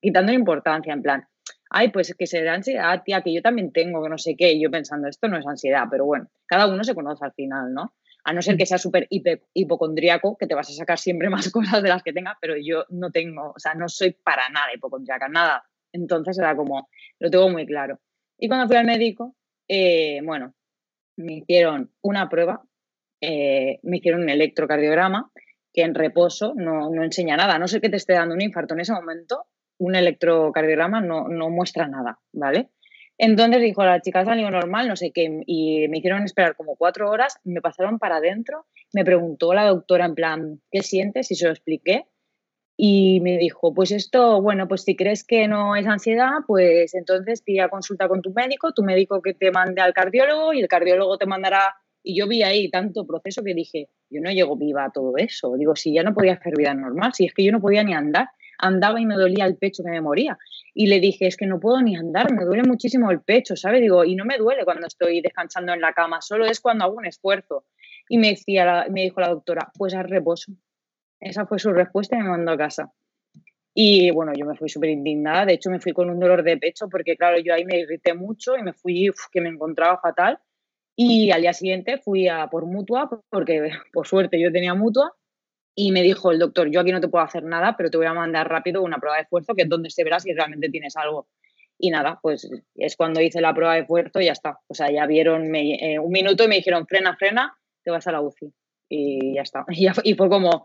quitando 0.03 0.33
importancia, 0.33 0.93
en 0.93 1.01
plan, 1.01 1.27
ay, 1.71 1.89
pues 1.89 2.11
es 2.11 2.17
que 2.17 2.27
será 2.27 2.53
ansiedad, 2.53 3.03
tía, 3.03 3.23
que 3.23 3.33
yo 3.33 3.41
también 3.41 3.73
tengo, 3.73 4.03
que 4.03 4.11
no 4.11 4.19
sé 4.19 4.37
qué, 4.37 4.53
y 4.53 4.63
yo 4.63 4.71
pensando, 4.71 5.09
esto 5.09 5.29
no 5.29 5.39
es 5.39 5.47
ansiedad, 5.47 5.85
pero 5.91 6.05
bueno, 6.05 6.29
cada 6.45 6.67
uno 6.67 6.85
se 6.85 6.95
conoce 6.95 7.25
al 7.25 7.33
final, 7.33 7.73
¿no? 7.73 7.95
A 8.25 8.35
no 8.35 8.43
ser 8.43 8.59
que 8.59 8.67
sea 8.67 8.77
súper 8.79 9.09
hipocondríaco, 9.55 10.37
que 10.37 10.47
te 10.47 10.55
vas 10.55 10.69
a 10.69 10.75
sacar 10.75 10.99
siempre 10.99 11.31
más 11.31 11.51
cosas 11.51 11.83
de 11.83 11.89
las 11.89 12.03
que 12.03 12.13
tengas, 12.13 12.37
pero 12.39 12.55
yo 12.63 12.85
no 12.91 13.11
tengo, 13.11 13.55
o 13.57 13.59
sea, 13.59 13.73
no 13.73 13.89
soy 13.89 14.13
para 14.13 14.49
nada 14.51 14.75
hipocondríaca, 14.75 15.29
nada. 15.29 15.65
Entonces 15.93 16.39
era 16.39 16.57
como, 16.57 16.89
lo 17.19 17.31
tengo 17.31 17.49
muy 17.49 17.67
claro. 17.67 18.01
Y 18.39 18.49
cuando 18.49 18.67
fui 18.67 18.77
al 18.77 18.87
médico, 18.87 19.37
eh, 19.69 20.21
bueno, 20.25 20.55
me 21.17 21.35
hicieron 21.35 21.93
una 22.03 22.29
prueba, 22.29 22.63
eh, 23.21 23.79
me 23.83 23.99
hicieron 23.99 24.23
un 24.23 24.31
electrocardiograma 24.31 25.31
que 25.73 25.83
en 25.83 25.95
reposo 25.95 26.55
no, 26.57 26.91
no, 26.91 27.05
enseña 27.05 27.37
nada, 27.37 27.59
no 27.59 27.69
ser 27.69 27.81
que 27.81 27.89
te 27.89 27.97
esté 27.97 28.15
dando 28.15 28.35
un 28.35 28.43
infarto 28.43 28.75
en 28.75 28.81
ese 28.81 28.93
momento, 28.93 29.47
un 29.79 29.95
electrocardiograma 29.95 31.01
no, 31.01 31.29
no 31.29 31.51
muestra 31.51 31.89
nada, 31.89 32.19
¿vale? 32.33 32.71
Entonces 33.19 33.63
dijo, 33.63 33.85
la 33.85 34.01
chica 34.01 34.25
salió 34.25 34.51
normal, 34.51 34.89
no 34.89 34.97
sé 34.97 35.13
qué, 35.13 35.29
y 35.47 35.87
me 35.89 35.99
hicieron 35.99 36.25
esperar 36.25 36.57
como 36.57 36.77
cuatro 36.77 37.11
horas, 37.11 37.39
me 37.45 37.61
pasaron 37.61 37.99
para 37.99 38.17
adentro, 38.17 38.67
me 38.93 39.05
preguntó 39.05 39.55
la 39.55 39.65
doctora 39.67 40.07
en 40.07 40.15
plan, 40.15 40.61
¿qué 40.71 40.83
sientes? 40.83 41.31
Y 41.31 41.37
se 41.37 41.47
lo 41.47 41.53
expliqué, 41.53 42.07
y 42.85 43.21
me 43.21 43.39
dijo, 43.39 43.73
pues 43.73 43.93
esto, 43.93 44.43
bueno, 44.43 44.67
pues 44.67 44.83
si 44.83 44.97
crees 44.97 45.23
que 45.23 45.47
no 45.47 45.77
es 45.77 45.87
ansiedad, 45.87 46.39
pues 46.49 46.95
entonces 46.95 47.41
pide 47.41 47.69
consulta 47.71 48.09
con 48.09 48.23
tu 48.23 48.33
médico, 48.33 48.73
tu 48.73 48.83
médico 48.83 49.23
que 49.23 49.35
te 49.35 49.53
mande 49.53 49.81
al 49.81 49.95
cardiólogo 49.95 50.53
y 50.53 50.59
el 50.59 50.67
cardiólogo 50.67 51.17
te 51.17 51.27
mandará. 51.27 51.77
Y 52.03 52.19
yo 52.19 52.27
vi 52.27 52.43
ahí 52.43 52.69
tanto 52.73 53.07
proceso 53.07 53.45
que 53.45 53.55
dije, 53.55 53.89
yo 54.11 54.21
no 54.21 54.33
llego 54.33 54.57
viva 54.57 54.87
a 54.87 54.91
todo 54.91 55.17
eso. 55.17 55.55
Digo, 55.57 55.77
si 55.77 55.95
ya 55.95 56.03
no 56.03 56.13
podía 56.13 56.33
hacer 56.33 56.55
vida 56.57 56.75
normal, 56.75 57.13
si 57.15 57.25
es 57.27 57.33
que 57.33 57.45
yo 57.45 57.53
no 57.53 57.61
podía 57.61 57.85
ni 57.85 57.95
andar, 57.95 58.31
andaba 58.59 59.01
y 59.01 59.07
me 59.07 59.15
dolía 59.15 59.47
el 59.47 59.57
pecho 59.57 59.85
que 59.85 59.91
me 59.91 60.01
moría. 60.01 60.37
Y 60.75 60.89
le 60.89 60.99
dije, 60.99 61.29
es 61.29 61.37
que 61.37 61.47
no 61.47 61.61
puedo 61.61 61.81
ni 61.83 61.95
andar, 61.95 62.33
me 62.33 62.45
duele 62.45 62.65
muchísimo 62.65 63.13
el 63.13 63.21
pecho, 63.21 63.55
¿sabes? 63.55 63.81
Digo, 63.81 64.03
y 64.03 64.17
no 64.17 64.25
me 64.25 64.39
duele 64.39 64.65
cuando 64.65 64.89
estoy 64.89 65.21
descansando 65.21 65.73
en 65.73 65.81
la 65.81 65.93
cama, 65.93 66.21
solo 66.21 66.47
es 66.47 66.61
cuando 66.61 66.87
hago 66.87 66.97
un 66.97 67.07
esfuerzo. 67.07 67.65
Y 68.09 68.19
me, 68.19 68.31
decía 68.31 68.87
me 68.91 69.03
dijo 69.03 69.21
la 69.21 69.29
doctora, 69.29 69.71
pues 69.79 69.95
haz 69.95 70.11
reposo. 70.11 70.51
Esa 71.23 71.47
fue 71.47 71.59
su 71.61 71.73
respuesta 71.73 72.17
y 72.17 72.23
me 72.23 72.31
mandó 72.31 72.51
a 72.51 72.59
casa. 72.59 72.93
Y 73.75 74.11
bueno, 74.11 74.33
yo 74.35 74.45
me 74.45 74.57
fui 74.57 74.69
súper 74.69 74.91
indignada, 74.91 75.47
de 75.47 75.55
hecho 75.55 75.71
me 75.71 75.81
fui 75.81 75.93
con 75.93 76.11
un 76.11 76.19
dolor 76.19 76.43
de 76.43 76.59
pecho 76.59 76.89
porque 76.91 77.17
claro, 77.17 77.39
yo 77.39 77.55
ahí 77.55 77.65
me 77.65 77.79
irrité 77.79 78.13
mucho 78.13 78.57
y 78.57 78.63
me 78.63 78.73
fui 78.73 79.11
que 79.31 79.41
me 79.41 79.49
encontraba 79.49 79.99
fatal. 79.99 80.39
Y 80.95 81.31
al 81.31 81.41
día 81.41 81.53
siguiente 81.55 81.99
fui 81.99 82.29
a 82.29 82.49
por 82.49 82.67
mutua 82.67 83.09
porque 83.31 83.71
por 83.93 84.07
suerte 84.07 84.39
yo 84.39 84.53
tenía 84.53 84.75
mutua 84.75 85.15
y 85.75 85.93
me 85.93 86.03
dijo 86.03 86.33
el 86.33 86.39
doctor, 86.39 86.71
yo 86.71 86.81
aquí 86.81 86.93
no 86.93 87.01
te 87.01 87.09
puedo 87.09 87.25
hacer 87.25 87.45
nada, 87.45 87.77
pero 87.77 87.89
te 87.89 87.97
voy 87.97 88.07
a 88.07 88.13
mandar 88.13 88.49
rápido 88.51 88.83
una 88.83 88.99
prueba 88.99 89.17
de 89.17 89.23
esfuerzo 89.23 89.55
que 89.55 89.63
es 89.63 89.69
donde 89.69 89.89
se 89.89 90.05
verá 90.05 90.19
si 90.19 90.35
realmente 90.35 90.69
tienes 90.69 90.97
algo. 90.97 91.29
Y 91.79 91.91
nada, 91.91 92.19
pues 92.21 92.51
es 92.75 92.97
cuando 92.97 93.21
hice 93.21 93.41
la 93.41 93.55
prueba 93.55 93.75
de 93.75 93.81
esfuerzo 93.81 94.21
y 94.21 94.27
ya 94.27 94.33
está. 94.33 94.59
O 94.67 94.75
sea, 94.75 94.91
ya 94.91 95.07
vieron 95.07 95.55
eh, 95.55 95.99
un 95.99 96.11
minuto 96.11 96.45
y 96.45 96.49
me 96.49 96.57
dijeron, 96.57 96.87
frena, 96.87 97.17
frena, 97.17 97.57
te 97.83 97.91
vas 97.91 98.07
a 98.07 98.13
la 98.13 98.21
UCI. 98.21 98.53
Y 98.89 99.35
ya 99.35 99.43
está. 99.43 99.65
y 100.05 100.15
fue 100.15 100.29
como, 100.29 100.65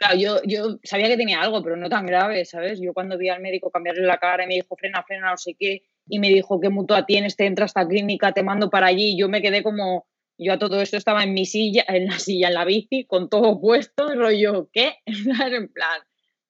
Claro, 0.00 0.16
yo, 0.18 0.40
yo 0.44 0.78
sabía 0.82 1.08
que 1.08 1.18
tenía 1.18 1.42
algo, 1.42 1.62
pero 1.62 1.76
no 1.76 1.90
tan 1.90 2.06
grave, 2.06 2.46
¿sabes? 2.46 2.80
Yo 2.80 2.94
cuando 2.94 3.18
vi 3.18 3.28
al 3.28 3.42
médico 3.42 3.70
cambiarle 3.70 4.06
la 4.06 4.16
cara 4.16 4.44
y 4.44 4.46
me 4.46 4.54
dijo, 4.54 4.74
frena, 4.74 5.02
frena, 5.02 5.30
no 5.30 5.36
sé 5.36 5.54
qué, 5.58 5.82
y 6.08 6.18
me 6.18 6.30
dijo, 6.30 6.58
¿qué 6.58 6.70
mutua 6.70 7.04
tienes? 7.04 7.36
Te 7.36 7.44
entra 7.44 7.66
a 7.66 7.66
esta 7.66 7.86
clínica, 7.86 8.32
te 8.32 8.42
mando 8.42 8.70
para 8.70 8.86
allí. 8.86 9.10
Y 9.12 9.18
yo 9.18 9.28
me 9.28 9.42
quedé 9.42 9.62
como, 9.62 10.06
yo 10.38 10.54
a 10.54 10.58
todo 10.58 10.80
esto 10.80 10.96
estaba 10.96 11.22
en 11.22 11.34
mi 11.34 11.44
silla, 11.44 11.84
en 11.86 12.06
la 12.06 12.18
silla, 12.18 12.48
en 12.48 12.54
la 12.54 12.64
bici, 12.64 13.04
con 13.04 13.28
todo 13.28 13.60
puesto, 13.60 14.08
rollo, 14.14 14.70
¿qué? 14.72 14.94
en 15.06 15.68
plan. 15.68 16.00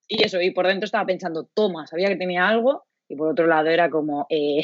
Y 0.07 0.23
eso, 0.23 0.41
y 0.41 0.53
por 0.53 0.69
dentro 0.69 0.85
estaba 0.85 1.05
pensando, 1.07 1.51
toma, 1.53 1.89
sabía 1.89 2.07
que 2.07 2.17
tenía 2.17 2.47
algo, 2.47 2.85
y 3.09 3.17
por 3.17 3.33
otro 3.33 3.49
lado 3.49 3.69
era 3.69 3.91
como, 3.91 4.29
eh, 4.31 4.63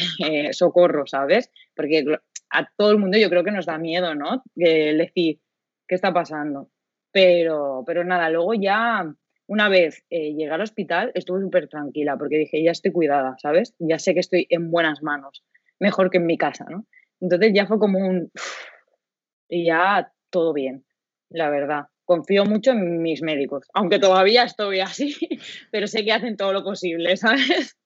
socorro, 0.52 1.08
¿sabes? 1.08 1.50
Porque 1.74 2.04
a 2.50 2.70
todo 2.76 2.92
el 2.92 2.98
mundo 2.98 3.18
yo 3.18 3.30
creo 3.30 3.42
que 3.42 3.50
nos 3.50 3.66
da 3.66 3.78
miedo, 3.78 4.14
¿no? 4.14 4.44
El 4.54 4.98
decir, 4.98 5.40
¿qué 5.88 5.96
está 5.96 6.12
pasando? 6.12 6.70
Pero, 7.16 7.82
pero 7.86 8.04
nada, 8.04 8.28
luego 8.28 8.52
ya, 8.52 9.10
una 9.46 9.70
vez 9.70 10.04
eh, 10.10 10.34
llegué 10.34 10.50
al 10.50 10.60
hospital, 10.60 11.12
estuve 11.14 11.40
súper 11.40 11.66
tranquila 11.66 12.18
porque 12.18 12.36
dije, 12.36 12.62
ya 12.62 12.72
estoy 12.72 12.92
cuidada, 12.92 13.36
¿sabes? 13.40 13.74
Ya 13.78 13.98
sé 13.98 14.12
que 14.12 14.20
estoy 14.20 14.46
en 14.50 14.70
buenas 14.70 15.02
manos, 15.02 15.42
mejor 15.80 16.10
que 16.10 16.18
en 16.18 16.26
mi 16.26 16.36
casa, 16.36 16.66
¿no? 16.68 16.84
Entonces 17.22 17.52
ya 17.54 17.66
fue 17.66 17.78
como 17.78 17.98
un... 18.00 18.30
Y 19.48 19.64
ya 19.64 20.12
todo 20.28 20.52
bien, 20.52 20.84
la 21.30 21.48
verdad. 21.48 21.86
Confío 22.04 22.44
mucho 22.44 22.72
en 22.72 23.00
mis 23.00 23.22
médicos, 23.22 23.66
aunque 23.72 23.98
todavía 23.98 24.42
estoy 24.42 24.80
así, 24.80 25.16
pero 25.72 25.86
sé 25.86 26.04
que 26.04 26.12
hacen 26.12 26.36
todo 26.36 26.52
lo 26.52 26.64
posible, 26.64 27.16
¿sabes? 27.16 27.78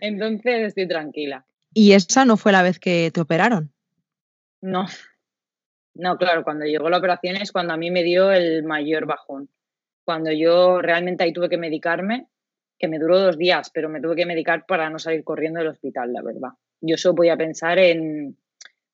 Entonces 0.00 0.66
estoy 0.66 0.88
tranquila. 0.88 1.46
¿Y 1.72 1.92
esa 1.92 2.24
no 2.24 2.36
fue 2.36 2.50
la 2.50 2.62
vez 2.62 2.80
que 2.80 3.12
te 3.14 3.20
operaron? 3.20 3.72
No, 4.60 4.86
no, 5.98 6.16
claro, 6.16 6.44
cuando 6.44 6.64
llegó 6.66 6.90
la 6.90 6.98
operación 6.98 7.36
es 7.36 7.52
cuando 7.52 7.72
a 7.74 7.76
mí 7.76 7.90
me 7.90 8.02
dio 8.02 8.32
el 8.32 8.64
mayor 8.64 9.06
bajón. 9.06 9.48
Cuando 10.04 10.30
yo 10.32 10.80
realmente 10.80 11.24
ahí 11.24 11.32
tuve 11.32 11.48
que 11.48 11.58
medicarme, 11.58 12.28
que 12.78 12.88
me 12.88 12.98
duró 12.98 13.18
dos 13.18 13.38
días, 13.38 13.70
pero 13.72 13.88
me 13.88 14.00
tuve 14.00 14.16
que 14.16 14.26
medicar 14.26 14.66
para 14.66 14.90
no 14.90 14.98
salir 14.98 15.24
corriendo 15.24 15.60
del 15.60 15.68
hospital, 15.68 16.12
la 16.12 16.22
verdad. 16.22 16.50
Yo 16.80 16.96
solo 16.96 17.16
podía 17.16 17.36
pensar 17.36 17.78
en, 17.78 18.36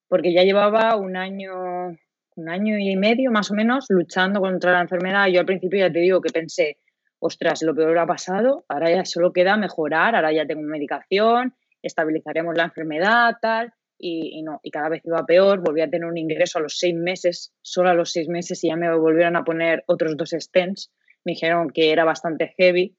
porque 0.08 0.32
ya 0.32 0.42
llevaba 0.42 0.96
un 0.96 1.16
año, 1.16 1.88
un 2.36 2.48
año 2.48 2.78
y 2.78 2.96
medio 2.96 3.30
más 3.30 3.50
o 3.50 3.54
menos 3.54 3.86
luchando 3.88 4.40
contra 4.40 4.72
la 4.72 4.80
enfermedad. 4.80 5.26
Yo 5.26 5.40
al 5.40 5.46
principio 5.46 5.80
ya 5.80 5.92
te 5.92 5.98
digo 5.98 6.20
que 6.20 6.30
pensé, 6.30 6.78
ostras, 7.18 7.62
lo 7.62 7.74
peor 7.74 7.98
ha 7.98 8.06
pasado, 8.06 8.64
ahora 8.68 8.90
ya 8.90 9.04
solo 9.04 9.32
queda 9.32 9.56
mejorar, 9.56 10.14
ahora 10.14 10.32
ya 10.32 10.46
tengo 10.46 10.62
medicación, 10.62 11.54
estabilizaremos 11.82 12.56
la 12.56 12.64
enfermedad, 12.64 13.36
tal 13.42 13.74
y, 14.04 14.42
no, 14.42 14.58
y 14.64 14.70
cada 14.72 14.88
vez 14.88 15.02
iba 15.04 15.24
peor, 15.24 15.60
volví 15.60 15.80
a 15.80 15.88
tener 15.88 16.08
un 16.08 16.18
ingreso 16.18 16.58
a 16.58 16.62
los 16.62 16.76
seis 16.76 16.94
meses, 16.94 17.54
solo 17.62 17.90
a 17.90 17.94
los 17.94 18.10
seis 18.10 18.28
meses 18.28 18.62
y 18.64 18.68
ya 18.68 18.76
me 18.76 18.92
volvieron 18.96 19.36
a 19.36 19.44
poner 19.44 19.84
otros 19.86 20.16
dos 20.16 20.30
stents, 20.30 20.92
me 21.24 21.32
dijeron 21.32 21.70
que 21.70 21.92
era 21.92 22.04
bastante 22.04 22.52
heavy 22.58 22.96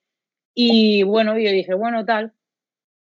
y 0.55 1.03
bueno, 1.03 1.37
yo 1.37 1.51
dije, 1.51 1.73
bueno, 1.73 2.05
tal, 2.05 2.31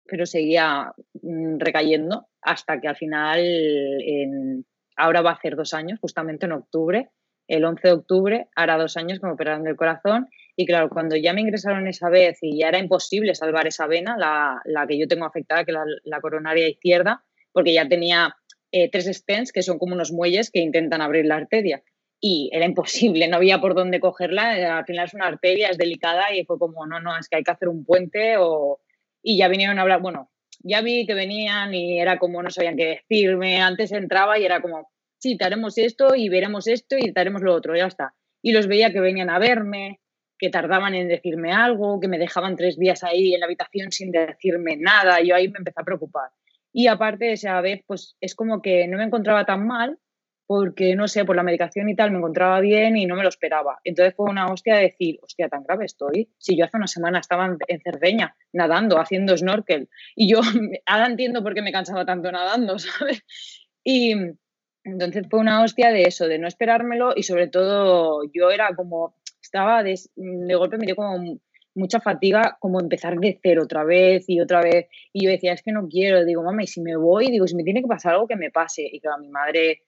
pero 0.07 0.25
seguía 0.25 0.93
mm, 1.21 1.59
recayendo 1.59 2.27
hasta 2.41 2.81
que 2.81 2.87
al 2.87 2.95
final, 2.95 4.65
ahora 4.97 5.21
va 5.21 5.29
a 5.29 5.33
hacer 5.33 5.55
dos 5.55 5.75
años, 5.75 5.99
justamente 5.99 6.47
en 6.47 6.53
octubre, 6.53 7.09
el 7.47 7.65
11 7.65 7.87
de 7.87 7.93
octubre, 7.93 8.47
hará 8.55 8.77
dos 8.77 8.97
años 8.97 9.19
que 9.19 9.27
me 9.27 9.33
operaron 9.33 9.63
del 9.63 9.75
corazón. 9.75 10.27
Y 10.55 10.65
claro, 10.65 10.89
cuando 10.89 11.15
ya 11.17 11.33
me 11.33 11.41
ingresaron 11.41 11.87
esa 11.87 12.09
vez 12.09 12.39
y 12.41 12.57
ya 12.57 12.69
era 12.69 12.79
imposible 12.79 13.35
salvar 13.35 13.67
esa 13.67 13.87
vena, 13.87 14.15
la, 14.17 14.61
la 14.65 14.87
que 14.87 14.97
yo 14.97 15.07
tengo 15.07 15.25
afectada, 15.25 15.65
que 15.65 15.73
la 15.73 16.21
coronaria 16.21 16.67
izquierda, 16.67 17.23
porque 17.51 17.73
ya 17.73 17.87
tenía 17.87 18.35
eh, 18.71 18.89
tres 18.89 19.05
stents, 19.05 19.51
que 19.51 19.63
son 19.63 19.77
como 19.77 19.95
unos 19.95 20.11
muelles 20.11 20.49
que 20.51 20.59
intentan 20.59 21.01
abrir 21.01 21.25
la 21.25 21.35
arteria. 21.35 21.83
Y 22.19 22.49
era 22.53 22.65
imposible, 22.65 23.27
no 23.27 23.37
había 23.37 23.59
por 23.59 23.75
dónde 23.75 23.99
cogerla. 23.99 24.57
Eh, 24.57 24.65
al 24.65 24.85
final 24.85 25.05
es 25.05 25.13
una 25.13 25.27
arteria, 25.27 25.69
es 25.69 25.77
delicada 25.77 26.33
y 26.33 26.45
fue 26.45 26.57
como, 26.57 26.85
no, 26.85 26.99
no, 26.99 27.17
es 27.17 27.27
que 27.27 27.37
hay 27.37 27.43
que 27.43 27.51
hacer 27.51 27.67
un 27.67 27.83
puente. 27.83 28.37
O... 28.37 28.79
Y 29.23 29.37
ya 29.37 29.47
vinieron 29.47 29.79
a 29.79 29.81
hablar, 29.81 30.01
bueno, 30.01 30.31
ya 30.59 30.81
vi 30.81 31.05
que 31.05 31.13
venían 31.13 31.73
y 31.73 31.99
era 31.99 32.17
como 32.19 32.41
no 32.41 32.49
sabían 32.49 32.77
qué 32.77 33.01
decirme. 33.09 33.61
Antes 33.61 33.91
entraba 33.91 34.39
y 34.39 34.45
era 34.45 34.61
como, 34.61 34.89
sí, 35.17 35.37
te 35.37 35.45
haremos 35.45 35.77
esto 35.77 36.15
y 36.15 36.29
veremos 36.29 36.67
esto 36.67 36.95
y 36.97 37.11
te 37.11 37.19
haremos 37.19 37.41
lo 37.41 37.53
otro, 37.53 37.75
ya 37.75 37.87
está. 37.87 38.13
Y 38.41 38.51
los 38.53 38.67
veía 38.67 38.91
que 38.91 38.99
venían 38.99 39.29
a 39.29 39.39
verme, 39.39 39.99
que 40.37 40.49
tardaban 40.49 40.95
en 40.95 41.07
decirme 41.07 41.51
algo, 41.51 41.99
que 41.99 42.07
me 42.07 42.17
dejaban 42.17 42.55
tres 42.55 42.77
días 42.77 43.03
ahí 43.03 43.33
en 43.33 43.39
la 43.39 43.45
habitación 43.45 43.91
sin 43.91 44.11
decirme 44.11 44.77
nada. 44.77 45.21
Y 45.21 45.27
yo 45.27 45.35
ahí 45.35 45.47
me 45.49 45.59
empecé 45.59 45.81
a 45.81 45.85
preocupar. 45.85 46.29
Y 46.73 46.87
aparte, 46.87 47.31
esa 47.33 47.59
vez, 47.61 47.83
pues 47.85 48.15
es 48.21 48.35
como 48.35 48.61
que 48.61 48.87
no 48.87 48.97
me 48.97 49.03
encontraba 49.03 49.45
tan 49.45 49.67
mal, 49.67 49.99
porque 50.47 50.95
no 50.97 51.07
sé, 51.07 51.23
por 51.23 51.37
la 51.37 51.43
medicación 51.43 51.87
y 51.87 51.95
tal 51.95 52.11
me 52.11 52.17
encontraba 52.17 52.59
bien 52.59 52.97
y 52.97 53.05
no 53.05 53.15
me 53.15 53.23
lo 53.23 53.29
esperaba. 53.29 53.79
Entonces 53.85 54.13
fue 54.15 54.29
una 54.29 54.51
hostia 54.51 54.75
de 54.75 54.81
decir, 54.81 55.17
hostia, 55.21 55.47
tan 55.47 55.63
grave 55.63 55.85
estoy. 55.85 56.29
Si 56.39 56.57
yo 56.57 56.65
hace 56.65 56.75
una 56.75 56.87
semana 56.87 57.19
estaba 57.19 57.45
en 57.45 57.79
Cerdeña 57.79 58.35
nadando, 58.51 58.99
haciendo 58.99 59.37
snorkel, 59.37 59.87
y 60.13 60.29
yo 60.29 60.41
ahora 60.85 61.05
entiendo 61.05 61.41
por 61.41 61.53
qué 61.53 61.61
me 61.61 61.71
cansaba 61.71 62.05
tanto 62.05 62.31
nadando, 62.33 62.77
¿sabes? 62.79 63.23
Y 63.81 64.13
entonces 64.83 65.25
fue 65.29 65.39
una 65.39 65.63
hostia 65.63 65.89
de 65.89 66.03
eso, 66.03 66.27
de 66.27 66.37
no 66.37 66.49
esperármelo 66.49 67.13
y 67.15 67.23
sobre 67.23 67.47
todo 67.47 68.23
yo 68.33 68.51
era 68.51 68.75
como, 68.75 69.15
estaba 69.41 69.83
de, 69.83 69.97
de 70.15 70.55
golpe 70.55 70.77
me 70.77 70.85
dio 70.85 70.97
como 70.97 71.39
mucha 71.75 71.99
fatiga 71.99 72.57
como 72.59 72.79
empezar 72.79 73.17
de 73.17 73.39
cero 73.41 73.63
otra 73.63 73.83
vez 73.83 74.25
y 74.27 74.39
otra 74.39 74.61
vez. 74.61 74.87
Y 75.13 75.25
yo 75.25 75.31
decía, 75.31 75.53
es 75.53 75.61
que 75.61 75.71
no 75.71 75.87
quiero. 75.87 76.25
Digo, 76.25 76.43
mamá, 76.43 76.63
y 76.63 76.67
si 76.67 76.81
me 76.81 76.95
voy, 76.95 77.31
digo, 77.31 77.47
si 77.47 77.55
me 77.55 77.63
tiene 77.63 77.81
que 77.81 77.87
pasar 77.87 78.13
algo, 78.13 78.27
que 78.27 78.35
me 78.35 78.51
pase. 78.51 78.87
Y 78.91 78.99
claro, 78.99 79.19
mi 79.19 79.29
madre, 79.29 79.81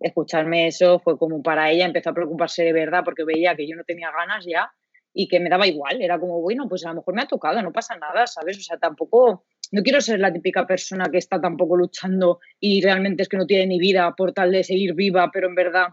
escucharme 0.00 0.66
eso 0.66 0.98
fue 0.98 1.18
como 1.18 1.42
para 1.42 1.70
ella, 1.70 1.86
empezó 1.86 2.10
a 2.10 2.14
preocuparse 2.14 2.62
de 2.64 2.72
verdad 2.72 3.02
porque 3.04 3.24
veía 3.24 3.54
que 3.56 3.66
yo 3.66 3.76
no 3.76 3.84
tenía 3.84 4.10
ganas 4.10 4.44
ya 4.46 4.70
y 5.12 5.28
que 5.28 5.40
me 5.40 5.48
daba 5.48 5.66
igual. 5.66 6.02
Era 6.02 6.18
como, 6.18 6.40
bueno, 6.40 6.68
pues 6.68 6.84
a 6.84 6.90
lo 6.90 6.96
mejor 6.96 7.14
me 7.14 7.22
ha 7.22 7.26
tocado, 7.26 7.62
no 7.62 7.72
pasa 7.72 7.96
nada, 7.96 8.26
¿sabes? 8.26 8.58
O 8.58 8.62
sea, 8.62 8.76
tampoco, 8.76 9.44
no 9.72 9.82
quiero 9.82 10.00
ser 10.00 10.20
la 10.20 10.32
típica 10.32 10.66
persona 10.66 11.06
que 11.10 11.18
está 11.18 11.40
tampoco 11.40 11.76
luchando 11.76 12.38
y 12.60 12.82
realmente 12.82 13.22
es 13.22 13.28
que 13.28 13.38
no 13.38 13.46
tiene 13.46 13.66
ni 13.66 13.78
vida 13.78 14.14
por 14.16 14.32
tal 14.32 14.52
de 14.52 14.62
seguir 14.62 14.94
viva, 14.94 15.30
pero 15.32 15.48
en 15.48 15.54
verdad 15.54 15.86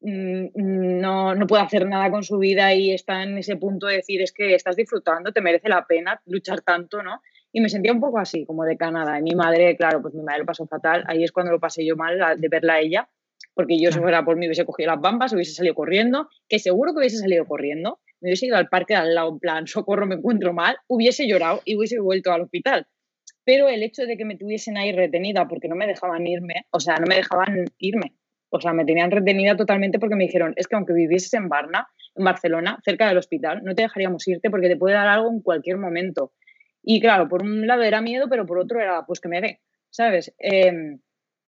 no, 0.00 1.34
no 1.34 1.46
puede 1.46 1.62
hacer 1.62 1.86
nada 1.86 2.10
con 2.10 2.22
su 2.22 2.38
vida 2.38 2.74
y 2.74 2.92
está 2.92 3.22
en 3.22 3.38
ese 3.38 3.56
punto 3.56 3.86
de 3.86 3.96
decir 3.96 4.22
es 4.22 4.32
que 4.32 4.54
estás 4.54 4.76
disfrutando, 4.76 5.32
te 5.32 5.40
merece 5.40 5.68
la 5.68 5.86
pena 5.86 6.20
luchar 6.26 6.60
tanto, 6.60 7.02
¿no? 7.02 7.20
Y 7.52 7.60
me 7.60 7.68
sentía 7.68 7.92
un 7.92 8.00
poco 8.00 8.18
así, 8.18 8.44
como 8.44 8.64
de 8.64 8.76
Canadá. 8.76 9.18
Y 9.18 9.22
mi 9.22 9.34
madre, 9.34 9.76
claro, 9.76 10.02
pues 10.02 10.14
mi 10.14 10.22
madre 10.22 10.40
lo 10.40 10.46
pasó 10.46 10.66
fatal. 10.66 11.04
Ahí 11.06 11.24
es 11.24 11.32
cuando 11.32 11.52
lo 11.52 11.60
pasé 11.60 11.86
yo 11.86 11.96
mal 11.96 12.18
de 12.38 12.48
verla 12.48 12.74
a 12.74 12.80
ella, 12.80 13.08
porque 13.54 13.80
yo 13.80 13.90
si 13.90 13.98
fuera 13.98 14.24
por 14.24 14.36
mí 14.36 14.46
hubiese 14.46 14.66
cogido 14.66 14.92
las 14.92 15.00
bambas, 15.00 15.32
hubiese 15.32 15.52
salido 15.52 15.74
corriendo, 15.74 16.28
que 16.48 16.58
seguro 16.58 16.92
que 16.92 16.98
hubiese 16.98 17.16
salido 17.16 17.46
corriendo, 17.46 18.00
me 18.20 18.28
hubiese 18.28 18.46
ido 18.46 18.56
al 18.56 18.68
parque 18.68 18.94
al 18.94 19.14
lado 19.14 19.30
en 19.30 19.38
plan, 19.38 19.66
socorro, 19.66 20.06
me 20.06 20.16
encuentro 20.16 20.52
mal, 20.52 20.76
hubiese 20.88 21.26
llorado 21.26 21.62
y 21.64 21.76
hubiese 21.76 21.98
vuelto 21.98 22.32
al 22.32 22.42
hospital. 22.42 22.86
Pero 23.44 23.68
el 23.68 23.82
hecho 23.82 24.02
de 24.04 24.16
que 24.16 24.24
me 24.24 24.36
tuviesen 24.36 24.76
ahí 24.76 24.92
retenida 24.92 25.48
porque 25.48 25.68
no 25.68 25.76
me 25.76 25.86
dejaban 25.86 26.26
irme, 26.26 26.66
o 26.70 26.80
sea, 26.80 26.96
no 26.96 27.06
me 27.06 27.16
dejaban 27.16 27.64
irme, 27.78 28.14
o 28.56 28.60
sea, 28.60 28.72
me 28.72 28.84
tenían 28.84 29.10
retenida 29.10 29.56
totalmente 29.56 29.98
porque 29.98 30.16
me 30.16 30.24
dijeron, 30.24 30.52
es 30.56 30.66
que 30.66 30.76
aunque 30.76 30.92
vivieses 30.92 31.32
en 31.34 31.48
Barna, 31.48 31.88
en 32.14 32.24
Barcelona, 32.24 32.78
cerca 32.84 33.08
del 33.08 33.18
hospital, 33.18 33.62
no 33.62 33.74
te 33.74 33.82
dejaríamos 33.82 34.26
irte 34.26 34.50
porque 34.50 34.68
te 34.68 34.76
puede 34.76 34.94
dar 34.94 35.08
algo 35.08 35.30
en 35.30 35.40
cualquier 35.40 35.76
momento. 35.76 36.32
Y 36.82 37.00
claro, 37.00 37.28
por 37.28 37.42
un 37.42 37.66
lado 37.66 37.82
era 37.82 38.00
miedo, 38.00 38.28
pero 38.28 38.46
por 38.46 38.58
otro 38.58 38.80
era, 38.80 39.04
pues 39.06 39.20
que 39.20 39.28
me 39.28 39.40
dé, 39.40 39.60
¿sabes? 39.90 40.32
Em, 40.38 40.98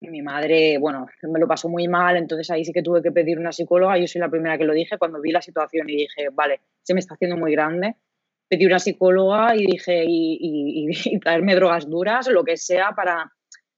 mi 0.00 0.22
madre, 0.22 0.78
bueno, 0.78 1.06
me 1.22 1.40
lo 1.40 1.48
pasó 1.48 1.68
muy 1.68 1.88
mal, 1.88 2.16
entonces 2.16 2.50
ahí 2.50 2.64
sí 2.64 2.72
que 2.72 2.82
tuve 2.82 3.02
que 3.02 3.10
pedir 3.10 3.38
una 3.38 3.52
psicóloga. 3.52 3.98
Yo 3.98 4.06
soy 4.06 4.20
la 4.20 4.28
primera 4.28 4.58
que 4.58 4.64
lo 4.64 4.72
dije 4.72 4.98
cuando 4.98 5.20
vi 5.20 5.32
la 5.32 5.42
situación 5.42 5.88
y 5.88 5.96
dije, 5.96 6.28
vale, 6.32 6.60
se 6.82 6.94
me 6.94 7.00
está 7.00 7.14
haciendo 7.14 7.36
muy 7.36 7.52
grande. 7.52 7.96
Pedí 8.48 8.66
una 8.66 8.78
psicóloga 8.78 9.56
y 9.56 9.66
dije, 9.66 10.04
y, 10.06 10.88
y, 10.90 11.18
traerme 11.20 11.54
drogas 11.54 11.88
duras, 11.88 12.28
lo 12.28 12.44
que 12.44 12.56
sea, 12.56 12.92
para, 12.94 13.32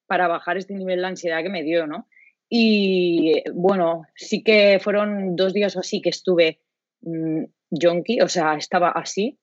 para 0.07 0.29
bajar 0.29 0.59
este 0.59 0.75
nivel 0.75 1.01
de 1.01 1.07
ansiedad 1.07 1.43
que 1.43 1.49
me 1.49 1.63
dio, 1.63 1.87
¿no? 1.87 2.07
Y 2.53 3.45
bueno, 3.55 4.03
sí 4.17 4.43
que 4.43 4.81
fueron 4.83 5.37
dos 5.37 5.55
días 5.55 5.77
así 5.77 6.03
que 6.03 6.11
estuve 6.11 6.61
mmm, 7.03 7.45
o 8.23 8.29
sea, 8.29 8.57
estaba 8.57 8.91
así, 8.91 9.39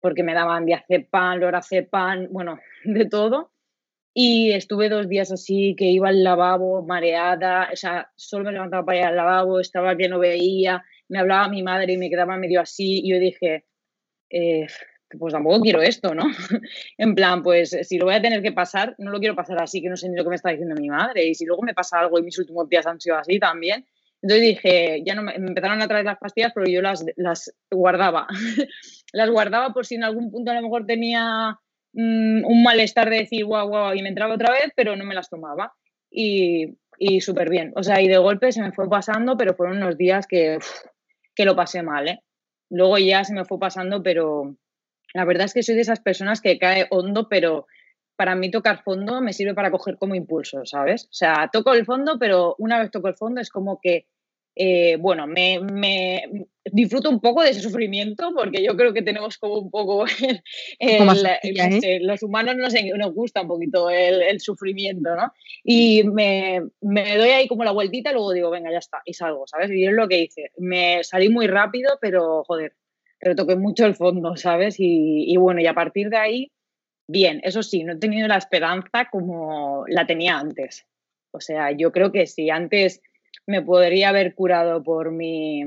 porque 0.00 0.24
me 0.24 0.34
daban 0.34 0.66
diazepam, 0.66 1.38
lorazepam, 1.38 2.28
bueno, 2.30 2.58
de 2.84 3.06
todo. 3.06 3.52
Y 4.16 4.52
estuve 4.52 4.88
dos 4.88 5.08
días 5.08 5.32
así, 5.32 5.74
que 5.76 5.86
iba 5.86 6.08
al 6.08 6.22
lavabo 6.22 6.84
mareada, 6.84 7.70
o 7.72 7.76
sea, 7.76 8.10
solo 8.16 8.44
me 8.44 8.52
levantaba 8.52 8.84
para 8.84 8.98
ir 8.98 9.04
al 9.04 9.16
lavabo, 9.16 9.60
estaba 9.60 9.96
que 9.96 10.08
no 10.08 10.18
veía, 10.20 10.84
me 11.08 11.18
hablaba 11.18 11.48
mi 11.48 11.62
madre 11.62 11.94
y 11.94 11.98
me 11.98 12.10
quedaba 12.10 12.36
medio 12.36 12.60
así. 12.60 13.00
Y 13.04 13.10
yo 13.12 13.18
dije, 13.18 13.64
eh, 14.30 14.66
pues 15.18 15.32
tampoco 15.32 15.60
quiero 15.60 15.82
esto, 15.82 16.14
¿no? 16.14 16.24
en 16.98 17.14
plan, 17.14 17.42
pues 17.42 17.76
si 17.82 17.98
lo 17.98 18.06
voy 18.06 18.14
a 18.14 18.22
tener 18.22 18.42
que 18.42 18.52
pasar, 18.52 18.94
no 18.98 19.10
lo 19.10 19.18
quiero 19.18 19.34
pasar 19.34 19.60
así, 19.62 19.80
que 19.82 19.88
no 19.88 19.96
sé 19.96 20.08
ni 20.08 20.16
lo 20.16 20.24
que 20.24 20.30
me 20.30 20.36
está 20.36 20.50
diciendo 20.50 20.74
mi 20.74 20.88
madre. 20.88 21.26
Y 21.26 21.34
si 21.34 21.44
luego 21.44 21.62
me 21.62 21.74
pasa 21.74 22.00
algo 22.00 22.18
y 22.18 22.22
mis 22.22 22.38
últimos 22.38 22.68
días 22.68 22.86
han 22.86 23.00
sido 23.00 23.16
así 23.16 23.38
también. 23.38 23.86
Entonces 24.22 24.42
dije, 24.42 25.02
ya 25.04 25.14
no 25.14 25.22
me, 25.22 25.34
empezaron 25.34 25.82
a 25.82 25.88
traer 25.88 26.06
las 26.06 26.18
pastillas, 26.18 26.52
pero 26.54 26.66
yo 26.66 26.80
las, 26.80 27.04
las 27.16 27.54
guardaba. 27.70 28.26
las 29.12 29.30
guardaba 29.30 29.74
por 29.74 29.84
si 29.84 29.96
en 29.96 30.04
algún 30.04 30.30
punto 30.30 30.50
a 30.50 30.54
lo 30.54 30.62
mejor 30.62 30.86
tenía 30.86 31.58
mm, 31.92 32.44
un 32.44 32.62
malestar 32.62 33.10
de 33.10 33.18
decir, 33.18 33.44
guau, 33.44 33.68
guau, 33.68 33.94
y 33.94 34.02
me 34.02 34.08
entraba 34.08 34.34
otra 34.34 34.50
vez, 34.52 34.72
pero 34.74 34.96
no 34.96 35.04
me 35.04 35.14
las 35.14 35.28
tomaba. 35.28 35.74
Y, 36.10 36.78
y 36.98 37.20
súper 37.20 37.50
bien. 37.50 37.72
O 37.76 37.82
sea, 37.82 38.00
y 38.00 38.08
de 38.08 38.16
golpe 38.18 38.52
se 38.52 38.62
me 38.62 38.72
fue 38.72 38.88
pasando, 38.88 39.36
pero 39.36 39.54
fueron 39.54 39.76
unos 39.76 39.98
días 39.98 40.26
que, 40.26 40.58
que 41.34 41.44
lo 41.44 41.54
pasé 41.54 41.82
mal, 41.82 42.08
¿eh? 42.08 42.20
Luego 42.70 42.98
ya 42.98 43.24
se 43.24 43.34
me 43.34 43.44
fue 43.44 43.58
pasando, 43.58 44.02
pero, 44.02 44.56
la 45.14 45.24
verdad 45.24 45.46
es 45.46 45.54
que 45.54 45.62
soy 45.62 45.76
de 45.76 45.82
esas 45.82 46.00
personas 46.00 46.40
que 46.40 46.58
cae 46.58 46.86
hondo, 46.90 47.28
pero 47.28 47.66
para 48.16 48.34
mí 48.34 48.50
tocar 48.50 48.82
fondo 48.82 49.20
me 49.20 49.32
sirve 49.32 49.54
para 49.54 49.70
coger 49.70 49.96
como 49.96 50.14
impulso, 50.14 50.64
¿sabes? 50.66 51.04
O 51.04 51.12
sea, 51.14 51.50
toco 51.52 51.72
el 51.72 51.84
fondo, 51.84 52.18
pero 52.18 52.54
una 52.58 52.80
vez 52.80 52.90
toco 52.90 53.08
el 53.08 53.14
fondo 53.14 53.40
es 53.40 53.48
como 53.48 53.80
que, 53.80 54.06
eh, 54.56 54.96
bueno, 54.96 55.26
me, 55.26 55.60
me, 55.60 56.46
disfruto 56.64 57.10
un 57.10 57.20
poco 57.20 57.42
de 57.42 57.50
ese 57.50 57.60
sufrimiento 57.60 58.32
porque 58.34 58.62
yo 58.62 58.76
creo 58.76 58.92
que 58.92 59.02
tenemos 59.02 59.38
como 59.38 59.58
un 59.58 59.70
poco, 59.70 60.04
¿eh? 60.78 61.98
los 62.02 62.22
humanos 62.22 62.56
nos, 62.56 62.74
nos 62.96 63.14
gusta 63.14 63.42
un 63.42 63.48
poquito 63.48 63.90
el, 63.90 64.22
el 64.22 64.40
sufrimiento, 64.40 65.14
¿no? 65.14 65.32
Y 65.62 66.04
me, 66.04 66.62
me, 66.80 67.16
doy 67.16 67.30
ahí 67.30 67.48
como 67.48 67.64
la 67.64 67.72
vueltita 67.72 68.10
y 68.10 68.14
luego 68.14 68.32
digo, 68.32 68.50
venga, 68.50 68.70
ya 68.72 68.78
está, 68.78 69.00
y 69.04 69.14
salgo, 69.14 69.46
¿sabes? 69.46 69.70
Y 69.70 69.86
es 69.86 69.92
lo 69.92 70.08
que 70.08 70.22
hice. 70.22 70.50
Me 70.56 71.02
salí 71.04 71.28
muy 71.28 71.46
rápido, 71.46 71.98
pero 72.00 72.44
joder, 72.44 72.74
pero 73.24 73.34
toqué 73.34 73.56
mucho 73.56 73.86
el 73.86 73.94
fondo, 73.94 74.36
¿sabes? 74.36 74.76
Y, 74.78 75.34
bueno, 75.38 75.62
y 75.62 75.66
a 75.66 75.72
partir 75.72 76.10
de 76.10 76.18
ahí, 76.18 76.52
bien, 77.08 77.40
eso 77.42 77.62
sí, 77.62 77.82
no 77.82 77.94
he 77.94 77.96
tenido 77.96 78.28
la 78.28 78.36
esperanza 78.36 79.08
como 79.10 79.84
la 79.88 80.06
tenía 80.06 80.38
antes. 80.38 80.86
O 81.32 81.40
sea, 81.40 81.72
yo 81.72 81.90
creo 81.90 82.12
que 82.12 82.26
si 82.26 82.50
antes 82.50 83.00
me 83.46 83.62
podría 83.62 84.10
haber 84.10 84.34
curado 84.34 84.82
por 84.82 85.10
mi 85.10 85.62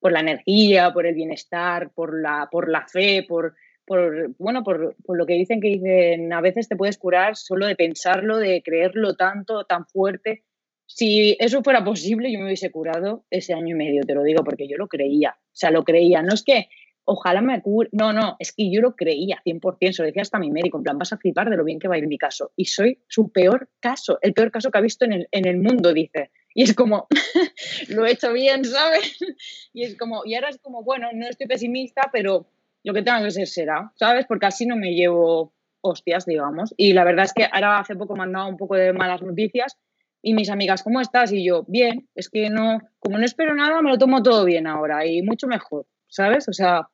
por 0.00 0.12
la 0.12 0.20
energía, 0.20 0.92
por 0.92 1.06
el 1.06 1.14
bienestar, 1.14 1.92
por 1.94 2.20
la, 2.20 2.48
por 2.50 2.70
la 2.70 2.86
fe, 2.86 3.24
por, 3.26 3.54
por 3.86 4.34
bueno, 4.38 4.62
por, 4.62 4.96
por, 5.04 5.16
lo 5.16 5.24
que 5.26 5.34
dicen 5.34 5.60
que 5.60 5.68
dicen, 5.68 6.32
a 6.32 6.42
veces 6.42 6.68
te 6.68 6.76
puedes 6.76 6.98
curar 6.98 7.36
solo 7.36 7.66
de 7.66 7.76
pensarlo, 7.76 8.36
de 8.38 8.62
creerlo 8.62 9.14
tanto, 9.14 9.64
tan 9.64 9.86
fuerte, 9.86 10.44
si 10.92 11.36
eso 11.38 11.62
fuera 11.62 11.84
posible, 11.84 12.32
yo 12.32 12.40
me 12.40 12.46
hubiese 12.46 12.72
curado 12.72 13.24
ese 13.30 13.54
año 13.54 13.76
y 13.76 13.78
medio, 13.78 14.02
te 14.02 14.14
lo 14.14 14.24
digo, 14.24 14.42
porque 14.42 14.66
yo 14.66 14.76
lo 14.76 14.88
creía. 14.88 15.38
Sea, 15.60 15.70
lo 15.70 15.84
creía. 15.84 16.22
No 16.22 16.32
es 16.32 16.42
que 16.42 16.68
ojalá 17.04 17.42
me 17.42 17.60
cure. 17.60 17.90
No, 17.92 18.14
no, 18.14 18.36
es 18.38 18.52
que 18.52 18.72
yo 18.72 18.80
lo 18.80 18.96
creía 18.96 19.42
100%. 19.44 19.92
Se 19.92 20.02
lo 20.02 20.06
decía 20.06 20.22
hasta 20.22 20.38
mi 20.38 20.50
médico. 20.50 20.78
En 20.78 20.84
plan, 20.84 20.98
vas 20.98 21.12
a 21.12 21.18
flipar 21.18 21.50
de 21.50 21.56
lo 21.58 21.64
bien 21.64 21.78
que 21.78 21.86
va 21.86 21.96
a 21.96 21.98
ir 21.98 22.06
mi 22.06 22.16
caso. 22.16 22.52
Y 22.56 22.64
soy 22.64 22.98
su 23.08 23.30
peor 23.30 23.68
caso, 23.78 24.18
el 24.22 24.32
peor 24.32 24.50
caso 24.50 24.70
que 24.70 24.78
ha 24.78 24.80
visto 24.80 25.04
en 25.04 25.12
el, 25.12 25.28
en 25.32 25.46
el 25.46 25.58
mundo, 25.58 25.92
dice. 25.92 26.30
Y 26.54 26.62
es 26.62 26.74
como, 26.74 27.08
lo 27.90 28.06
he 28.06 28.12
hecho 28.12 28.32
bien, 28.32 28.64
¿sabes? 28.64 29.18
Y 29.74 29.84
es 29.84 29.96
como, 29.96 30.22
y 30.24 30.34
ahora 30.34 30.48
es 30.48 30.58
como, 30.58 30.82
bueno, 30.82 31.08
no 31.12 31.28
estoy 31.28 31.46
pesimista, 31.46 32.08
pero 32.10 32.46
lo 32.82 32.94
que 32.94 33.02
tenga 33.02 33.22
que 33.22 33.30
ser 33.30 33.46
será, 33.46 33.92
¿sabes? 33.96 34.24
Porque 34.26 34.46
así 34.46 34.64
no 34.66 34.76
me 34.76 34.94
llevo 34.94 35.52
hostias, 35.82 36.24
digamos. 36.24 36.74
Y 36.76 36.94
la 36.94 37.04
verdad 37.04 37.26
es 37.26 37.34
que 37.34 37.44
ahora 37.52 37.78
hace 37.78 37.96
poco 37.96 38.16
me 38.16 38.22
han 38.22 38.32
dado 38.32 38.48
un 38.48 38.56
poco 38.56 38.76
de 38.76 38.92
malas 38.92 39.22
noticias 39.22 39.76
y 40.22 40.34
mis 40.34 40.50
amigas, 40.50 40.82
¿cómo 40.82 41.00
estás? 41.00 41.32
Y 41.32 41.44
yo, 41.44 41.64
bien, 41.66 42.08
es 42.14 42.28
que 42.28 42.50
no, 42.50 42.80
como 42.98 43.18
no 43.18 43.24
espero 43.24 43.54
nada, 43.54 43.80
me 43.82 43.90
lo 43.90 43.98
tomo 43.98 44.22
todo 44.22 44.44
bien 44.44 44.66
ahora 44.66 45.06
y 45.06 45.22
mucho 45.22 45.46
mejor, 45.46 45.86
¿sabes? 46.08 46.48
O 46.48 46.52
sea, 46.52 46.88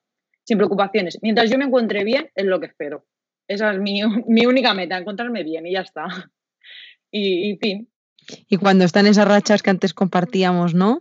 sin 0.45 0.59
preocupaciones. 0.59 1.19
Mientras 1.23 1.51
yo 1.51 1.59
me 1.59 1.65
encuentre 1.65 2.05
bien, 2.05 2.31
es 2.35 2.45
lo 2.45 2.61
que 2.61 2.67
espero. 2.67 3.05
Esa 3.49 3.73
es 3.73 3.79
mi, 3.79 4.01
mi 4.29 4.47
única 4.47 4.75
meta, 4.75 4.97
encontrarme 4.97 5.43
bien 5.43 5.67
y 5.67 5.73
ya 5.73 5.81
está. 5.81 6.07
y, 7.11 7.51
y 7.51 7.57
fin. 7.57 7.89
Y 8.49 8.57
cuando 8.57 8.85
están 8.85 9.07
esas 9.07 9.29
rachas 9.29 9.63
que 9.63 9.71
antes 9.71 9.95
compartíamos, 9.95 10.75
¿no? 10.75 11.01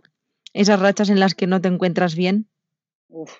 Esas 0.52 0.80
rachas 0.80 1.10
en 1.10 1.20
las 1.20 1.34
que 1.34 1.46
no 1.46 1.60
te 1.60 1.68
encuentras 1.68 2.14
bien. 2.14 2.48
Uf. 3.08 3.32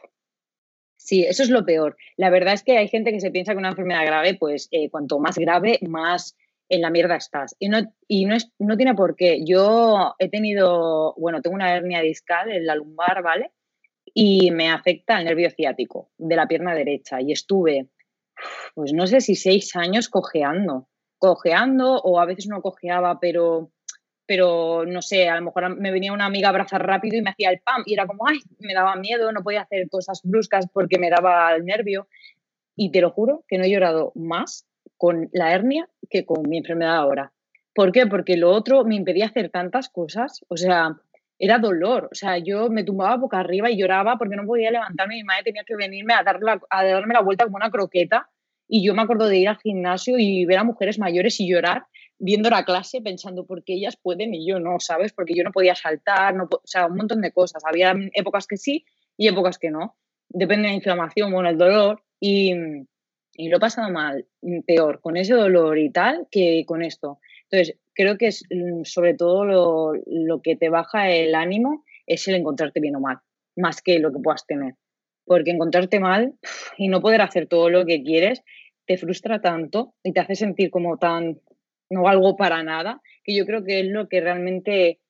Sí, 0.97 1.23
eso 1.23 1.45
es 1.45 1.51
lo 1.51 1.65
peor. 1.65 1.97
La 2.17 2.31
verdad 2.31 2.55
es 2.55 2.65
que 2.65 2.79
hay 2.79 2.89
gente 2.89 3.13
que 3.13 3.21
se 3.21 3.31
piensa 3.31 3.53
que 3.53 3.59
una 3.59 3.69
enfermedad 3.69 4.05
grave, 4.05 4.35
pues 4.35 4.69
eh, 4.73 4.91
cuanto 4.91 5.21
más 5.21 5.39
grave, 5.39 5.79
más 5.89 6.37
en 6.69 6.81
la 6.81 6.91
mierda 6.91 7.17
estás. 7.17 7.57
Y 7.59 7.69
no, 7.69 7.79
y 8.09 8.27
no, 8.27 8.35
es, 8.35 8.53
no 8.59 8.77
tiene 8.77 8.95
por 8.95 9.17
qué. 9.17 9.43
Yo 9.45 10.15
he 10.19 10.29
tenido, 10.29 11.15
bueno, 11.17 11.43
tengo 11.43 11.55
una 11.55 11.75
hernia 11.75 12.01
discal 12.01 12.51
en 12.51 12.67
la 12.67 12.75
lumbar, 12.75 13.23
¿vale? 13.23 13.53
Y 14.15 14.51
me 14.51 14.71
afecta 14.71 15.19
el 15.19 15.27
nervio 15.27 15.51
ciático 15.51 16.11
de 16.17 16.37
la 16.37 16.49
pierna 16.49 16.75
derecha. 16.75 17.21
Y 17.21 17.33
estuve, 17.33 17.89
pues 18.75 18.93
no 18.93 19.07
sé 19.07 19.21
si 19.21 19.35
seis 19.35 19.77
años 19.77 20.09
cojeando. 20.09 20.89
Cojeando 21.19 21.97
o 21.97 22.21
a 22.21 22.27
veces 22.27 22.47
no 22.47 22.61
cojeaba, 22.63 23.21
pero 23.21 23.71
pero 24.27 24.85
no 24.85 25.03
sé, 25.03 25.29
a 25.29 25.37
lo 25.37 25.43
mejor 25.43 25.77
me 25.77 25.93
venía 25.93 26.13
una 26.13 26.27
amiga 26.27 26.49
a 26.49 26.51
abrazar 26.51 26.85
rápido 26.85 27.17
y 27.17 27.23
me 27.23 27.31
hacía 27.31 27.51
el 27.51 27.61
pam 27.61 27.85
y 27.87 27.95
era 27.95 28.09
como, 28.09 28.27
ay, 28.27 28.41
me 28.59 28.75
daba 28.75 28.97
miedo, 28.97 29.31
no 29.31 29.43
podía 29.43 29.63
hacer 29.63 29.89
cosas 29.89 30.21
bruscas 30.25 30.67
porque 30.73 30.99
me 30.99 31.11
daba 31.11 31.55
el 31.55 31.65
nervio. 31.65 32.09
Y 32.75 32.91
te 32.91 33.01
lo 33.01 33.11
juro 33.11 33.45
que 33.47 33.57
no 33.57 33.65
he 33.65 33.71
llorado 33.71 34.11
más 34.17 34.67
con 34.97 35.29
la 35.33 35.53
hernia 35.53 35.89
que 36.09 36.25
con 36.25 36.49
mi 36.49 36.59
enfermedad 36.59 36.97
ahora. 36.97 37.33
¿Por 37.75 37.93
qué? 37.93 38.07
Porque 38.07 38.37
lo 38.37 38.51
otro 38.51 38.85
me 38.85 38.97
impedía 38.97 39.27
hacer 39.27 39.51
tantas 39.51 39.89
cosas, 39.89 40.45
o 40.49 40.57
sea, 40.57 40.97
era 41.39 41.59
dolor, 41.59 42.09
o 42.11 42.15
sea, 42.15 42.39
yo 42.39 42.71
me 42.71 42.85
tumbaba 42.85 43.17
boca 43.17 43.39
arriba 43.39 43.71
y 43.71 43.77
lloraba 43.77 44.17
porque 44.17 44.37
no 44.37 44.47
podía 44.47 44.71
levantarme, 44.71 45.17
mi 45.17 45.25
madre 45.25 45.45
tenía 45.45 45.65
que 45.65 45.77
venirme 45.77 46.15
a, 46.15 46.23
dar 46.23 46.41
a 46.71 46.85
darme 46.85 47.13
la 47.13 47.21
vuelta 47.21 47.45
como 47.45 47.57
una 47.57 47.71
croqueta 47.71 48.31
y 48.69 48.85
yo 48.85 48.95
me 48.95 49.03
acuerdo 49.03 49.29
de 49.29 49.37
ir 49.37 49.49
al 49.49 49.59
gimnasio 49.59 50.19
y 50.19 50.45
ver 50.47 50.59
a 50.59 50.65
mujeres 50.65 50.99
mayores 50.99 51.39
y 51.41 51.49
llorar 51.49 51.85
viendo 52.19 52.51
la 52.51 52.65
clase 52.65 53.01
pensando 53.01 53.47
por 53.47 53.63
qué 53.63 53.75
ellas 53.75 53.97
pueden 53.97 54.35
y 54.35 54.47
yo 54.47 54.59
no, 54.59 54.81
¿sabes? 54.81 55.13
Porque 55.13 55.35
yo 55.35 55.45
no 55.45 55.53
podía 55.53 55.75
saltar, 55.75 56.35
no, 56.35 56.49
o 56.51 56.63
sea, 56.65 56.87
un 56.87 56.97
montón 56.97 57.21
de 57.21 57.33
cosas. 57.33 57.63
Había 57.65 57.95
épocas 58.15 58.47
que 58.47 58.57
sí 58.57 58.85
y 59.17 59.29
épocas 59.29 59.59
que 59.59 59.71
no. 59.71 59.97
Depende 60.29 60.65
de 60.65 60.69
la 60.71 60.77
inflamación, 60.77 61.33
bueno, 61.33 61.49
el 61.49 61.59
dolor 61.59 62.03
y, 62.19 62.55
y 63.37 63.49
lo 63.49 63.57
he 63.59 63.61
pasado 63.61 63.91
mal, 63.91 64.27
peor, 64.67 65.01
con 65.01 65.17
ese 65.17 65.35
dolor 65.35 65.79
y 65.79 65.91
tal 65.91 66.27
que 66.31 66.65
con 66.67 66.83
esto. 66.83 67.19
Entonces, 67.51 67.79
creo 67.95 68.19
que 68.19 68.29
es 68.29 68.45
mm, 68.51 68.85
sobre 68.85 69.15
todo 69.15 69.45
lo, 69.45 69.93
lo 70.07 70.43
que 70.43 70.57
te 70.57 70.69
baja 70.69 71.11
el 71.11 71.35
ánimo 71.35 71.85
es 72.07 72.27
el 72.29 72.37
encontrarte 72.37 72.81
bien 72.81 72.97
o 72.97 73.01
mal, 73.01 73.19
más 73.57 73.83
que 73.83 73.99
lo 73.99 74.13
que 74.13 74.21
puedas 74.21 74.47
tener. 74.47 74.75
Porque 75.25 75.51
encontrarte 75.51 76.01
mal 76.01 76.35
y 76.77 76.89
no 76.89 77.01
poder 77.01 77.21
hacer 77.21 77.47
todo 77.47 77.69
lo 77.69 77.85
que 77.85 78.03
quieres 78.03 78.43
te 78.87 78.97
frustra 78.97 79.41
tanto 79.41 79.95
y 80.03 80.13
te 80.13 80.21
hace 80.21 80.37
sentir 80.37 80.71
como 80.71 80.97
tan 80.99 81.41
no 81.91 82.09
algo 82.09 82.37
para 82.37 82.63
nada, 82.63 83.01
que 83.23 83.37
yo 83.37 83.47
creo 83.47 83.65
que 83.65 83.81
es 83.81 83.87
lo 83.87 84.09
que 84.09 84.21
realmente 84.21 85.01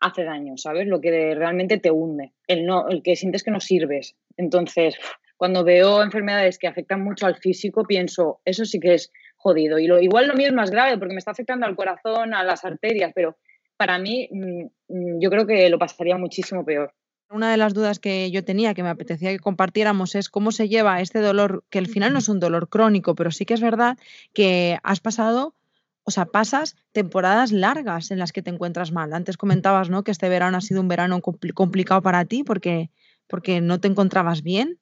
hace 0.00 0.24
daño, 0.24 0.56
¿sabes? 0.56 0.86
Lo 0.86 1.00
que 1.00 1.34
realmente 1.34 1.78
te 1.78 1.90
hunde, 1.90 2.32
el, 2.46 2.66
no, 2.66 2.88
el 2.88 3.02
que 3.02 3.16
sientes 3.16 3.42
que 3.42 3.50
no 3.50 3.60
sirves. 3.60 4.16
Entonces, 4.36 4.96
cuando 5.44 5.62
veo 5.62 6.02
enfermedades 6.02 6.56
que 6.56 6.66
afectan 6.66 7.04
mucho 7.04 7.26
al 7.26 7.36
físico, 7.36 7.84
pienso, 7.84 8.40
eso 8.46 8.64
sí 8.64 8.80
que 8.80 8.94
es 8.94 9.12
jodido. 9.36 9.78
Y 9.78 9.86
lo, 9.86 10.00
igual 10.00 10.26
lo 10.26 10.32
mío 10.32 10.46
es 10.46 10.54
más 10.54 10.70
grave 10.70 10.96
porque 10.96 11.12
me 11.12 11.18
está 11.18 11.32
afectando 11.32 11.66
al 11.66 11.76
corazón, 11.76 12.32
a 12.32 12.42
las 12.42 12.64
arterias, 12.64 13.12
pero 13.14 13.36
para 13.76 13.98
mí 13.98 14.26
mm, 14.32 15.20
yo 15.20 15.28
creo 15.28 15.46
que 15.46 15.68
lo 15.68 15.78
pasaría 15.78 16.16
muchísimo 16.16 16.64
peor. 16.64 16.94
Una 17.28 17.50
de 17.50 17.58
las 17.58 17.74
dudas 17.74 17.98
que 17.98 18.30
yo 18.30 18.42
tenía, 18.42 18.72
que 18.72 18.82
me 18.82 18.88
apetecía 18.88 19.32
que 19.32 19.38
compartiéramos, 19.38 20.14
es 20.14 20.30
cómo 20.30 20.50
se 20.50 20.70
lleva 20.70 21.02
este 21.02 21.18
dolor, 21.18 21.62
que 21.68 21.78
al 21.78 21.88
final 21.88 22.14
no 22.14 22.20
es 22.20 22.30
un 22.30 22.40
dolor 22.40 22.70
crónico, 22.70 23.14
pero 23.14 23.30
sí 23.30 23.44
que 23.44 23.52
es 23.52 23.60
verdad 23.60 23.98
que 24.32 24.78
has 24.82 25.00
pasado 25.00 25.54
o 26.04 26.10
sea, 26.10 26.24
pasas 26.24 26.74
temporadas 26.92 27.52
largas 27.52 28.10
en 28.10 28.18
las 28.18 28.32
que 28.32 28.40
te 28.40 28.48
encuentras 28.48 28.92
mal. 28.92 29.12
Antes 29.12 29.36
comentabas, 29.36 29.90
¿no? 29.90 30.04
Que 30.04 30.10
este 30.10 30.30
verano 30.30 30.56
ha 30.56 30.62
sido 30.62 30.80
un 30.80 30.88
verano 30.88 31.20
complicado 31.20 32.00
para 32.00 32.24
ti 32.24 32.44
porque, 32.44 32.90
porque 33.26 33.62
no 33.62 33.80
te 33.80 33.88
encontrabas 33.88 34.42
bien. 34.42 34.78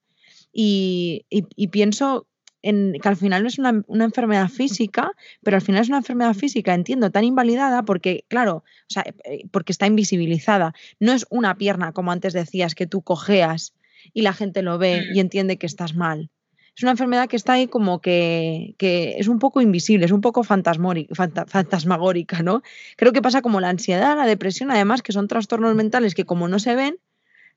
Y, 0.52 1.24
pienso 1.70 2.26
en, 2.62 2.94
que 3.00 3.08
al 3.08 3.16
final 3.16 3.42
no 3.42 3.48
es 3.48 3.58
una, 3.58 4.04
enfermedad 4.04 4.48
física, 4.48 5.12
pero 5.42 5.56
al 5.56 5.62
final 5.62 5.82
es 5.82 5.88
una 5.88 5.98
enfermedad 5.98 6.34
física, 6.34 6.74
entiendo, 6.74 7.10
tan 7.10 7.24
invalidada 7.24 7.84
porque, 7.84 8.24
claro, 8.28 8.56
o 8.56 8.64
sea, 8.88 9.04
eh, 9.24 9.44
porque 9.50 9.72
está 9.72 9.86
invisibilizada. 9.86 10.74
No 11.00 11.12
es 11.12 11.26
una 11.30 11.56
pierna, 11.56 11.92
como 11.92 12.12
antes 12.12 12.32
decías, 12.32 12.74
que 12.74 12.86
tú 12.86 13.02
cojeas 13.02 13.74
y 14.12 14.22
la 14.22 14.32
gente 14.32 14.62
lo 14.62 14.78
ve 14.78 15.04
y 15.14 15.20
entiende 15.20 15.58
que 15.58 15.66
estás 15.66 15.94
mal 15.94 16.30
es 16.74 16.82
una 16.82 16.92
enfermedad 16.92 17.28
que 17.28 17.36
está 17.36 17.54
ahí 17.54 17.66
como 17.66 18.00
que, 18.00 18.74
es 18.78 19.28
un 19.28 19.38
poco 19.38 19.60
invisible, 19.60 20.06
es 20.06 20.12
un 20.12 20.22
poco 20.22 20.42
fantasmagórica, 20.42 22.42
¿no? 22.42 22.62
Creo 22.96 23.12
que 23.12 23.20
pasa 23.20 23.42
como 23.42 23.60
la 23.60 23.68
ansiedad, 23.68 24.16
la 24.16 24.26
depresión, 24.26 24.70
además, 24.70 25.02
que 25.02 25.12
son 25.12 25.28
trastornos 25.28 25.74
mentales 25.74 26.14
que 26.14 26.24
como 26.24 26.48
no 26.48 26.58
se 26.58 26.74
ven, 26.74 26.96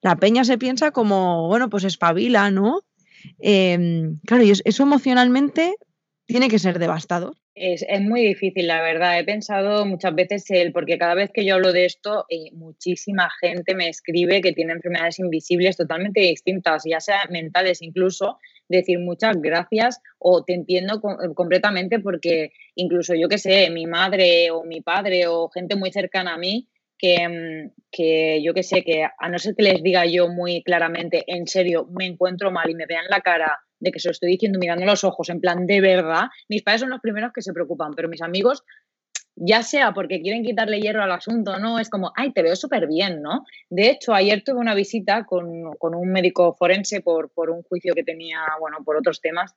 la 0.01 0.15
peña 0.15 0.43
se 0.43 0.57
piensa 0.57 0.91
como, 0.91 1.47
bueno, 1.47 1.69
pues 1.69 1.83
espabila, 1.83 2.51
¿no? 2.51 2.81
Em, 3.39 4.19
claro, 4.25 4.43
y 4.43 4.51
eso 4.51 4.83
emocionalmente 4.83 5.75
tiene 6.25 6.49
que 6.49 6.59
ser 6.59 6.79
devastador. 6.79 7.35
Es, 7.55 7.85
muy 8.01 8.21
difícil, 8.21 8.67
la 8.67 8.81
verdad. 8.81 9.17
He 9.17 9.23
pensado 9.23 9.85
muchas 9.85 10.13
veces 10.13 10.45
el, 10.49 10.73
porque 10.73 10.97
cada 10.97 11.15
vez 11.15 11.31
que 11.33 11.45
yo 11.45 11.55
hablo 11.55 11.71
de 11.71 11.85
esto, 11.85 12.25
eh, 12.29 12.51
muchísima 12.51 13.29
gente 13.39 13.75
me 13.75 13.87
escribe 13.87 14.41
que 14.41 14.51
tiene 14.51 14.73
enfermedades 14.73 15.19
invisibles 15.19 15.77
totalmente 15.77 16.19
distintas, 16.19 16.83
ya 16.85 16.99
sea 16.99 17.21
mentales 17.29 17.81
incluso, 17.81 18.39
decir 18.67 18.99
muchas 18.99 19.37
gracias 19.41 20.01
o 20.19 20.43
te 20.43 20.53
entiendo 20.53 20.99
completamente 21.33 21.99
porque 21.99 22.51
incluso 22.73 23.13
yo 23.13 23.29
que 23.29 23.37
sé, 23.37 23.69
mi 23.69 23.85
madre 23.85 24.51
o 24.51 24.63
mi 24.63 24.81
padre 24.81 25.27
o 25.27 25.49
gente 25.49 25.75
muy 25.75 25.91
cercana 25.91 26.33
a 26.33 26.37
mí, 26.37 26.67
que, 26.97 27.71
que 27.91 28.41
yo 28.43 28.53
que 28.53 28.63
sé, 28.63 28.83
que 28.83 29.03
a 29.05 29.29
no 29.29 29.39
ser 29.39 29.55
que 29.55 29.63
les 29.63 29.83
diga 29.83 30.05
yo 30.05 30.27
muy 30.29 30.63
claramente, 30.63 31.23
en 31.27 31.47
serio, 31.47 31.87
me 31.97 32.05
encuentro 32.05 32.51
mal 32.51 32.69
y 32.69 32.75
me 32.75 32.85
vean 32.85 33.05
la 33.09 33.21
cara 33.21 33.59
de 33.79 33.91
que 33.91 33.99
se 33.99 34.07
lo 34.07 34.13
estoy 34.13 34.31
diciendo 34.31 34.59
mirando 34.59 34.85
los 34.85 35.03
ojos, 35.03 35.29
en 35.29 35.41
plan 35.41 35.67
de 35.67 35.81
verdad, 35.81 36.25
mis 36.47 36.63
padres 36.63 36.81
son 36.81 36.89
los 36.89 37.01
primeros 37.01 37.31
que 37.33 37.41
se 37.41 37.53
preocupan, 37.53 37.91
pero 37.95 38.09
mis 38.09 38.21
amigos 38.21 38.63
ya 39.35 39.63
sea 39.63 39.93
porque 39.93 40.21
quieren 40.21 40.43
quitarle 40.43 40.79
hierro 40.79 41.03
al 41.03 41.11
asunto, 41.11 41.59
¿no? 41.59 41.77
Es 41.79 41.89
como, 41.89 42.13
ay, 42.15 42.31
te 42.31 42.41
veo 42.41 42.55
súper 42.55 42.87
bien, 42.87 43.21
¿no? 43.21 43.43
De 43.69 43.89
hecho, 43.89 44.13
ayer 44.13 44.43
tuve 44.43 44.59
una 44.59 44.73
visita 44.73 45.25
con, 45.25 45.45
un 45.45 46.11
médico 46.11 46.55
forense 46.57 47.01
por, 47.01 47.31
por, 47.31 47.49
un 47.49 47.61
juicio 47.63 47.93
que 47.93 48.03
tenía, 48.03 48.39
bueno, 48.59 48.77
por 48.85 48.95
otros 48.95 49.19
temas, 49.19 49.53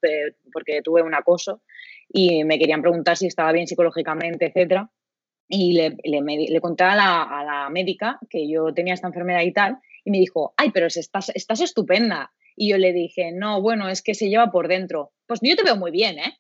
porque 0.53 0.83
tuve 0.83 1.03
un 1.03 1.15
acoso 1.15 1.63
y 2.09 2.45
me 2.45 2.59
querían 2.59 2.83
preguntar 2.83 3.17
si 3.17 3.27
estaba 3.27 3.53
bien 3.53 3.69
psicológicamente, 3.69 4.47
etcétera. 4.47 4.91
Y 5.49 5.73
le, 5.73 5.97
le, 6.05 6.21
le 6.21 6.61
conté 6.61 6.85
a 6.85 6.95
la, 6.95 7.23
a 7.23 7.45
la, 7.45 7.71
médica 7.71 8.19
que 8.29 8.49
yo 8.49 8.75
tenía 8.75 8.95
esta 8.95 9.07
enfermedad 9.07 9.43
y 9.43 9.53
tal, 9.53 9.79
y 10.05 10.11
me 10.11 10.19
dijo, 10.19 10.53
ay, 10.57 10.71
pero 10.73 10.87
estás, 10.87 11.31
estás 11.35 11.61
estupenda. 11.61 12.33
Y 12.55 12.71
yo 12.71 12.79
le 12.79 12.93
dije, 12.93 13.33
no, 13.33 13.63
bueno, 13.63 13.89
es 13.89 14.03
que 14.03 14.15
se 14.15 14.29
lleva 14.29 14.51
por 14.51 14.69
dentro. 14.69 15.13
Pues 15.27 15.41
yo 15.43 15.57
te 15.57 15.63
veo 15.63 15.77
muy 15.77 15.91
bien, 15.91 16.19
¿eh? 16.19 16.39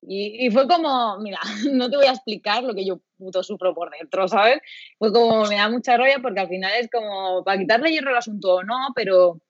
Y, 0.00 0.50
fue 0.50 0.68
como, 0.68 1.18
mira, 1.18 1.40
no 1.72 1.90
te 1.90 1.96
voy 1.96 2.06
a 2.06 2.12
explicar 2.12 2.62
lo 2.62 2.74
que 2.74 2.86
yo 2.86 3.00
puto 3.16 3.42
sufro 3.42 3.74
por 3.74 3.90
dentro, 3.90 4.28
¿sabes? 4.28 4.60
Fue 4.98 5.12
como, 5.12 5.44
me 5.46 5.56
da 5.56 5.68
mucha 5.68 5.96
rabia 5.96 6.20
porque 6.22 6.40
al 6.40 6.48
final 6.48 6.72
es 6.78 6.88
como, 6.90 7.42
para 7.44 7.58
quitarle 7.58 7.90
hierro 7.90 8.10
al 8.10 8.18
asunto 8.18 8.56
o 8.56 8.62
no, 8.62 8.76
pero 8.94 9.40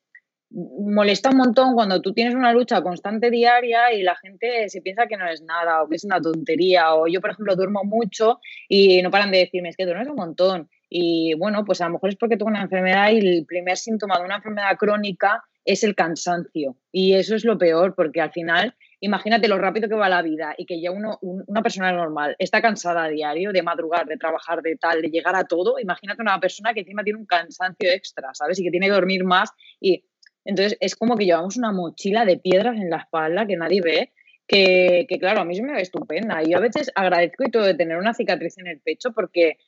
molesta 0.51 1.31
un 1.31 1.37
montón 1.37 1.75
cuando 1.75 2.01
tú 2.01 2.13
tienes 2.13 2.35
una 2.35 2.53
lucha 2.53 2.83
constante 2.83 3.31
diaria 3.31 3.93
y 3.93 4.03
la 4.03 4.17
gente 4.17 4.69
se 4.69 4.81
piensa 4.81 5.07
que 5.07 5.17
no 5.17 5.29
es 5.29 5.43
nada 5.43 5.83
o 5.83 5.89
que 5.89 5.97
es 5.97 6.05
una 6.05 6.21
tontería. 6.21 6.95
O 6.95 7.07
yo, 7.07 7.21
por 7.21 7.31
ejemplo, 7.31 7.57
duermo 7.57 7.85
mucho 7.85 8.41
y 8.69 9.03
no 9.03 9.11
paran 9.11 9.31
de 9.31 9.39
decirme, 9.39 9.69
es 9.69 9.77
que 9.77 9.85
duermes 9.85 10.09
un 10.09 10.17
montón. 10.17 10.69
Y 10.89 11.35
bueno, 11.35 11.65
pues 11.65 11.81
a 11.81 11.87
lo 11.87 11.95
mejor 11.95 12.11
es 12.11 12.17
porque 12.17 12.37
tengo 12.37 12.51
una 12.51 12.63
enfermedad 12.63 13.11
y 13.11 13.19
el 13.19 13.47
primer 13.47 13.77
síntoma 13.77 14.19
de 14.19 14.25
una 14.25 14.37
enfermedad 14.37 14.77
crónica 14.79 15.45
es 15.65 15.85
el 15.85 15.95
cansancio. 15.95 16.77
Y 16.91 17.13
eso 17.13 17.35
es 17.35 17.45
lo 17.45 17.59
peor, 17.59 17.95
porque 17.95 18.23
al 18.23 18.33
final 18.33 18.75
imagínate 19.01 19.49
lo 19.49 19.59
rápido 19.59 19.89
que 19.89 19.95
va 19.95 20.09
la 20.09 20.23
vida 20.23 20.55
y 20.57 20.67
que 20.67 20.81
ya 20.81 20.91
uno, 20.91 21.19
una 21.21 21.63
persona 21.63 21.93
normal 21.93 22.35
está 22.39 22.61
cansada 22.61 23.05
a 23.05 23.09
diario 23.09 23.53
de 23.53 23.63
madrugar, 23.63 24.07
de 24.07 24.17
trabajar, 24.17 24.63
de 24.63 24.77
tal, 24.77 25.03
de 25.03 25.09
llegar 25.09 25.37
a 25.37 25.45
todo, 25.45 25.79
imagínate 25.79 26.23
una 26.23 26.41
persona 26.41 26.75
que 26.75 26.81
encima 26.81 27.05
tiene 27.05 27.19
un 27.19 27.27
cansancio 27.27 27.91
extra, 27.91 28.35
¿sabes? 28.35 28.59
Y 28.59 28.65
que 28.65 28.71
tiene 28.71 28.87
que 28.87 28.93
dormir 28.93 29.25
más 29.25 29.53
y 29.81 30.05
entonces 30.49 30.79
es 30.81 30.97
como 30.97 31.19
que 31.19 31.27
llevamos 31.27 31.59
una 31.59 31.73
mochila 31.73 32.25
de 32.25 32.39
piedras 32.39 32.77
en 32.77 32.89
la 32.89 32.97
espalda 32.97 33.47
que 33.47 33.59
nadie 33.59 33.83
ve, 33.83 34.13
que, 34.47 35.05
que 35.07 35.19
claro, 35.19 35.43
a 35.43 35.45
mí 35.45 35.55
se 35.55 35.63
me 35.63 35.75
ve 35.75 35.83
estupenda 35.83 36.43
y 36.43 36.55
a 36.55 36.59
veces 36.59 36.91
agradezco 36.95 37.45
y 37.47 37.51
todo 37.51 37.65
de 37.65 37.75
tener 37.75 37.99
una 37.99 38.15
cicatriz 38.15 38.57
en 38.57 38.67
el 38.67 38.81
pecho 38.81 39.13
porque 39.13 39.59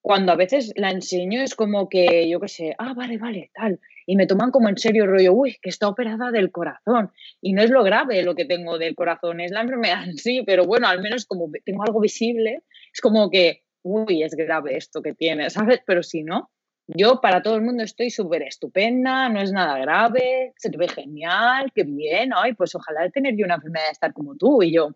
cuando 0.00 0.32
a 0.32 0.36
veces 0.36 0.72
la 0.76 0.92
enseño 0.92 1.42
es 1.42 1.54
como 1.54 1.90
que, 1.90 2.26
yo 2.26 2.40
qué 2.40 2.48
sé, 2.48 2.74
ah, 2.78 2.94
vale, 2.96 3.18
vale, 3.18 3.50
tal. 3.52 3.80
Y 4.06 4.16
me 4.16 4.26
toman 4.26 4.50
como 4.50 4.70
en 4.70 4.78
serio 4.78 5.06
rollo, 5.06 5.34
uy, 5.34 5.58
que 5.60 5.68
está 5.68 5.88
operada 5.88 6.30
del 6.30 6.50
corazón. 6.50 7.12
Y 7.42 7.52
no 7.52 7.60
es 7.60 7.68
lo 7.68 7.84
grave 7.84 8.22
lo 8.22 8.34
que 8.34 8.46
tengo 8.46 8.78
del 8.78 8.94
corazón, 8.94 9.40
es 9.40 9.50
la 9.50 9.60
enfermedad 9.60 10.04
en 10.04 10.16
sí, 10.16 10.42
pero 10.46 10.64
bueno, 10.64 10.88
al 10.88 11.02
menos 11.02 11.26
como 11.26 11.50
tengo 11.66 11.82
algo 11.82 12.00
visible, 12.00 12.62
es 12.90 13.00
como 13.02 13.28
que, 13.28 13.64
uy, 13.82 14.22
es 14.22 14.34
grave 14.34 14.78
esto 14.78 15.02
que 15.02 15.12
tienes, 15.12 15.52
¿sabes? 15.52 15.80
Pero 15.86 16.02
si 16.02 16.22
no, 16.22 16.50
yo 16.94 17.20
para 17.20 17.42
todo 17.42 17.56
el 17.56 17.62
mundo 17.62 17.82
estoy 17.82 18.10
súper 18.10 18.42
estupenda, 18.42 19.28
no 19.28 19.40
es 19.40 19.52
nada 19.52 19.78
grave, 19.78 20.52
se 20.56 20.70
te 20.70 20.76
ve 20.76 20.88
genial, 20.88 21.70
qué 21.74 21.84
bien, 21.84 22.30
ay, 22.34 22.54
pues 22.54 22.74
ojalá 22.74 23.08
tener 23.10 23.36
yo 23.36 23.44
una 23.44 23.56
enfermedad 23.56 23.86
de 23.86 23.92
estar 23.92 24.12
como 24.12 24.36
tú. 24.36 24.62
Y 24.62 24.72
yo, 24.72 24.90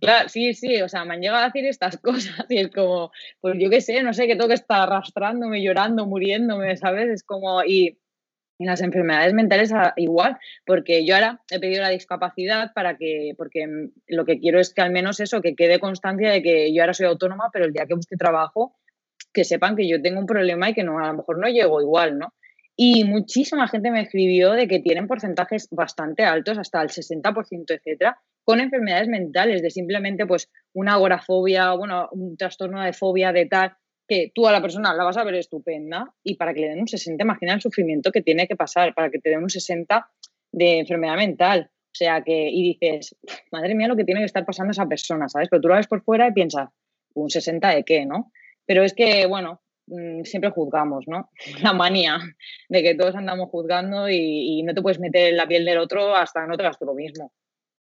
Claro, 0.00 0.28
sí, 0.28 0.54
sí, 0.54 0.82
o 0.82 0.88
sea, 0.88 1.04
me 1.04 1.14
han 1.14 1.20
llegado 1.20 1.42
a 1.42 1.46
decir 1.46 1.64
estas 1.64 1.96
cosas 2.02 2.46
y 2.48 2.58
es 2.58 2.70
como, 2.70 3.12
pues 3.40 3.56
yo 3.58 3.70
qué 3.70 3.80
sé, 3.80 4.02
no 4.02 4.12
sé, 4.12 4.26
que 4.26 4.34
tengo 4.34 4.48
que 4.48 4.54
estar 4.54 4.80
arrastrándome, 4.80 5.62
llorando, 5.62 6.06
muriéndome, 6.06 6.76
¿sabes? 6.76 7.08
Es 7.08 7.22
como, 7.22 7.62
y 7.62 7.98
en 8.58 8.66
las 8.66 8.80
enfermedades 8.80 9.34
mentales 9.34 9.72
ah, 9.72 9.92
igual, 9.96 10.36
porque 10.66 11.06
yo 11.06 11.14
ahora 11.14 11.40
he 11.50 11.60
pedido 11.60 11.82
la 11.82 11.90
discapacidad 11.90 12.72
para 12.74 12.96
que, 12.96 13.34
porque 13.36 13.66
lo 14.08 14.24
que 14.24 14.40
quiero 14.40 14.58
es 14.58 14.74
que 14.74 14.80
al 14.82 14.90
menos 14.90 15.20
eso, 15.20 15.40
que 15.40 15.54
quede 15.54 15.78
constancia 15.78 16.30
de 16.30 16.42
que 16.42 16.74
yo 16.74 16.82
ahora 16.82 16.94
soy 16.94 17.06
autónoma, 17.06 17.50
pero 17.52 17.64
el 17.64 17.72
día 17.72 17.86
que 17.86 17.94
busque 17.94 18.16
trabajo, 18.16 18.74
que 19.32 19.44
sepan 19.44 19.76
que 19.76 19.88
yo 19.88 20.00
tengo 20.00 20.20
un 20.20 20.26
problema 20.26 20.70
y 20.70 20.74
que 20.74 20.84
no, 20.84 20.98
a 20.98 21.08
lo 21.08 21.18
mejor 21.18 21.38
no 21.38 21.48
llego 21.48 21.80
igual, 21.80 22.18
¿no? 22.18 22.32
Y 22.80 23.02
muchísima 23.04 23.66
gente 23.66 23.90
me 23.90 24.02
escribió 24.02 24.52
de 24.52 24.68
que 24.68 24.78
tienen 24.78 25.08
porcentajes 25.08 25.68
bastante 25.72 26.24
altos, 26.24 26.58
hasta 26.58 26.80
el 26.80 26.88
60%, 26.88 27.64
etcétera, 27.70 28.20
con 28.44 28.60
enfermedades 28.60 29.08
mentales, 29.08 29.62
de 29.62 29.70
simplemente 29.70 30.26
pues 30.26 30.48
una 30.72 30.94
agorafobia, 30.94 31.72
bueno, 31.72 32.08
un 32.12 32.36
trastorno 32.36 32.80
de 32.80 32.92
fobia 32.92 33.32
de 33.32 33.46
tal, 33.46 33.72
que 34.06 34.30
tú 34.34 34.46
a 34.46 34.52
la 34.52 34.62
persona 34.62 34.94
la 34.94 35.04
vas 35.04 35.16
a 35.16 35.24
ver 35.24 35.34
estupenda 35.34 36.14
y 36.22 36.36
para 36.36 36.54
que 36.54 36.60
le 36.60 36.68
den 36.68 36.80
un 36.80 36.88
60, 36.88 37.22
imagina 37.22 37.54
el 37.54 37.60
sufrimiento 37.60 38.10
que 38.10 38.22
tiene 38.22 38.46
que 38.46 38.56
pasar 38.56 38.94
para 38.94 39.10
que 39.10 39.18
te 39.18 39.30
den 39.30 39.42
un 39.42 39.50
60 39.50 40.08
de 40.52 40.78
enfermedad 40.78 41.16
mental. 41.16 41.70
O 41.70 41.94
sea 41.98 42.22
que, 42.22 42.48
y 42.50 42.62
dices, 42.62 43.16
madre 43.50 43.74
mía, 43.74 43.88
lo 43.88 43.96
que 43.96 44.04
tiene 44.04 44.20
que 44.20 44.26
estar 44.26 44.46
pasando 44.46 44.70
esa 44.70 44.86
persona, 44.86 45.28
¿sabes? 45.28 45.48
Pero 45.50 45.60
tú 45.60 45.68
la 45.68 45.76
ves 45.76 45.88
por 45.88 46.02
fuera 46.02 46.28
y 46.28 46.32
piensas, 46.32 46.68
¿un 47.14 47.28
60 47.28 47.74
de 47.74 47.84
qué, 47.84 48.06
no? 48.06 48.30
Pero 48.68 48.84
es 48.84 48.92
que, 48.92 49.24
bueno, 49.26 49.62
mm, 49.86 50.24
siempre 50.24 50.50
juzgamos, 50.50 51.06
¿no? 51.08 51.30
La 51.62 51.72
manía 51.72 52.20
de 52.68 52.82
que 52.82 52.94
todos 52.94 53.16
andamos 53.16 53.48
juzgando 53.48 54.10
y, 54.10 54.58
y 54.58 54.62
no 54.62 54.74
te 54.74 54.82
puedes 54.82 55.00
meter 55.00 55.30
en 55.30 55.38
la 55.38 55.48
piel 55.48 55.64
del 55.64 55.78
otro 55.78 56.14
hasta 56.14 56.42
que 56.42 56.48
no 56.48 56.56
te 56.56 56.62
hagas 56.64 56.78
tú 56.78 56.84
lo 56.84 56.94
mismo. 56.94 57.32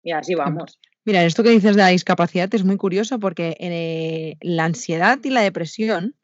Y 0.01 0.11
así 0.11 0.33
vamos. 0.33 0.79
Mira, 1.03 1.23
esto 1.25 1.43
que 1.43 1.49
dices 1.49 1.75
de 1.75 1.81
la 1.81 1.89
discapacidad 1.89 2.53
es 2.55 2.63
muy 2.63 2.77
curioso 2.77 3.19
porque 3.19 3.57
eh, 3.59 4.37
la 4.39 4.63
ansiedad 4.63 5.19
y 5.21 5.29
la 5.29 5.41
depresión, 5.41 6.15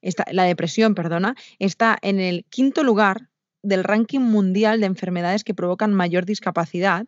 está, 0.00 0.24
la 0.32 0.42
depresión, 0.42 0.96
perdona, 0.96 1.36
está 1.60 1.96
en 2.02 2.18
el 2.18 2.44
quinto 2.48 2.82
lugar 2.82 3.28
del 3.62 3.84
ranking 3.84 4.20
mundial 4.20 4.80
de 4.80 4.86
enfermedades 4.86 5.44
que 5.44 5.54
provocan 5.54 5.94
mayor 5.94 6.24
discapacidad 6.24 7.06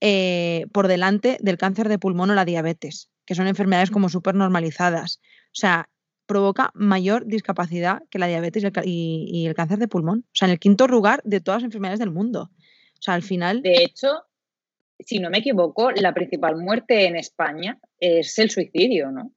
eh, 0.00 0.66
por 0.72 0.88
delante 0.88 1.38
del 1.40 1.56
cáncer 1.56 1.88
de 1.88 1.98
pulmón 1.98 2.30
o 2.30 2.34
la 2.34 2.44
diabetes, 2.44 3.10
que 3.26 3.36
son 3.36 3.46
enfermedades 3.46 3.90
como 3.90 4.08
súper 4.08 4.34
normalizadas. 4.34 5.20
O 5.46 5.54
sea, 5.54 5.88
provoca 6.26 6.70
mayor 6.74 7.26
discapacidad 7.26 8.02
que 8.10 8.18
la 8.18 8.26
diabetes 8.26 8.64
y 8.84 9.28
y 9.32 9.46
el 9.46 9.54
cáncer 9.54 9.78
de 9.78 9.88
pulmón. 9.88 10.24
O 10.26 10.34
sea, 10.34 10.46
en 10.46 10.52
el 10.52 10.58
quinto 10.58 10.86
lugar 10.86 11.20
de 11.24 11.40
todas 11.40 11.62
las 11.62 11.66
enfermedades 11.66 12.00
del 12.00 12.10
mundo. 12.10 12.50
O 12.52 13.02
sea, 13.02 13.14
al 13.14 13.22
final. 13.22 13.62
De 13.62 13.82
hecho, 13.82 14.24
si 14.98 15.18
no 15.18 15.30
me 15.30 15.38
equivoco, 15.38 15.90
la 15.90 16.14
principal 16.14 16.56
muerte 16.56 17.06
en 17.06 17.16
España 17.16 17.78
es 17.98 18.38
el 18.38 18.50
suicidio, 18.50 19.10
¿no? 19.10 19.32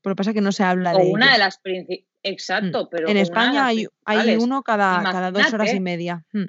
Pero 0.00 0.10
lo 0.10 0.14
que 0.14 0.18
pasa 0.18 0.30
es 0.30 0.34
que 0.34 0.40
no 0.40 0.52
se 0.52 0.62
habla 0.62 0.94
o 0.94 0.98
de. 0.98 1.10
Una 1.10 1.32
de 1.32 1.38
las 1.38 1.58
principales. 1.58 2.08
Exacto, 2.22 2.84
mm. 2.84 2.88
pero. 2.90 3.08
En 3.08 3.16
España 3.16 3.66
hay, 3.66 3.86
hay, 4.04 4.36
uno 4.36 4.62
cada, 4.62 5.02
cada, 5.02 5.30
dos 5.30 5.52
horas 5.52 5.74
y 5.74 5.80
media. 5.80 6.24
Mm. 6.32 6.44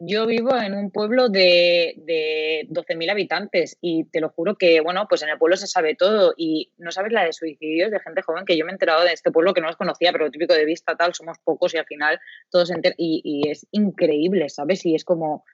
Yo 0.00 0.26
vivo 0.26 0.56
en 0.56 0.74
un 0.74 0.92
pueblo 0.92 1.28
de, 1.28 1.94
de 1.96 2.66
12.000 2.70 3.10
habitantes 3.10 3.76
y 3.80 4.04
te 4.04 4.20
lo 4.20 4.28
juro 4.30 4.56
que, 4.56 4.80
bueno, 4.80 5.06
pues 5.08 5.22
en 5.22 5.28
el 5.28 5.38
pueblo 5.38 5.56
se 5.56 5.66
sabe 5.66 5.96
todo 5.96 6.34
y 6.36 6.72
no 6.78 6.92
sabes 6.92 7.12
la 7.12 7.24
de 7.24 7.32
suicidios 7.32 7.90
de 7.90 7.98
gente 7.98 8.22
joven 8.22 8.44
que 8.44 8.56
yo 8.56 8.64
me 8.64 8.70
he 8.70 8.74
enterado 8.74 9.02
de 9.02 9.12
este 9.12 9.32
pueblo 9.32 9.54
que 9.54 9.60
no 9.60 9.66
los 9.66 9.76
conocía, 9.76 10.12
pero 10.12 10.30
típico 10.30 10.54
de 10.54 10.64
vista 10.64 10.94
tal, 10.96 11.14
somos 11.14 11.38
pocos 11.42 11.74
y 11.74 11.78
al 11.78 11.86
final 11.86 12.20
todos 12.48 12.68
se 12.68 12.74
y, 12.96 13.22
y 13.24 13.50
es 13.50 13.66
increíble, 13.72 14.48
¿sabes? 14.48 14.86
Y 14.86 14.94
es 14.94 15.04
como, 15.04 15.44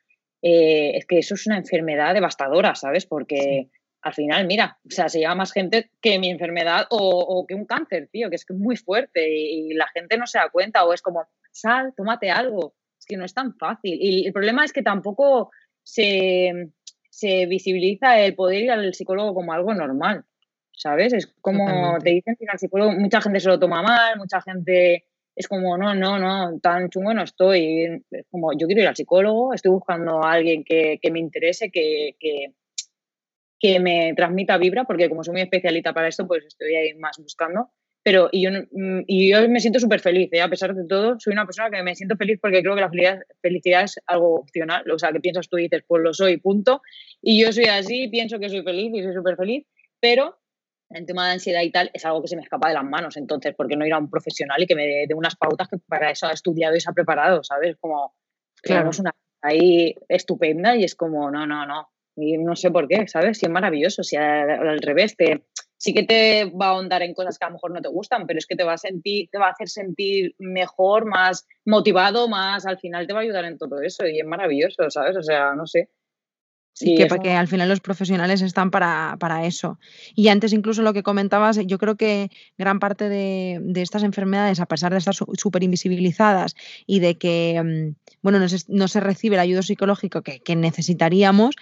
eh, 0.46 0.98
es 0.98 1.06
que 1.06 1.18
eso 1.18 1.34
es 1.34 1.46
una 1.46 1.56
enfermedad 1.56 2.12
devastadora, 2.12 2.74
¿sabes? 2.74 3.06
Porque 3.06 3.70
al 4.02 4.12
final, 4.12 4.46
mira, 4.46 4.78
o 4.84 4.90
sea, 4.90 5.08
se 5.08 5.20
lleva 5.20 5.34
más 5.34 5.52
gente 5.52 5.90
que 6.02 6.18
mi 6.18 6.28
enfermedad 6.28 6.86
o, 6.90 7.46
que 7.48 7.54
un 7.54 7.64
cáncer, 7.64 8.10
tío, 8.12 8.28
que 8.28 8.36
es 8.36 8.44
que 8.44 8.52
es 8.52 8.58
muy 8.58 8.76
fuerte 8.76 9.26
y, 9.26 9.72
la 9.72 9.88
gente 9.88 10.18
no 10.18 10.26
se 10.26 10.36
da 10.36 10.50
cuenta 10.50 10.84
o 10.84 10.92
es 10.92 11.00
como, 11.00 11.26
sal, 11.50 11.94
tómate 11.96 12.30
algo. 12.30 12.74
Es 13.04 13.06
que 13.06 13.18
no 13.18 13.26
es 13.26 13.34
tan 13.34 13.54
fácil. 13.58 13.98
Y 14.00 14.26
el 14.26 14.32
problema 14.32 14.64
es 14.64 14.72
que 14.72 14.82
tampoco 14.82 15.50
se, 15.82 16.70
se 17.10 17.44
visibiliza 17.44 18.18
el 18.18 18.34
poder 18.34 18.62
ir 18.62 18.70
al 18.70 18.94
psicólogo 18.94 19.34
como 19.34 19.52
algo 19.52 19.74
normal, 19.74 20.24
¿sabes? 20.72 21.12
Es 21.12 21.26
como 21.42 21.98
te 22.02 22.10
dicen 22.10 22.34
que 22.38 22.46
al 22.50 22.58
psicólogo 22.58 22.92
mucha 22.92 23.20
gente 23.20 23.40
se 23.40 23.48
lo 23.48 23.58
toma 23.58 23.82
mal, 23.82 24.16
mucha 24.16 24.40
gente 24.40 25.04
es 25.36 25.46
como, 25.48 25.76
no, 25.76 25.94
no, 25.94 26.18
no, 26.18 26.58
tan 26.60 26.88
chungo 26.88 27.12
no 27.12 27.24
estoy. 27.24 28.02
Es 28.10 28.26
como, 28.30 28.52
yo 28.54 28.66
quiero 28.66 28.80
ir 28.80 28.88
al 28.88 28.96
psicólogo, 28.96 29.52
estoy 29.52 29.72
buscando 29.72 30.24
a 30.24 30.32
alguien 30.32 30.64
que, 30.64 30.98
me 31.12 31.20
interese, 31.20 31.70
que, 31.70 32.16
que, 32.18 33.80
me 33.80 34.14
transmita 34.16 34.56
vibra, 34.56 34.84
porque 34.84 35.10
como 35.10 35.24
soy 35.24 35.32
muy 35.32 35.42
especialista 35.42 35.92
para 35.92 36.08
esto, 36.08 36.26
pues 36.26 36.46
estoy 36.46 36.74
ahí 36.74 36.94
más 36.94 37.18
buscando. 37.18 37.70
Pero 38.04 38.28
y 38.30 38.44
yo, 38.44 38.50
mm, 38.50 39.00
y 39.06 39.30
yo 39.32 39.48
me 39.48 39.60
siento 39.60 39.80
súper 39.80 39.98
feliz, 39.98 40.28
¿eh? 40.32 40.42
a 40.42 40.48
pesar 40.48 40.74
de 40.74 40.86
todo, 40.86 41.18
soy 41.18 41.32
una 41.32 41.46
persona 41.46 41.70
que 41.70 41.82
me 41.82 41.96
siento 41.96 42.16
feliz 42.16 42.38
porque 42.40 42.60
creo 42.60 42.74
que 42.74 42.82
la 42.82 42.90
felicidad, 42.90 43.18
felicidad 43.40 43.84
es 43.84 43.98
algo 44.06 44.36
opcional, 44.36 44.88
o 44.90 44.98
sea, 44.98 45.10
que 45.10 45.20
piensas 45.20 45.48
tú 45.48 45.58
y 45.58 45.62
dices, 45.62 45.82
pues 45.86 46.02
lo 46.02 46.12
soy, 46.12 46.36
punto. 46.36 46.82
Y 47.22 47.42
yo 47.42 47.50
soy 47.52 47.64
así, 47.64 48.08
pienso 48.08 48.38
que 48.38 48.48
soy 48.48 48.62
feliz 48.62 48.92
y 48.94 49.02
soy 49.02 49.14
súper 49.14 49.36
feliz, 49.36 49.66
pero 50.00 50.38
el 50.90 51.06
tema 51.06 51.26
de 51.26 51.32
ansiedad 51.32 51.62
y 51.62 51.70
tal 51.70 51.90
es 51.92 52.04
algo 52.04 52.22
que 52.22 52.28
se 52.28 52.36
me 52.36 52.42
escapa 52.42 52.68
de 52.68 52.74
las 52.74 52.84
manos. 52.84 53.16
Entonces, 53.16 53.54
¿por 53.54 53.68
qué 53.68 53.76
no 53.76 53.86
ir 53.86 53.94
a 53.94 53.98
un 53.98 54.10
profesional 54.10 54.62
y 54.62 54.66
que 54.66 54.76
me 54.76 55.06
dé 55.08 55.14
unas 55.14 55.34
pautas 55.34 55.68
que 55.68 55.78
para 55.78 56.10
eso 56.10 56.26
ha 56.26 56.32
estudiado 56.32 56.76
y 56.76 56.80
se 56.80 56.90
ha 56.90 56.92
preparado, 56.92 57.42
¿sabes? 57.42 57.76
Como, 57.80 58.14
claro, 58.62 58.90
es 58.90 58.98
una 58.98 59.12
ahí 59.44 59.94
estupenda 60.08 60.76
y 60.76 60.84
es 60.84 60.94
como, 60.94 61.30
no, 61.30 61.46
no, 61.46 61.66
no. 61.66 61.88
Y 62.16 62.38
no 62.38 62.54
sé 62.54 62.70
por 62.70 62.86
qué, 62.88 63.06
¿sabes? 63.08 63.38
Si 63.38 63.46
es 63.46 63.52
maravilloso, 63.52 64.02
si 64.02 64.16
al, 64.16 64.80
revés, 64.80 65.16
te, 65.16 65.44
sí 65.84 65.92
que 65.92 66.02
te 66.02 66.46
va 66.46 66.68
a 66.68 66.70
ahondar 66.70 67.02
en 67.02 67.12
cosas 67.12 67.38
que 67.38 67.44
a 67.44 67.48
lo 67.48 67.54
mejor 67.54 67.70
no 67.70 67.82
te 67.82 67.88
gustan, 67.88 68.26
pero 68.26 68.38
es 68.38 68.46
que 68.46 68.56
te 68.56 68.64
va 68.64 68.72
a 68.72 68.78
sentir, 68.78 69.28
te 69.30 69.36
va 69.36 69.48
a 69.48 69.50
hacer 69.50 69.68
sentir 69.68 70.34
mejor, 70.38 71.04
más 71.04 71.46
motivado, 71.66 72.26
más 72.26 72.64
al 72.64 72.78
final 72.78 73.06
te 73.06 73.12
va 73.12 73.18
a 73.18 73.22
ayudar 73.22 73.44
en 73.44 73.58
todo 73.58 73.82
eso 73.82 74.06
y 74.06 74.18
es 74.18 74.26
maravilloso, 74.26 74.88
¿sabes? 74.88 75.14
O 75.14 75.22
sea, 75.22 75.54
no 75.54 75.66
sé. 75.66 75.90
Sí, 76.72 76.96
que, 76.96 77.06
porque 77.06 77.32
al 77.32 77.48
final 77.48 77.68
los 77.68 77.80
profesionales 77.80 78.40
están 78.40 78.70
para, 78.70 79.16
para, 79.20 79.44
eso. 79.44 79.78
Y 80.16 80.28
antes 80.28 80.54
incluso 80.54 80.82
lo 80.82 80.94
que 80.94 81.04
comentabas, 81.04 81.60
yo 81.66 81.78
creo 81.78 81.96
que 81.96 82.30
gran 82.56 82.80
parte 82.80 83.08
de, 83.10 83.58
de 83.62 83.82
estas 83.82 84.04
enfermedades, 84.04 84.60
a 84.60 84.66
pesar 84.66 84.90
de 84.90 84.98
estar 84.98 85.14
súper 85.14 85.62
invisibilizadas 85.62 86.56
y 86.86 86.98
de 86.98 87.16
que 87.16 87.62
mm, 87.62 88.14
bueno, 88.22 88.40
no 88.40 88.48
se, 88.48 88.64
no 88.68 88.88
se, 88.88 89.00
recibe 89.00 89.36
el 89.36 89.40
ayuda 89.40 89.62
psicológico 89.62 90.22
que, 90.22 90.40
que 90.40 90.56
necesitaríamos, 90.56 91.54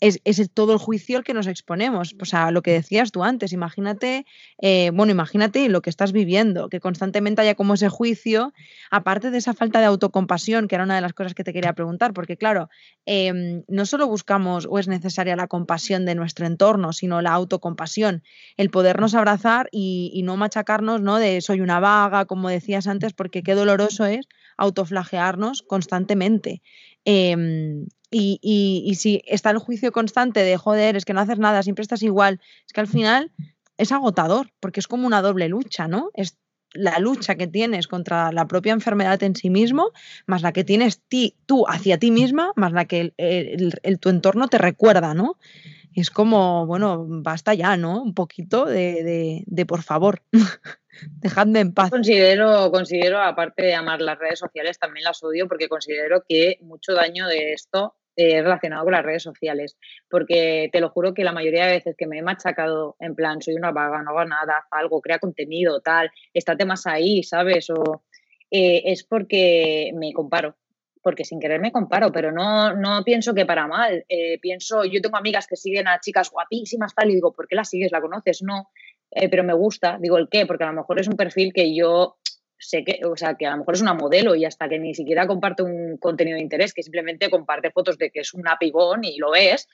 es, 0.00 0.20
es, 0.24 0.50
todo 0.52 0.72
el 0.72 0.78
juicio 0.78 1.18
al 1.18 1.24
que 1.24 1.34
nos 1.34 1.46
exponemos. 1.46 2.14
O 2.20 2.24
sea, 2.24 2.50
lo 2.50 2.62
que 2.62 2.72
decías 2.72 3.10
tú 3.10 3.24
antes, 3.24 3.52
imagínate, 3.52 4.26
eh, 4.60 4.90
bueno, 4.94 5.12
imagínate 5.12 5.68
lo 5.68 5.82
que 5.82 5.90
estás 5.90 6.12
viviendo, 6.12 6.68
que 6.68 6.80
constantemente 6.80 7.42
haya 7.42 7.54
como 7.54 7.74
ese 7.74 7.88
juicio, 7.88 8.52
aparte 8.90 9.30
de 9.30 9.38
esa 9.38 9.54
falta 9.54 9.80
de 9.80 9.86
autocompasión, 9.86 10.68
que 10.68 10.76
era 10.76 10.84
una 10.84 10.94
de 10.94 11.00
las 11.00 11.14
cosas 11.14 11.34
que 11.34 11.44
te 11.44 11.52
quería 11.52 11.72
preguntar, 11.72 12.12
porque 12.12 12.36
claro, 12.36 12.68
eh, 13.06 13.62
no 13.66 13.86
solo 13.86 14.06
buscamos 14.06 14.66
o 14.70 14.78
es 14.78 14.88
necesaria 14.88 15.36
la 15.36 15.48
compasión 15.48 16.04
de 16.04 16.14
nuestro 16.14 16.46
entorno, 16.46 16.92
sino 16.92 17.20
la 17.20 17.32
autocompasión, 17.32 18.22
el 18.56 18.70
podernos 18.70 19.14
abrazar 19.14 19.68
y, 19.72 20.22
no 20.24 20.36
machacarnos, 20.36 21.00
¿no? 21.00 21.16
De 21.18 21.40
soy 21.40 21.60
una 21.60 21.80
vaga, 21.80 22.26
como 22.26 22.48
decías 22.48 22.86
antes, 22.86 23.14
porque 23.14 23.42
qué 23.42 23.54
doloroso 23.54 24.04
es 24.04 24.26
autoflagearnos 24.58 25.62
constantemente. 25.62 26.60
Eh, 27.04 27.86
y, 28.10 28.40
y, 28.42 28.94
si 28.94 29.22
está 29.26 29.50
el 29.50 29.58
juicio 29.58 29.92
constante 29.92 30.40
de, 30.40 30.56
joder, 30.56 30.96
es 30.96 31.04
que 31.04 31.12
no 31.12 31.20
haces 31.20 31.38
nada, 31.38 31.62
siempre 31.62 31.82
estás 31.82 32.02
igual, 32.02 32.40
es 32.66 32.72
que 32.72 32.80
al 32.80 32.86
final 32.86 33.32
es 33.76 33.92
agotador, 33.92 34.50
porque 34.60 34.80
es 34.80 34.88
como 34.88 35.06
una 35.06 35.22
doble 35.22 35.48
lucha, 35.48 35.88
¿no? 35.88 36.10
Es 36.14 36.38
la 36.72 36.98
lucha 36.98 37.36
que 37.36 37.46
tienes 37.46 37.86
contra 37.86 38.32
la 38.32 38.46
propia 38.46 38.72
enfermedad 38.72 39.22
en 39.22 39.36
sí 39.36 39.50
mismo, 39.50 39.92
más 40.26 40.42
la 40.42 40.52
que 40.52 40.64
tienes 40.64 41.00
ti, 41.08 41.36
tú 41.46 41.66
hacia 41.66 41.98
ti 41.98 42.10
misma, 42.10 42.52
más 42.56 42.72
la 42.72 42.84
que 42.84 43.14
el, 43.16 43.98
tu 44.00 44.08
entorno 44.08 44.48
te 44.48 44.58
recuerda, 44.58 45.14
¿no? 45.14 45.38
Es 45.94 46.10
como, 46.10 46.66
bueno, 46.66 47.06
basta 47.08 47.54
ya, 47.54 47.76
¿no? 47.76 48.02
Un 48.02 48.14
poquito 48.14 48.66
de, 48.66 49.02
de, 49.02 49.44
de 49.46 49.66
por 49.66 49.82
favor. 49.82 50.22
Dejadme 51.20 51.60
en 51.60 51.74
paz. 51.74 51.90
Considero, 51.90 52.70
considero, 52.70 53.20
aparte 53.20 53.62
de 53.62 53.74
amar 53.74 54.00
las 54.00 54.18
redes 54.18 54.38
sociales, 54.38 54.78
también 54.78 55.04
las 55.04 55.22
odio 55.22 55.48
porque 55.48 55.68
considero 55.68 56.24
que 56.28 56.58
mucho 56.62 56.94
daño 56.94 57.26
de 57.26 57.52
esto 57.52 57.94
es 58.18 58.42
relacionado 58.42 58.84
con 58.84 58.92
las 58.92 59.04
redes 59.04 59.22
sociales. 59.22 59.78
Porque 60.10 60.68
te 60.72 60.80
lo 60.80 60.90
juro 60.90 61.14
que 61.14 61.24
la 61.24 61.32
mayoría 61.32 61.66
de 61.66 61.72
veces 61.72 61.94
que 61.96 62.06
me 62.06 62.18
he 62.18 62.22
machacado 62.22 62.96
en 62.98 63.14
plan, 63.14 63.40
soy 63.40 63.54
una 63.54 63.70
vaga, 63.70 64.02
no 64.02 64.10
hago 64.10 64.24
nada, 64.24 64.66
algo, 64.70 65.00
crea 65.00 65.18
contenido, 65.18 65.80
tal, 65.80 66.10
estate 66.34 66.64
más 66.64 66.86
ahí, 66.86 67.22
¿sabes? 67.22 67.70
O 67.70 68.02
eh, 68.50 68.82
es 68.86 69.04
porque 69.04 69.92
me 69.94 70.12
comparo. 70.12 70.56
Porque 71.00 71.24
sin 71.24 71.38
querer 71.38 71.60
me 71.60 71.70
comparo, 71.70 72.10
pero 72.10 72.32
no, 72.32 72.74
no 72.74 73.04
pienso 73.04 73.32
que 73.32 73.46
para 73.46 73.68
mal. 73.68 74.04
Eh, 74.08 74.38
pienso, 74.40 74.84
yo 74.84 75.00
tengo 75.00 75.16
amigas 75.16 75.46
que 75.46 75.56
siguen 75.56 75.86
a 75.86 76.00
chicas 76.00 76.28
guapísimas, 76.30 76.92
tal, 76.92 77.10
y 77.10 77.14
digo, 77.14 77.32
¿por 77.32 77.46
qué 77.46 77.54
las 77.54 77.70
sigues? 77.70 77.92
¿La 77.92 78.00
conoces? 78.00 78.42
No 78.42 78.68
eh, 79.10 79.28
pero 79.28 79.44
me 79.44 79.54
gusta, 79.54 79.98
digo 80.00 80.18
el 80.18 80.28
qué, 80.28 80.46
porque 80.46 80.64
a 80.64 80.68
lo 80.68 80.74
mejor 80.74 81.00
es 81.00 81.08
un 81.08 81.16
perfil 81.16 81.52
que 81.52 81.74
yo 81.74 82.18
sé 82.58 82.84
que, 82.84 83.04
o 83.04 83.16
sea, 83.16 83.34
que 83.34 83.46
a 83.46 83.52
lo 83.52 83.58
mejor 83.58 83.74
es 83.74 83.82
una 83.82 83.94
modelo 83.94 84.34
y 84.34 84.44
hasta 84.44 84.68
que 84.68 84.78
ni 84.78 84.94
siquiera 84.94 85.26
comparte 85.26 85.62
un 85.62 85.96
contenido 85.98 86.36
de 86.36 86.42
interés, 86.42 86.74
que 86.74 86.82
simplemente 86.82 87.30
comparte 87.30 87.70
fotos 87.70 87.98
de 87.98 88.10
que 88.10 88.20
es 88.20 88.34
una 88.34 88.56
pibón 88.58 89.04
y 89.04 89.16
lo 89.16 89.34
es, 89.34 89.68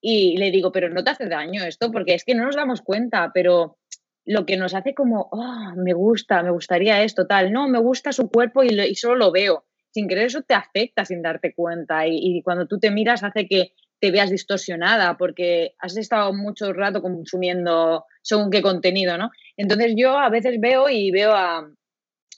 y 0.00 0.36
le 0.38 0.50
digo, 0.50 0.72
pero 0.72 0.88
no 0.88 1.04
te 1.04 1.10
hace 1.10 1.26
daño 1.26 1.64
esto, 1.64 1.90
porque 1.90 2.14
es 2.14 2.24
que 2.24 2.34
no 2.34 2.46
nos 2.46 2.56
damos 2.56 2.80
cuenta, 2.80 3.30
pero 3.34 3.78
lo 4.24 4.46
que 4.46 4.56
nos 4.56 4.74
hace 4.74 4.94
como, 4.94 5.28
oh, 5.32 5.72
me 5.76 5.92
gusta, 5.92 6.42
me 6.42 6.50
gustaría 6.50 7.02
esto, 7.02 7.26
tal, 7.26 7.52
no, 7.52 7.68
me 7.68 7.78
gusta 7.78 8.12
su 8.12 8.30
cuerpo 8.30 8.62
y, 8.62 8.94
solo 8.94 9.16
lo 9.16 9.32
veo. 9.32 9.64
Sin 9.90 10.06
querer 10.06 10.26
eso 10.26 10.42
te 10.42 10.54
afecta 10.54 11.04
sin 11.04 11.20
darte 11.20 11.52
cuenta 11.52 12.06
y, 12.06 12.16
y, 12.16 12.42
cuando 12.42 12.66
tú 12.66 12.78
te 12.78 12.92
miras 12.92 13.24
hace 13.24 13.46
que 13.48 13.72
te 14.00 14.10
veas 14.10 14.30
distorsionada 14.30 15.16
porque 15.16 15.74
has 15.78 15.96
estado 15.96 16.32
mucho 16.32 16.72
rato 16.72 17.02
consumiendo 17.02 18.04
según 18.22 18.50
qué 18.50 18.62
contenido, 18.62 19.18
¿no? 19.18 19.30
Entonces 19.56 19.94
yo 19.96 20.18
a 20.18 20.30
veces 20.30 20.56
veo 20.58 20.88
y 20.88 21.10
veo 21.10 21.32
a, 21.32 21.70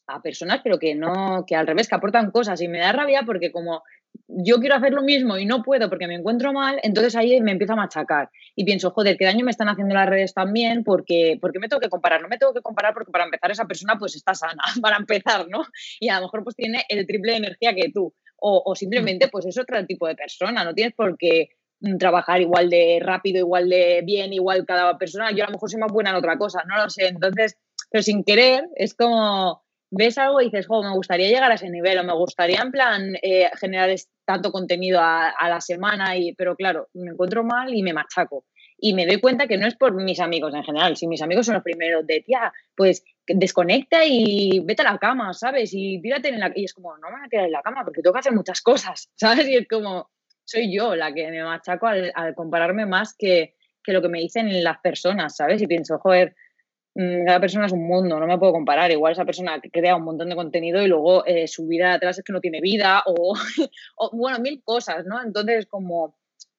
a 0.07 0.23
personas, 0.23 0.61
pero 0.63 0.79
que 0.79 0.95
no, 0.95 1.45
que 1.47 1.57
al 1.57 1.67
revés, 1.67 1.89
que 1.89 1.95
aportan 1.95 2.31
cosas 2.31 2.61
y 2.61 2.69
me 2.69 2.81
da 2.81 2.93
rabia 2.93 3.23
porque 3.25 3.53
como 3.53 3.83
yo 4.29 4.57
quiero 4.61 4.77
hacer 4.77 4.93
lo 4.93 5.03
mismo 5.03 5.39
y 5.39 5.47
no 5.47 5.63
puedo 5.63 5.89
porque 5.89 6.07
me 6.07 6.15
encuentro 6.15 6.53
mal, 6.53 6.79
entonces 6.83 7.17
ahí 7.17 7.41
me 7.41 7.53
empiezo 7.53 7.75
a 7.75 7.77
machacar 7.77 8.31
y 8.55 8.65
pienso, 8.65 8.91
joder, 8.91 9.17
qué 9.17 9.25
daño 9.25 9.45
me 9.45 9.51
están 9.51 9.69
haciendo 9.69 9.95
las 9.95 10.09
redes 10.09 10.35
también 10.35 10.85
porque, 10.85 11.39
porque 11.41 11.59
me 11.59 11.69
tengo 11.69 11.81
que 11.81 11.89
comparar, 11.89 12.21
no 12.21 12.29
me 12.29 12.39
tengo 12.39 12.53
que 12.53 12.61
comparar 12.61 12.95
porque 12.95 13.11
para 13.11 13.25
empezar 13.25 13.51
esa 13.51 13.67
persona 13.67 13.97
pues 13.99 14.17
está 14.17 14.35
sana, 14.35 14.63
para 14.83 14.97
empezar, 14.97 15.47
¿no? 15.49 15.63
Y 16.01 16.09
a 16.09 16.17
lo 16.17 16.23
mejor 16.23 16.45
pues 16.45 16.57
tiene 16.57 16.85
el 16.89 17.07
triple 17.07 17.33
de 17.33 17.39
energía 17.39 17.75
que 17.75 17.91
tú 17.93 18.15
o, 18.43 18.63
o 18.65 18.75
simplemente 18.75 19.29
pues 19.29 19.47
es 19.47 19.57
otro 19.59 19.85
tipo 19.87 20.07
de 20.07 20.17
persona, 20.17 20.65
no 20.65 20.75
tienes 20.75 20.95
por 20.95 21.17
qué 21.17 21.51
mm, 21.81 21.97
trabajar 21.97 22.41
igual 22.41 22.69
de 22.69 22.99
rápido, 23.01 23.39
igual 23.39 23.69
de 23.69 24.03
bien, 24.05 24.33
igual 24.33 24.67
cada 24.67 24.99
persona, 24.99 25.31
yo 25.31 25.45
a 25.45 25.47
lo 25.47 25.53
mejor 25.53 25.71
soy 25.71 25.81
más 25.81 25.93
buena 25.93 26.11
en 26.11 26.17
otra 26.17 26.37
cosa, 26.37 26.63
no 26.67 26.83
lo 26.83 26.91
sé, 26.91 27.07
entonces, 27.07 27.57
pero 27.91 28.03
sin 28.03 28.25
querer 28.25 28.69
es 28.77 28.95
como 28.95 29.63
ves 29.93 30.17
algo 30.17 30.41
y 30.41 30.47
dices, 30.47 30.67
oh, 30.71 30.83
me 30.83 30.95
gustaría 30.95 31.29
llegar 31.29 31.53
a 31.53 31.55
ese 31.55 31.69
nivel 31.69 31.99
o 31.99 32.05
me 32.05 32.15
gustaría 32.15 32.61
en 32.63 32.71
plan 32.73 33.15
eh, 33.23 33.51
generar 33.61 33.95
tanto 34.25 34.51
contenido 34.51 35.01
a, 35.03 35.35
la 35.49 35.61
semana, 35.61 36.17
y, 36.17 36.35
pero 36.35 36.57
claro, 36.57 36.89
me 36.95 37.11
encuentro 37.11 37.45
mal 37.45 37.75
y 37.75 37.83
me 37.83 37.93
machaco. 37.93 38.47
Y 38.85 38.95
me 38.95 39.07
doy 39.07 39.21
cuenta 39.21 39.47
que 39.47 39.57
no 39.57 39.67
es 39.67 39.77
por 39.77 39.95
mis 39.95 40.19
amigos 40.19 40.53
en 40.55 40.65
general, 40.65 40.97
si 40.97 41.07
mis 41.07 41.23
amigos 41.23 41.47
son 41.47 41.55
los 41.55 41.63
primeros 41.63 42.05
de, 42.05 42.21
tía, 42.21 42.53
pues 42.75 43.05
desconecta 43.27 44.05
y 44.05 44.59
vete 44.65 44.83
a 44.83 44.93
la 44.93 44.99
cama, 44.99 45.33
¿sabes? 45.35 45.71
Y 45.73 46.01
tírate 46.03 46.31
en 46.31 46.41
la... 46.41 46.51
Y 46.55 46.65
es 46.65 46.75
como, 46.75 46.97
no 46.99 47.09
me 47.09 47.19
voy 47.19 47.27
a 47.27 47.29
quedar 47.29 47.45
en 47.45 47.53
la 47.53 47.63
cama 47.63 47.85
porque 47.85 48.03
tengo 48.03 48.13
que 48.13 48.19
hacer 48.19 48.33
muchas 48.33 48.61
cosas, 48.61 49.09
¿sabes? 49.17 49.49
Y 49.49 49.57
es 49.57 49.69
como, 49.69 50.11
soy 50.45 50.75
yo 50.75 50.97
la 50.97 51.15
que 51.15 51.31
me 51.31 51.45
machaco 51.45 51.87
al, 51.87 52.35
compararme 52.35 52.85
más 52.85 53.15
que, 53.17 53.55
que, 53.85 53.93
lo 53.93 54.03
que 54.03 54.09
me 54.09 54.19
dicen 54.19 54.65
las 54.65 54.79
personas, 54.81 55.37
¿sabes? 55.37 55.63
Y 55.63 55.69
pienso, 55.69 55.99
joder, 55.99 56.35
Mm, 56.95 57.25
cada 57.25 57.41
persona 57.41 57.67
es 57.67 57.73
un 57.73 57.87
mundo, 57.87 58.21
no 58.21 58.27
me 58.27 58.39
puedo 58.39 58.53
comparar. 58.53 58.91
Igual 58.91 59.13
esa 59.13 59.25
persona 59.25 59.61
crea 59.73 59.97
un 59.97 60.05
montón 60.05 60.29
de 60.29 60.37
contenido 60.37 60.83
y 60.83 60.89
luego 60.89 61.25
eh, 61.27 61.49
su 61.49 61.67
vida 61.67 61.95
atrás 61.95 62.19
es 62.19 62.25
que 62.25 62.33
no 62.33 62.41
tiene 62.41 62.61
vida 62.61 63.03
o, 63.07 63.35
bueno, 64.13 64.39
mil 64.41 64.63
cosas, 64.63 65.07
¿no? 65.07 65.23
Entonces, 65.23 65.67
como 65.67 66.17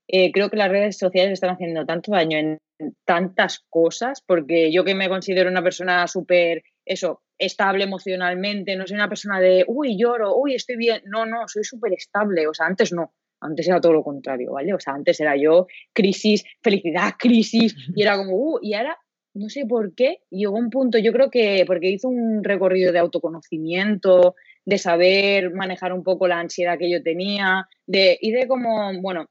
eh, 0.08 0.32
creo 0.32 0.49
que 0.49 0.58
las 0.58 0.70
redes 0.70 0.97
sociales 0.97 1.34
están 1.34 1.51
haciendo 1.51 1.86
tanto 1.86 2.12
daño 2.12 2.38
en 2.38 2.60
tantas 3.06 3.60
cosas, 3.70 4.22
porque 4.26 4.72
yo 4.72 4.84
que 4.84 4.95
me 4.95 5.10
considero 5.10 5.49
una 5.49 5.64
persona 5.64 6.08
súper, 6.08 6.64
eso, 6.86 7.22
estable 7.38 7.84
emocionalmente, 7.84 8.76
no 8.76 8.86
soy 8.88 8.95
una 8.95 9.10
persona 9.10 9.39
de, 9.39 9.64
uy, 9.68 9.97
lloro, 9.97 10.36
uy, 10.36 10.56
estoy 10.56 10.78
bien. 10.78 11.01
No, 11.06 11.26
no, 11.26 11.47
soy 11.47 11.64
súper 11.64 11.93
estable. 11.93 12.47
O 12.47 12.54
sea, 12.54 12.68
antes 12.68 12.91
no. 12.91 13.14
Antes 13.41 13.68
era 13.68 13.82
todo 13.82 13.91
lo 13.91 14.04
contrario, 14.04 14.54
¿vale? 14.54 14.74
O 14.74 14.80
sea, 14.80 14.93
antes 14.93 15.20
era 15.20 15.36
yo 15.36 15.68
crisis, 15.91 16.45
felicidad, 16.62 17.14
crisis, 17.20 17.76
y 17.93 18.01
era 18.01 18.16
como, 18.16 18.36
uh, 18.36 18.60
y 18.62 18.74
ahora 18.74 18.97
no 19.34 19.49
sé 19.49 19.66
por 19.66 19.95
qué, 19.95 20.20
llegó 20.30 20.56
un 20.56 20.70
punto, 20.70 20.99
yo 20.99 21.12
creo 21.12 21.32
que 21.32 21.64
porque 21.66 21.89
hizo 21.89 22.08
un 22.08 22.43
recorrido 22.43 22.91
de 22.91 22.99
autoconocimiento, 22.99 24.36
de 24.64 24.78
saber 24.78 25.51
manejar 25.54 25.91
un 25.91 26.04
poco 26.04 26.28
la 26.28 26.39
ansiedad 26.39 26.78
que 26.78 26.89
yo 26.89 27.01
tenía, 27.01 27.68
de, 27.88 28.18
y 28.22 28.32
de 28.32 28.47
como, 28.47 28.91
bueno, 29.01 29.28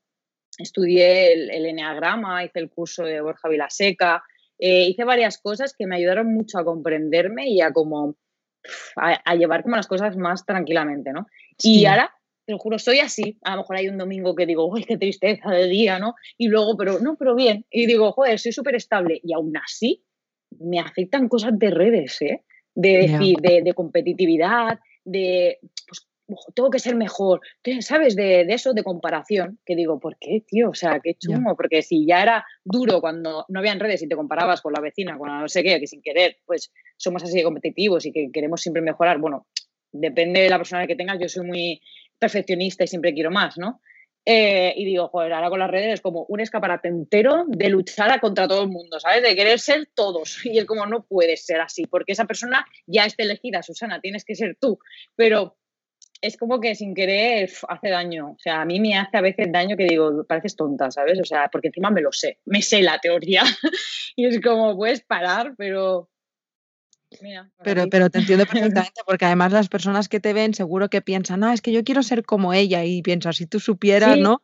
estudié 0.62 1.32
el, 1.32 1.50
el 1.50 1.66
Enneagrama, 1.66 2.44
hice 2.44 2.58
el 2.58 2.70
curso 2.70 3.04
de 3.04 3.20
Borja 3.20 3.48
Vilaseca, 3.48 4.22
eh, 4.64 4.86
hice 4.88 5.02
varias 5.02 5.38
cosas 5.38 5.74
que 5.76 5.88
me 5.88 5.96
ayudaron 5.96 6.32
mucho 6.32 6.56
a 6.56 6.64
comprenderme 6.64 7.48
y 7.48 7.60
a 7.60 7.72
como, 7.72 8.14
a, 8.94 9.34
llevar 9.34 9.64
como 9.64 9.74
las 9.74 9.88
cosas 9.88 10.16
más 10.16 10.46
tranquilamente, 10.46 11.12
¿no? 11.12 11.26
Y 11.58 11.84
ahora 11.86 12.12
te 12.46 12.52
lo 12.52 12.58
juro, 12.58 12.78
soy 12.78 13.00
así. 13.00 13.38
A 13.42 13.56
lo 13.56 13.62
mejor 13.62 13.76
hay 13.76 13.88
un 13.88 13.98
domingo 13.98 14.36
que 14.36 14.46
digo, 14.46 14.66
uy, 14.66 14.84
qué 14.84 14.96
tristeza 14.96 15.50
de 15.50 15.66
día, 15.66 15.98
¿no? 15.98 16.14
Y 16.38 16.46
luego, 16.46 16.76
pero 16.76 17.00
no, 17.00 17.16
pero 17.16 17.34
bien. 17.34 17.66
Y 17.72 17.86
digo, 17.86 18.12
joder, 18.12 18.38
soy 18.38 18.52
súper 18.52 18.76
estable. 18.76 19.20
Y 19.24 19.32
aún 19.32 19.52
así, 19.56 20.04
me 20.60 20.78
afectan 20.78 21.28
cosas 21.28 21.58
de 21.58 21.70
redes, 21.70 22.22
¿eh? 22.22 22.44
De 22.74 23.08
decir, 23.08 23.38
de, 23.38 23.74
competitividad, 23.74 24.78
de, 25.04 25.58
tengo 26.54 26.70
que 26.70 26.78
ser 26.78 26.94
mejor, 26.94 27.40
¿sabes? 27.80 28.16
De, 28.16 28.42
eso, 28.42 28.72
de 28.72 28.82
comparación, 28.82 29.58
que 29.64 29.76
digo, 29.76 29.98
¿por 30.00 30.16
qué, 30.18 30.42
tío? 30.46 30.70
O 30.70 30.74
sea, 30.74 31.00
qué 31.00 31.14
chungo, 31.14 31.56
porque 31.56 31.82
si 31.82 32.06
ya 32.06 32.22
era 32.22 32.44
duro 32.64 33.00
cuando 33.00 33.44
no 33.48 33.58
había 33.58 33.74
redes 33.74 34.02
y 34.02 34.08
te 34.08 34.16
comparabas 34.16 34.60
con 34.60 34.72
la 34.72 34.80
vecina, 34.80 35.18
con 35.18 35.28
no 35.28 35.48
sé 35.48 35.62
qué, 35.62 35.80
que 35.80 35.86
sin 35.86 36.02
querer, 36.02 36.38
pues 36.44 36.72
somos 36.96 37.22
así 37.22 37.36
de 37.36 37.44
competitivos 37.44 38.06
y 38.06 38.12
que 38.12 38.30
queremos 38.32 38.60
siempre 38.60 38.82
mejorar, 38.82 39.18
bueno, 39.18 39.46
depende 39.92 40.40
de 40.40 40.50
la 40.50 40.58
persona 40.58 40.86
que 40.86 40.96
tengas, 40.96 41.18
yo 41.20 41.28
soy 41.28 41.46
muy 41.46 41.80
perfeccionista 42.18 42.84
y 42.84 42.86
siempre 42.86 43.14
quiero 43.14 43.30
más, 43.30 43.58
¿no? 43.58 43.80
Eh, 44.24 44.72
y 44.76 44.84
digo, 44.84 45.08
joder, 45.08 45.32
ahora 45.32 45.50
con 45.50 45.58
las 45.58 45.70
redes 45.70 45.94
es 45.94 46.00
como 46.00 46.24
un 46.28 46.38
escaparate 46.38 46.86
entero 46.86 47.44
de 47.48 47.68
luchar 47.68 48.20
contra 48.20 48.46
todo 48.46 48.62
el 48.62 48.68
mundo, 48.68 49.00
¿sabes? 49.00 49.22
De 49.22 49.34
querer 49.34 49.58
ser 49.58 49.88
todos. 49.94 50.40
Y 50.44 50.58
es 50.58 50.64
como, 50.64 50.86
no 50.86 51.04
puedes 51.04 51.44
ser 51.44 51.60
así, 51.60 51.86
porque 51.86 52.12
esa 52.12 52.26
persona 52.26 52.64
ya 52.86 53.04
está 53.04 53.24
elegida, 53.24 53.62
Susana, 53.62 54.00
tienes 54.00 54.24
que 54.24 54.36
ser 54.36 54.56
tú. 54.60 54.78
Pero 55.16 55.56
es 56.22 56.36
como 56.36 56.60
que 56.60 56.74
sin 56.74 56.94
querer 56.94 57.50
hace 57.68 57.90
daño. 57.90 58.30
O 58.30 58.38
sea, 58.38 58.62
a 58.62 58.64
mí 58.64 58.80
me 58.80 58.96
hace 58.96 59.16
a 59.16 59.20
veces 59.20 59.48
daño 59.50 59.76
que 59.76 59.84
digo, 59.84 60.24
pareces 60.24 60.56
tonta, 60.56 60.90
¿sabes? 60.90 61.20
O 61.20 61.24
sea, 61.24 61.48
porque 61.50 61.68
encima 61.68 61.90
me 61.90 62.00
lo 62.00 62.12
sé, 62.12 62.38
me 62.44 62.62
sé 62.62 62.80
la 62.80 62.98
teoría. 62.98 63.42
y 64.16 64.26
es 64.26 64.40
como, 64.40 64.76
puedes 64.76 65.02
parar, 65.02 65.54
pero 65.58 66.08
pero, 67.62 67.88
pero 67.90 68.10
te 68.10 68.20
entiendo 68.20 68.46
perfectamente, 68.46 69.02
porque 69.06 69.24
además 69.24 69.52
las 69.52 69.68
personas 69.68 70.08
que 70.08 70.20
te 70.20 70.32
ven 70.32 70.54
seguro 70.54 70.88
que 70.88 71.02
piensan, 71.02 71.44
ah, 71.44 71.52
es 71.52 71.60
que 71.60 71.72
yo 71.72 71.84
quiero 71.84 72.02
ser 72.02 72.24
como 72.24 72.54
ella, 72.54 72.84
y 72.84 73.02
piensas, 73.02 73.36
si 73.36 73.46
tú 73.46 73.60
supieras, 73.60 74.18
¿no? 74.18 74.42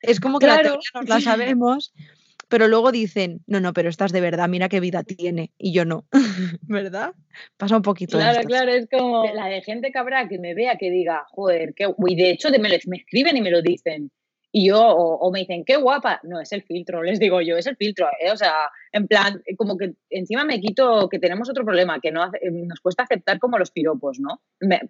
Es 0.00 0.20
como 0.20 0.38
que 0.38 0.46
la 0.46 0.60
teoría 0.60 0.80
nos 0.94 1.08
la 1.08 1.20
sabemos, 1.20 1.94
pero 2.54 2.68
luego 2.68 2.92
dicen, 2.92 3.42
no, 3.48 3.58
no, 3.58 3.72
pero 3.72 3.88
estás 3.88 4.12
de 4.12 4.20
verdad, 4.20 4.48
mira 4.48 4.68
qué 4.68 4.78
vida 4.78 5.02
tiene, 5.02 5.50
y 5.58 5.72
yo 5.72 5.84
no, 5.84 6.06
¿verdad? 6.62 7.12
Pasa 7.56 7.74
un 7.74 7.82
poquito. 7.82 8.16
Claro, 8.16 8.46
claro, 8.46 8.70
es 8.70 8.86
como 8.88 9.24
la 9.34 9.46
de 9.46 9.60
gente 9.60 9.90
cabra 9.90 10.28
que 10.28 10.38
me 10.38 10.54
vea 10.54 10.76
que 10.78 10.88
diga, 10.88 11.26
joder, 11.30 11.74
qué... 11.74 11.92
y 12.06 12.14
de 12.14 12.30
hecho 12.30 12.50
me, 12.50 12.68
me 12.68 12.96
escriben 12.96 13.36
y 13.36 13.40
me 13.40 13.50
lo 13.50 13.60
dicen. 13.60 14.12
Y 14.52 14.68
yo, 14.68 14.80
o, 14.80 15.32
me 15.32 15.40
dicen, 15.40 15.64
qué 15.64 15.74
guapa. 15.74 16.20
No, 16.22 16.40
es 16.40 16.52
el 16.52 16.62
filtro, 16.62 17.02
les 17.02 17.18
digo 17.18 17.40
yo, 17.40 17.56
es 17.56 17.66
el 17.66 17.74
filtro. 17.74 18.06
¿eh? 18.20 18.30
O 18.30 18.36
sea, 18.36 18.54
en 18.92 19.08
plan, 19.08 19.42
como 19.56 19.76
que 19.76 19.94
encima 20.10 20.44
me 20.44 20.60
quito 20.60 21.08
que 21.08 21.18
tenemos 21.18 21.50
otro 21.50 21.64
problema, 21.64 21.98
que 22.00 22.12
no 22.12 22.30
nos 22.30 22.78
cuesta 22.78 23.02
aceptar 23.02 23.40
como 23.40 23.58
los 23.58 23.72
piropos, 23.72 24.20
¿no? 24.20 24.40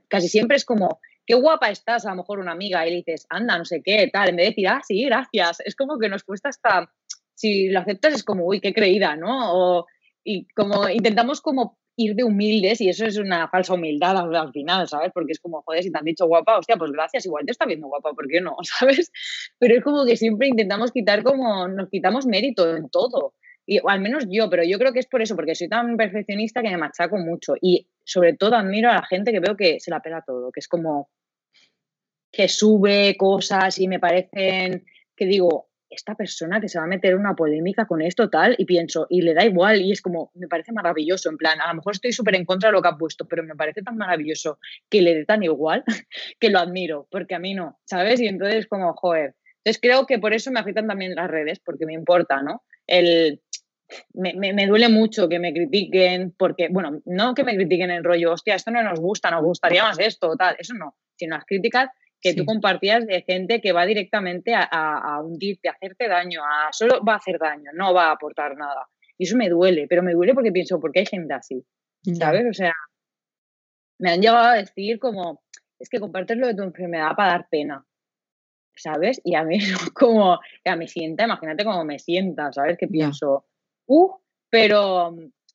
casi 0.08 0.28
siempre 0.28 0.58
es 0.58 0.66
como, 0.66 1.00
qué 1.24 1.34
guapa 1.34 1.70
estás, 1.70 2.04
a 2.04 2.10
lo 2.10 2.16
mejor 2.16 2.40
una 2.40 2.52
amiga, 2.52 2.86
y 2.86 2.90
le 2.90 2.96
dices, 2.96 3.26
anda, 3.30 3.56
no 3.56 3.64
sé 3.64 3.80
qué, 3.82 4.10
tal, 4.12 4.28
en 4.28 4.36
vez 4.36 4.44
de 4.44 4.50
decir, 4.50 4.68
ah, 4.68 4.82
sí, 4.86 5.02
gracias. 5.04 5.60
Es 5.64 5.74
como 5.74 5.98
que 5.98 6.10
nos 6.10 6.24
cuesta 6.24 6.50
hasta, 6.50 6.92
si 7.34 7.68
lo 7.68 7.80
aceptas 7.80 8.14
es 8.14 8.24
como, 8.24 8.46
uy, 8.46 8.60
qué 8.60 8.72
creída, 8.72 9.16
¿no? 9.16 9.52
O, 9.54 9.86
y 10.24 10.46
como 10.48 10.88
intentamos 10.88 11.40
como 11.40 11.78
ir 11.96 12.14
de 12.16 12.24
humildes 12.24 12.80
y 12.80 12.88
eso 12.88 13.06
es 13.06 13.18
una 13.18 13.48
falsa 13.48 13.74
humildad 13.74 14.16
al, 14.16 14.52
final, 14.52 14.88
¿sabes? 14.88 15.12
Porque 15.12 15.32
es 15.32 15.40
como, 15.40 15.62
joder, 15.62 15.82
si 15.82 15.92
te 15.92 15.98
han 15.98 16.04
dicho 16.04 16.26
guapa, 16.26 16.58
hostia, 16.58 16.76
pues 16.76 16.90
gracias, 16.90 17.26
igual 17.26 17.44
te 17.44 17.52
está 17.52 17.66
viendo 17.66 17.86
guapa, 17.86 18.12
¿por 18.12 18.26
qué 18.28 18.40
no? 18.40 18.56
¿Sabes? 18.62 19.12
Pero 19.58 19.76
es 19.76 19.84
como 19.84 20.04
que 20.04 20.16
siempre 20.16 20.48
intentamos 20.48 20.92
quitar 20.92 21.22
como, 21.22 21.68
nos 21.68 21.88
quitamos 21.90 22.26
mérito 22.26 22.76
en 22.76 22.88
todo. 22.90 23.34
Y, 23.66 23.78
o 23.78 23.88
al 23.88 24.00
menos 24.00 24.26
yo, 24.28 24.50
pero 24.50 24.62
yo 24.64 24.78
creo 24.78 24.92
que 24.92 24.98
es 24.98 25.06
por 25.06 25.22
eso, 25.22 25.36
porque 25.36 25.54
soy 25.54 25.68
tan 25.68 25.96
perfeccionista 25.96 26.62
que 26.62 26.70
me 26.70 26.76
machaco 26.76 27.16
mucho. 27.16 27.54
Y 27.60 27.88
sobre 28.04 28.34
todo 28.34 28.56
admiro 28.56 28.90
a 28.90 28.94
la 28.94 29.06
gente 29.06 29.32
que 29.32 29.40
veo 29.40 29.56
que 29.56 29.80
se 29.80 29.90
la 29.90 30.00
pela 30.00 30.22
todo, 30.22 30.50
que 30.52 30.60
es 30.60 30.68
como 30.68 31.08
que 32.30 32.48
sube 32.48 33.16
cosas 33.16 33.78
y 33.78 33.86
me 33.86 34.00
parecen, 34.00 34.84
que 35.16 35.26
digo, 35.26 35.68
esta 35.94 36.14
persona 36.14 36.60
que 36.60 36.68
se 36.68 36.78
va 36.78 36.84
a 36.84 36.88
meter 36.88 37.16
una 37.16 37.34
polémica 37.34 37.86
con 37.86 38.02
esto 38.02 38.28
tal 38.28 38.54
y 38.58 38.64
pienso, 38.64 39.06
y 39.08 39.22
le 39.22 39.34
da 39.34 39.44
igual 39.44 39.80
y 39.80 39.92
es 39.92 40.02
como, 40.02 40.30
me 40.34 40.48
parece 40.48 40.72
maravilloso, 40.72 41.30
en 41.30 41.36
plan, 41.36 41.60
a 41.60 41.68
lo 41.68 41.74
mejor 41.74 41.94
estoy 41.94 42.12
súper 42.12 42.36
en 42.36 42.44
contra 42.44 42.68
de 42.68 42.72
lo 42.72 42.82
que 42.82 42.88
ha 42.88 42.96
puesto, 42.96 43.26
pero 43.26 43.42
me 43.42 43.54
parece 43.54 43.82
tan 43.82 43.96
maravilloso 43.96 44.58
que 44.88 45.02
le 45.02 45.14
dé 45.14 45.24
tan 45.24 45.42
igual 45.42 45.84
que 46.40 46.50
lo 46.50 46.58
admiro, 46.58 47.06
porque 47.10 47.34
a 47.34 47.38
mí 47.38 47.54
no, 47.54 47.78
¿sabes? 47.84 48.20
Y 48.20 48.26
entonces 48.26 48.66
como, 48.66 48.92
joder, 48.94 49.34
entonces 49.58 49.80
creo 49.80 50.06
que 50.06 50.18
por 50.18 50.34
eso 50.34 50.50
me 50.50 50.60
afectan 50.60 50.86
también 50.86 51.14
las 51.14 51.30
redes, 51.30 51.60
porque 51.60 51.86
me 51.86 51.94
importa, 51.94 52.42
¿no? 52.42 52.62
El, 52.86 53.40
me, 54.12 54.34
me, 54.34 54.66
duele 54.66 54.88
mucho 54.88 55.28
que 55.28 55.38
me 55.38 55.52
critiquen, 55.52 56.34
porque, 56.36 56.68
bueno, 56.68 57.00
no 57.04 57.34
que 57.34 57.44
me 57.44 57.54
critiquen 57.54 57.90
el 57.90 58.04
rollo, 58.04 58.32
hostia, 58.32 58.54
esto 58.54 58.70
no 58.70 58.82
nos 58.82 59.00
gusta, 59.00 59.30
nos 59.30 59.42
gustaría 59.42 59.82
más 59.82 59.98
esto, 59.98 60.36
tal, 60.36 60.56
eso 60.58 60.74
no, 60.74 60.96
sino 61.16 61.36
las 61.36 61.44
críticas 61.44 61.90
que 62.24 62.34
tú 62.34 62.46
compartías 62.46 63.06
de 63.06 63.20
gente 63.22 63.60
que 63.60 63.72
va 63.72 63.84
directamente 63.84 64.54
a, 64.54 64.64
a, 64.64 65.20
hundirte, 65.20 65.68
a 65.68 65.72
hacerte 65.72 66.08
daño, 66.08 66.40
a 66.42 66.72
solo 66.72 67.04
va 67.04 67.12
a 67.12 67.16
hacer 67.16 67.38
daño, 67.38 67.70
no 67.74 67.92
va 67.92 68.06
a 68.06 68.12
aportar 68.12 68.56
nada. 68.56 68.88
Y 69.18 69.24
eso 69.24 69.36
me 69.36 69.50
duele, 69.50 69.86
pero 69.86 70.02
me 70.02 70.14
duele 70.14 70.32
porque 70.32 70.50
pienso, 70.50 70.80
¿por 70.80 70.90
qué 70.90 71.00
hay 71.00 71.06
gente 71.06 71.34
así? 71.34 71.62
¿Sabes? 72.18 72.46
O 72.48 72.54
sea, 72.54 72.72
me 73.98 74.10
han 74.10 74.22
llegado 74.22 74.38
a 74.38 74.54
decir 74.54 74.98
como, 74.98 75.42
es 75.78 75.90
que 75.90 76.00
compartes 76.00 76.38
lo 76.38 76.46
de 76.46 76.54
tu 76.54 76.62
enfermedad 76.62 77.10
para 77.14 77.32
dar 77.32 77.48
pena. 77.50 77.86
¿sabes? 78.76 79.20
Y 79.24 79.34
a 79.34 79.44
mí 79.44 79.58
como, 79.94 80.40
ya 80.64 80.76
me 80.76 80.88
sienta, 80.88 81.24
imagínate 81.24 81.64
cómo 81.64 81.84
me 81.84 81.98
sienta, 81.98 82.52
¿sabes? 82.52 82.78
Que 82.78 82.88
pienso, 82.88 83.44
uh, 83.86 84.12
pero, 84.50 85.14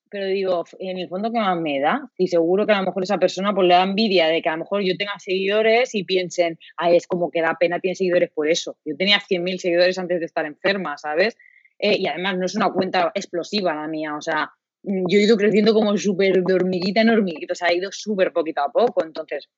pero 0.10 0.26
digo, 0.26 0.66
en 0.80 0.98
el 0.98 1.08
fondo, 1.08 1.32
¿qué 1.32 1.40
más 1.40 1.60
me 1.60 1.80
da? 1.80 2.10
Y 2.18 2.28
seguro 2.28 2.66
que 2.66 2.74
a 2.74 2.80
lo 2.80 2.86
mejor 2.86 3.04
esa 3.04 3.18
persona 3.18 3.54
pues 3.54 3.68
le 3.68 3.76
da 3.76 3.84
envidia 3.84 4.28
de 4.28 4.42
que 4.42 4.50
a 4.50 4.54
lo 4.54 4.60
mejor 4.60 4.82
yo 4.82 4.98
tenga 4.98 5.18
seguidores 5.20 5.94
y 5.96 6.04
piensen, 6.04 6.58
ay, 6.78 6.96
es 6.96 7.08
como 7.08 7.30
que 7.30 7.42
da 7.42 7.56
pena, 7.60 7.80
tiene 7.80 7.96
seguidores 7.96 8.30
por 8.32 8.50
eso. 8.50 8.78
Yo 8.86 8.96
tenía 8.98 9.20
100.000 9.20 9.58
seguidores 9.58 9.98
antes 9.98 10.20
de 10.20 10.26
estar 10.26 10.46
enferma, 10.46 10.98
¿sabes? 10.98 11.38
Eh, 11.78 11.98
y 11.98 12.08
además 12.08 12.38
no 12.38 12.46
es 12.46 12.56
una 12.56 12.72
cuenta 12.72 13.12
explosiva 13.14 13.74
la 13.74 13.88
mía, 13.88 14.16
o 14.16 14.22
sea, 14.22 14.52
yo 14.84 15.18
he 15.18 15.24
ido 15.24 15.38
creciendo 15.38 15.74
como 15.74 15.96
súper 15.98 16.44
de 16.44 16.54
hormiguita 16.54 17.02
en 17.02 17.10
hormiguita, 17.10 17.54
o 17.54 17.56
sea, 17.56 17.70
ha 17.70 17.74
ido 17.74 17.90
súper 17.92 18.34
poquito 18.34 18.62
a 18.62 18.72
poco, 18.72 19.04
entonces 19.04 19.50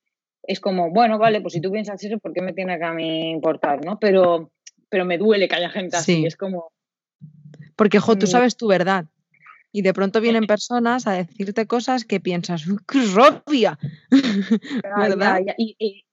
es 0.44 0.60
como, 0.60 0.92
bueno, 0.92 1.18
vale, 1.18 1.42
pues 1.42 1.54
si 1.54 1.62
tú 1.62 1.72
piensas 1.72 2.04
eso, 2.04 2.20
¿por 2.20 2.34
qué 2.34 2.42
me 2.42 2.54
tiene 2.54 2.78
que 2.78 2.84
a 2.84 2.94
mí 2.94 3.32
importar, 3.32 3.84
no? 3.86 4.00
Pero, 4.00 4.52
pero 4.90 5.06
me 5.06 5.18
duele 5.18 5.48
que 5.48 5.56
haya 5.56 5.70
gente 5.70 5.98
así, 5.98 6.26
es 6.26 6.36
como... 6.36 6.72
Porque, 7.76 8.00
jo, 8.00 8.16
tú 8.16 8.26
mm. 8.26 8.30
sabes 8.30 8.58
tu 8.58 8.68
verdad, 8.68 9.06
y 9.72 9.82
de 9.82 9.94
pronto 9.94 10.20
vienen 10.22 10.48
personas 10.48 11.08
a 11.08 11.14
decirte 11.14 11.66
cosas 11.66 12.06
que 12.06 12.20
piensas, 12.20 12.64
¡qué! 12.88 13.00
¿Verdad? 14.98 15.42
Y, 15.58 16.06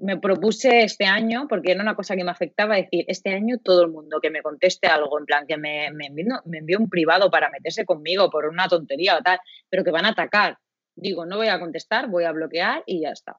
me 0.00 0.18
propuse 0.18 0.82
este 0.82 1.04
año, 1.04 1.46
porque 1.48 1.70
era 1.70 1.80
una 1.80 1.94
cosa 1.94 2.16
que 2.16 2.24
me 2.24 2.32
afectaba, 2.32 2.74
decir, 2.74 3.04
este 3.06 3.32
año 3.32 3.58
todo 3.62 3.82
el 3.82 3.92
mundo 3.92 4.18
que 4.20 4.28
me 4.28 4.42
conteste 4.42 4.88
algo, 4.88 5.20
en 5.20 5.24
plan, 5.24 5.46
que 5.46 5.56
me, 5.56 5.92
me, 5.92 6.06
envíe, 6.06 6.74
un 6.74 6.88
privado 6.88 7.30
para 7.30 7.48
meterse 7.48 7.84
conmigo 7.84 8.28
por 8.28 8.46
una 8.46 8.66
tontería 8.66 9.16
o 9.16 9.22
tal, 9.22 9.38
pero 9.68 9.84
que 9.84 9.92
van 9.92 10.06
a 10.06 10.10
atacar. 10.10 10.58
Digo, 10.96 11.26
no 11.26 11.36
voy 11.36 11.46
a 11.46 11.60
contestar, 11.60 12.08
voy 12.08 12.24
a 12.24 12.32
bloquear 12.32 12.82
y 12.86 13.02
ya 13.02 13.10
está. 13.10 13.38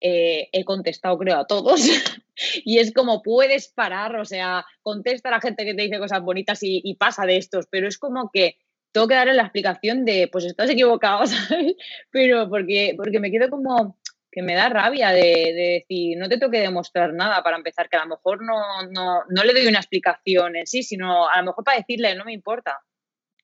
Eh, 0.00 0.48
he 0.52 0.64
contestado, 0.64 1.18
creo, 1.18 1.36
a 1.36 1.46
todos. 1.48 1.80
y 2.64 2.78
es 2.78 2.92
como 2.92 3.22
puedes 3.22 3.66
parar, 3.66 4.14
o 4.16 4.24
sea, 4.24 4.64
contesta 4.82 5.30
a 5.30 5.32
la 5.32 5.40
gente 5.40 5.64
que 5.64 5.74
te 5.74 5.82
dice 5.82 5.98
cosas 5.98 6.22
bonitas 6.22 6.62
y, 6.62 6.80
y 6.84 6.94
pasa 6.94 7.26
de 7.26 7.38
estos, 7.38 7.66
pero 7.68 7.88
es 7.88 7.98
como 7.98 8.30
que 8.32 8.56
tengo 8.92 9.08
que 9.08 9.14
darle 9.14 9.34
la 9.34 9.42
explicación 9.42 10.04
de, 10.04 10.28
pues 10.30 10.44
estás 10.44 10.70
equivocado, 10.70 11.26
¿sabes? 11.26 11.74
Pero 12.10 12.48
porque, 12.48 12.94
porque 12.96 13.20
me 13.20 13.30
quedo 13.30 13.50
como 13.50 13.98
que 14.30 14.42
me 14.42 14.54
da 14.54 14.68
rabia 14.68 15.10
de, 15.10 15.82
decir, 15.88 16.18
no 16.18 16.28
te 16.28 16.38
tengo 16.38 16.52
que 16.52 16.60
demostrar 16.60 17.12
nada 17.14 17.42
para 17.42 17.56
empezar, 17.56 17.88
que 17.88 17.96
a 17.96 18.04
lo 18.04 18.10
mejor 18.10 18.42
no, 18.44 18.82
no, 18.92 19.22
no, 19.28 19.44
le 19.44 19.52
doy 19.52 19.66
una 19.66 19.78
explicación 19.78 20.56
en 20.56 20.66
sí, 20.66 20.82
sino 20.82 21.28
a 21.28 21.38
lo 21.38 21.46
mejor 21.46 21.64
para 21.64 21.78
decirle, 21.78 22.14
no 22.14 22.24
me 22.24 22.32
importa. 22.32 22.78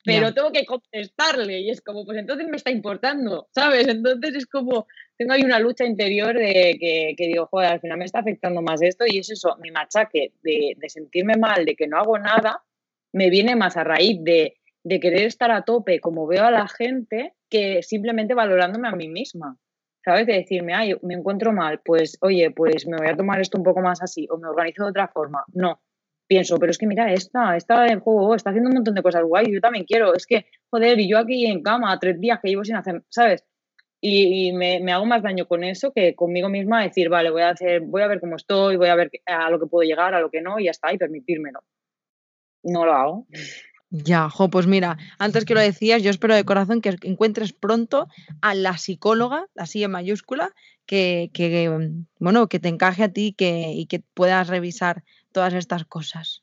Pero 0.06 0.34
tengo 0.34 0.52
que 0.52 0.66
contestarle 0.66 1.60
y 1.60 1.70
es 1.70 1.80
como, 1.80 2.04
pues 2.04 2.18
entonces 2.18 2.46
me 2.46 2.58
está 2.58 2.70
importando, 2.70 3.48
¿sabes? 3.54 3.88
Entonces 3.88 4.34
es 4.34 4.46
como, 4.46 4.86
tengo 5.16 5.32
ahí 5.32 5.42
una 5.42 5.58
lucha 5.58 5.86
interior 5.86 6.36
de 6.36 6.76
que, 6.78 7.14
que 7.16 7.26
digo, 7.26 7.46
joder, 7.46 7.72
al 7.72 7.80
final 7.80 7.96
me 7.96 8.04
está 8.04 8.18
afectando 8.18 8.60
más 8.60 8.82
esto 8.82 9.06
y 9.08 9.18
es 9.18 9.30
eso, 9.30 9.56
mi 9.62 9.70
machaque 9.70 10.34
de, 10.42 10.74
de 10.76 10.88
sentirme 10.90 11.36
mal, 11.38 11.64
de 11.64 11.74
que 11.74 11.86
no 11.86 11.96
hago 11.96 12.18
nada, 12.18 12.62
me 13.12 13.30
viene 13.30 13.56
más 13.56 13.78
a 13.78 13.84
raíz 13.84 14.22
de 14.22 14.58
de 14.84 15.00
querer 15.00 15.26
estar 15.26 15.50
a 15.50 15.62
tope 15.62 15.98
como 15.98 16.26
veo 16.26 16.44
a 16.44 16.50
la 16.50 16.68
gente 16.68 17.34
que 17.50 17.82
simplemente 17.82 18.34
valorándome 18.34 18.88
a 18.88 18.92
mí 18.92 19.08
misma. 19.08 19.56
¿Sabes? 20.04 20.26
De 20.26 20.34
decirme, 20.34 20.74
ay, 20.74 20.94
me 21.00 21.14
encuentro 21.14 21.50
mal, 21.50 21.80
pues 21.82 22.18
oye, 22.20 22.50
pues 22.50 22.86
me 22.86 22.98
voy 22.98 23.06
a 23.06 23.16
tomar 23.16 23.40
esto 23.40 23.56
un 23.56 23.64
poco 23.64 23.80
más 23.80 24.02
así 24.02 24.28
o 24.30 24.36
me 24.36 24.48
organizo 24.48 24.84
de 24.84 24.90
otra 24.90 25.08
forma. 25.08 25.42
No, 25.54 25.80
pienso, 26.26 26.58
pero 26.58 26.70
es 26.70 26.76
que 26.76 26.86
mira, 26.86 27.10
esta, 27.10 27.56
esta 27.56 27.86
en 27.86 28.00
juego, 28.00 28.34
está 28.34 28.50
haciendo 28.50 28.68
un 28.68 28.74
montón 28.74 28.94
de 28.94 29.02
cosas 29.02 29.24
guay, 29.24 29.50
yo 29.50 29.62
también 29.62 29.86
quiero, 29.86 30.14
es 30.14 30.26
que, 30.26 30.44
joder, 30.68 31.00
y 31.00 31.08
yo 31.08 31.18
aquí 31.18 31.46
en 31.46 31.62
cama, 31.62 31.98
tres 31.98 32.20
días 32.20 32.38
que 32.42 32.50
llevo 32.50 32.64
sin 32.64 32.76
hacer, 32.76 33.02
¿sabes? 33.08 33.44
Y, 34.06 34.52
me, 34.52 34.80
me, 34.80 34.92
hago 34.92 35.06
más 35.06 35.22
daño 35.22 35.46
con 35.46 35.64
eso 35.64 35.90
que 35.90 36.14
conmigo 36.14 36.50
misma 36.50 36.82
decir, 36.82 37.08
vale, 37.08 37.30
voy 37.30 37.40
a 37.40 37.48
hacer, 37.48 37.80
voy 37.80 38.02
a 38.02 38.06
ver 38.06 38.20
cómo 38.20 38.36
estoy, 38.36 38.76
voy 38.76 38.88
a 38.88 38.96
ver 38.96 39.10
a 39.24 39.48
lo 39.48 39.58
que 39.58 39.66
puedo 39.66 39.88
llegar, 39.88 40.12
a 40.12 40.20
lo 40.20 40.30
que 40.30 40.42
no, 40.42 40.60
y 40.60 40.64
ya 40.64 40.72
está, 40.72 40.92
y 40.92 40.98
permitírmelo. 40.98 41.60
No 42.64 42.84
lo 42.84 42.92
hago. 42.92 43.26
Ya, 43.96 44.28
jo, 44.28 44.50
pues 44.50 44.66
mira, 44.66 44.98
antes 45.20 45.44
que 45.44 45.54
lo 45.54 45.60
decías, 45.60 46.02
yo 46.02 46.10
espero 46.10 46.34
de 46.34 46.44
corazón 46.44 46.80
que 46.80 46.96
encuentres 47.02 47.52
pronto 47.52 48.08
a 48.40 48.56
la 48.56 48.76
psicóloga, 48.76 49.46
así 49.54 49.84
en 49.84 49.92
mayúscula, 49.92 50.52
que, 50.84 51.30
bueno, 52.18 52.48
que 52.48 52.58
te 52.58 52.68
encaje 52.68 53.04
a 53.04 53.12
ti 53.12 53.36
que, 53.38 53.70
y 53.72 53.86
que 53.86 54.00
puedas 54.00 54.48
revisar 54.48 55.04
todas 55.30 55.54
estas 55.54 55.84
cosas. 55.84 56.42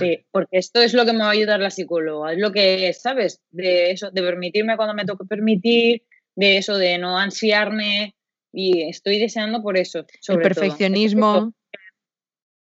Sí, 0.00 0.24
porque 0.32 0.58
esto 0.58 0.80
es 0.80 0.94
lo 0.94 1.04
que 1.04 1.12
me 1.12 1.20
va 1.20 1.28
a 1.28 1.30
ayudar 1.30 1.60
la 1.60 1.70
psicóloga, 1.70 2.32
es 2.32 2.38
lo 2.40 2.50
que, 2.50 2.92
¿sabes? 2.92 3.40
De 3.52 3.92
eso, 3.92 4.10
de 4.10 4.20
permitirme 4.20 4.76
cuando 4.76 4.94
me 4.94 5.04
toque 5.04 5.26
permitir, 5.26 6.02
de 6.34 6.56
eso, 6.56 6.76
de 6.76 6.98
no 6.98 7.18
ansiarme, 7.18 8.16
y 8.52 8.82
estoy 8.88 9.20
deseando 9.20 9.62
por 9.62 9.76
eso. 9.76 10.06
El 10.26 10.40
perfeccionismo. 10.40 11.52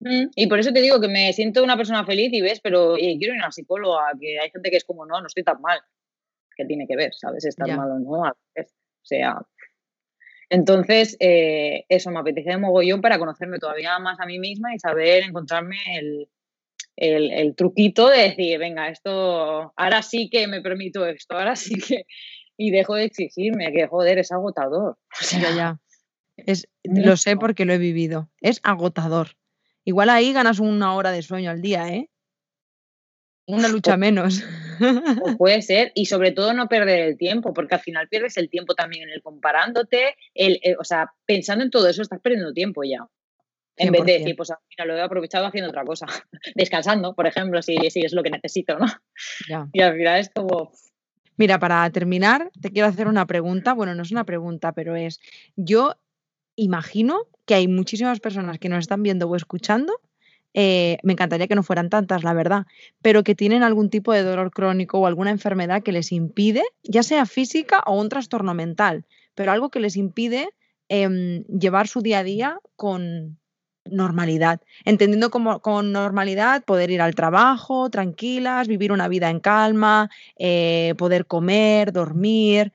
Y 0.02 0.48
por 0.48 0.60
eso 0.60 0.72
te 0.72 0.82
digo 0.82 1.02
que 1.02 1.10
me 1.10 1.34
siento 1.34 1.64
una 1.64 1.76
persona 1.76 2.06
feliz 2.06 2.32
y 2.32 2.42
ves, 2.42 2.62
pero 2.62 2.96
quiero 2.96 3.34
ir 3.34 3.42
a 3.42 3.46
una 3.46 3.52
psicóloga, 3.52 4.12
que 4.20 4.40
hay 4.40 4.50
gente 4.50 4.70
que 4.72 4.78
es 4.78 4.86
como, 4.86 5.06
no, 5.06 5.20
no 5.20 5.28
estoy 5.28 5.44
tan 5.44 5.62
mal. 5.62 5.80
¿Qué 6.56 6.66
tiene 6.66 6.88
que 6.88 6.96
ver? 6.96 7.14
¿Sabes? 7.14 7.46
Estar 7.46 7.68
mal 7.76 7.92
o 7.92 8.00
no. 8.00 8.12
O 8.22 8.34
sea. 9.02 9.42
Entonces, 10.50 11.16
eh, 11.20 11.86
eso 11.90 12.12
me 12.12 12.20
apetece 12.20 12.50
de 12.50 12.58
mogollón 12.58 13.02
para 13.02 13.20
conocerme 13.20 13.60
todavía 13.60 14.00
más 14.00 14.20
a 14.20 14.26
mí 14.26 14.40
misma 14.40 14.74
y 14.74 14.80
saber 14.80 15.24
encontrarme 15.24 15.78
el, 15.98 16.28
el, 16.96 17.56
truquito 17.56 18.10
de 18.10 18.24
decir, 18.24 18.58
venga, 18.58 18.90
esto, 18.90 19.74
ahora 19.76 20.02
sí 20.02 20.30
que 20.30 20.48
me 20.48 20.62
permito 20.62 21.06
esto, 21.06 21.38
ahora 21.38 21.56
sí 21.56 21.76
que. 21.76 22.06
Y 22.62 22.72
dejo 22.72 22.96
de 22.96 23.06
exigirme, 23.06 23.72
que 23.72 23.88
joder, 23.88 24.18
es 24.18 24.34
agotador. 24.34 24.98
O 25.22 25.24
sea, 25.24 25.56
ya. 25.56 25.80
Es, 26.36 26.68
lo 26.84 27.16
sé 27.16 27.38
porque 27.38 27.64
lo 27.64 27.72
he 27.72 27.78
vivido. 27.78 28.30
Es 28.42 28.60
agotador. 28.64 29.39
Igual 29.90 30.10
ahí 30.12 30.34
ganas 30.34 30.60
una 30.60 30.94
hora 30.94 31.10
de 31.10 31.24
sueño 31.24 31.50
al 31.50 31.64
día, 31.64 31.90
¿eh? 31.90 32.12
Una 33.48 33.68
lucha 33.70 33.98
menos. 33.98 34.44
puede 35.40 35.64
ser, 35.64 35.92
y 35.96 36.06
sobre 36.06 36.32
todo 36.32 36.54
no 36.54 36.68
perder 36.68 37.00
el 37.00 37.18
tiempo, 37.18 37.56
porque 37.56 37.74
al 37.74 37.82
final 37.82 38.08
pierdes 38.08 38.38
el 38.38 38.52
tiempo 38.52 38.76
también 38.76 39.10
en 39.10 39.16
el 39.16 39.24
comparándote, 39.24 40.16
el, 40.36 40.60
o 40.80 40.84
sea, 40.84 41.12
pensando 41.26 41.64
en 41.64 41.72
todo 41.72 41.90
eso 41.90 42.04
estás 42.04 42.22
perdiendo 42.22 42.54
tiempo 42.54 42.84
ya. 42.84 43.08
En 43.78 43.92
vez 43.92 44.06
de 44.06 44.20
decir, 44.20 44.36
pues 44.36 44.52
mira, 44.70 44.86
lo 44.86 44.96
he 44.96 45.02
aprovechado 45.02 45.48
haciendo 45.48 45.72
otra 45.72 45.84
cosa, 45.86 46.06
descansando, 46.56 47.16
por 47.16 47.26
ejemplo, 47.26 47.60
si, 47.64 47.76
si 47.90 48.02
es 48.02 48.14
lo 48.14 48.22
que 48.22 48.30
necesito, 48.30 48.78
¿no? 48.78 48.86
Y 49.74 49.82
al 49.82 49.96
final 49.96 50.20
es 50.20 50.30
como... 50.30 50.72
Mira, 51.36 51.58
para 51.58 51.90
terminar, 51.90 52.52
te 52.62 52.70
quiero 52.70 52.88
hacer 52.88 53.08
una 53.08 53.26
pregunta. 53.26 53.74
Bueno, 53.74 53.96
no 53.96 54.04
es 54.04 54.12
una 54.12 54.26
pregunta, 54.26 54.72
pero 54.74 54.96
es, 54.96 55.20
yo 55.56 55.96
imagino 56.56 57.28
que 57.50 57.56
hay 57.56 57.68
muchísimas 57.68 58.20
personas 58.20 58.60
que 58.60 58.70
nos 58.70 58.78
están 58.78 59.02
viendo 59.02 59.28
o 59.28 59.36
escuchando, 59.36 60.00
eh, 60.54 61.00
me 61.02 61.14
encantaría 61.14 61.48
que 61.48 61.56
no 61.56 61.64
fueran 61.64 61.90
tantas, 61.90 62.24
la 62.24 62.36
verdad, 62.36 62.68
pero 63.02 63.24
que 63.24 63.34
tienen 63.34 63.64
algún 63.64 63.90
tipo 63.90 64.14
de 64.14 64.22
dolor 64.22 64.52
crónico 64.52 65.00
o 65.00 65.08
alguna 65.08 65.32
enfermedad 65.32 65.82
que 65.82 65.92
les 65.92 66.12
impide, 66.12 66.62
ya 66.84 67.02
sea 67.02 67.26
física 67.26 67.82
o 67.88 68.00
un 68.00 68.08
trastorno 68.08 68.54
mental, 68.54 69.04
pero 69.34 69.52
algo 69.52 69.72
que 69.72 69.80
les 69.80 69.98
impide 69.98 70.50
em, 70.90 71.44
llevar 71.46 71.88
su 71.88 72.02
día 72.02 72.20
a 72.20 72.24
día 72.24 72.60
con 72.76 73.40
normalidad, 73.86 74.62
entendiendo 74.86 75.32
como 75.32 75.60
con 75.62 75.92
normalidad 75.92 76.64
poder 76.66 76.92
ir 76.92 77.02
al 77.02 77.16
trabajo 77.16 77.90
tranquilas, 77.90 78.68
vivir 78.68 78.92
una 78.92 79.08
vida 79.08 79.32
en 79.32 79.40
calma, 79.40 80.12
eh, 80.38 80.94
poder 81.00 81.26
comer, 81.26 81.94
dormir, 81.94 82.74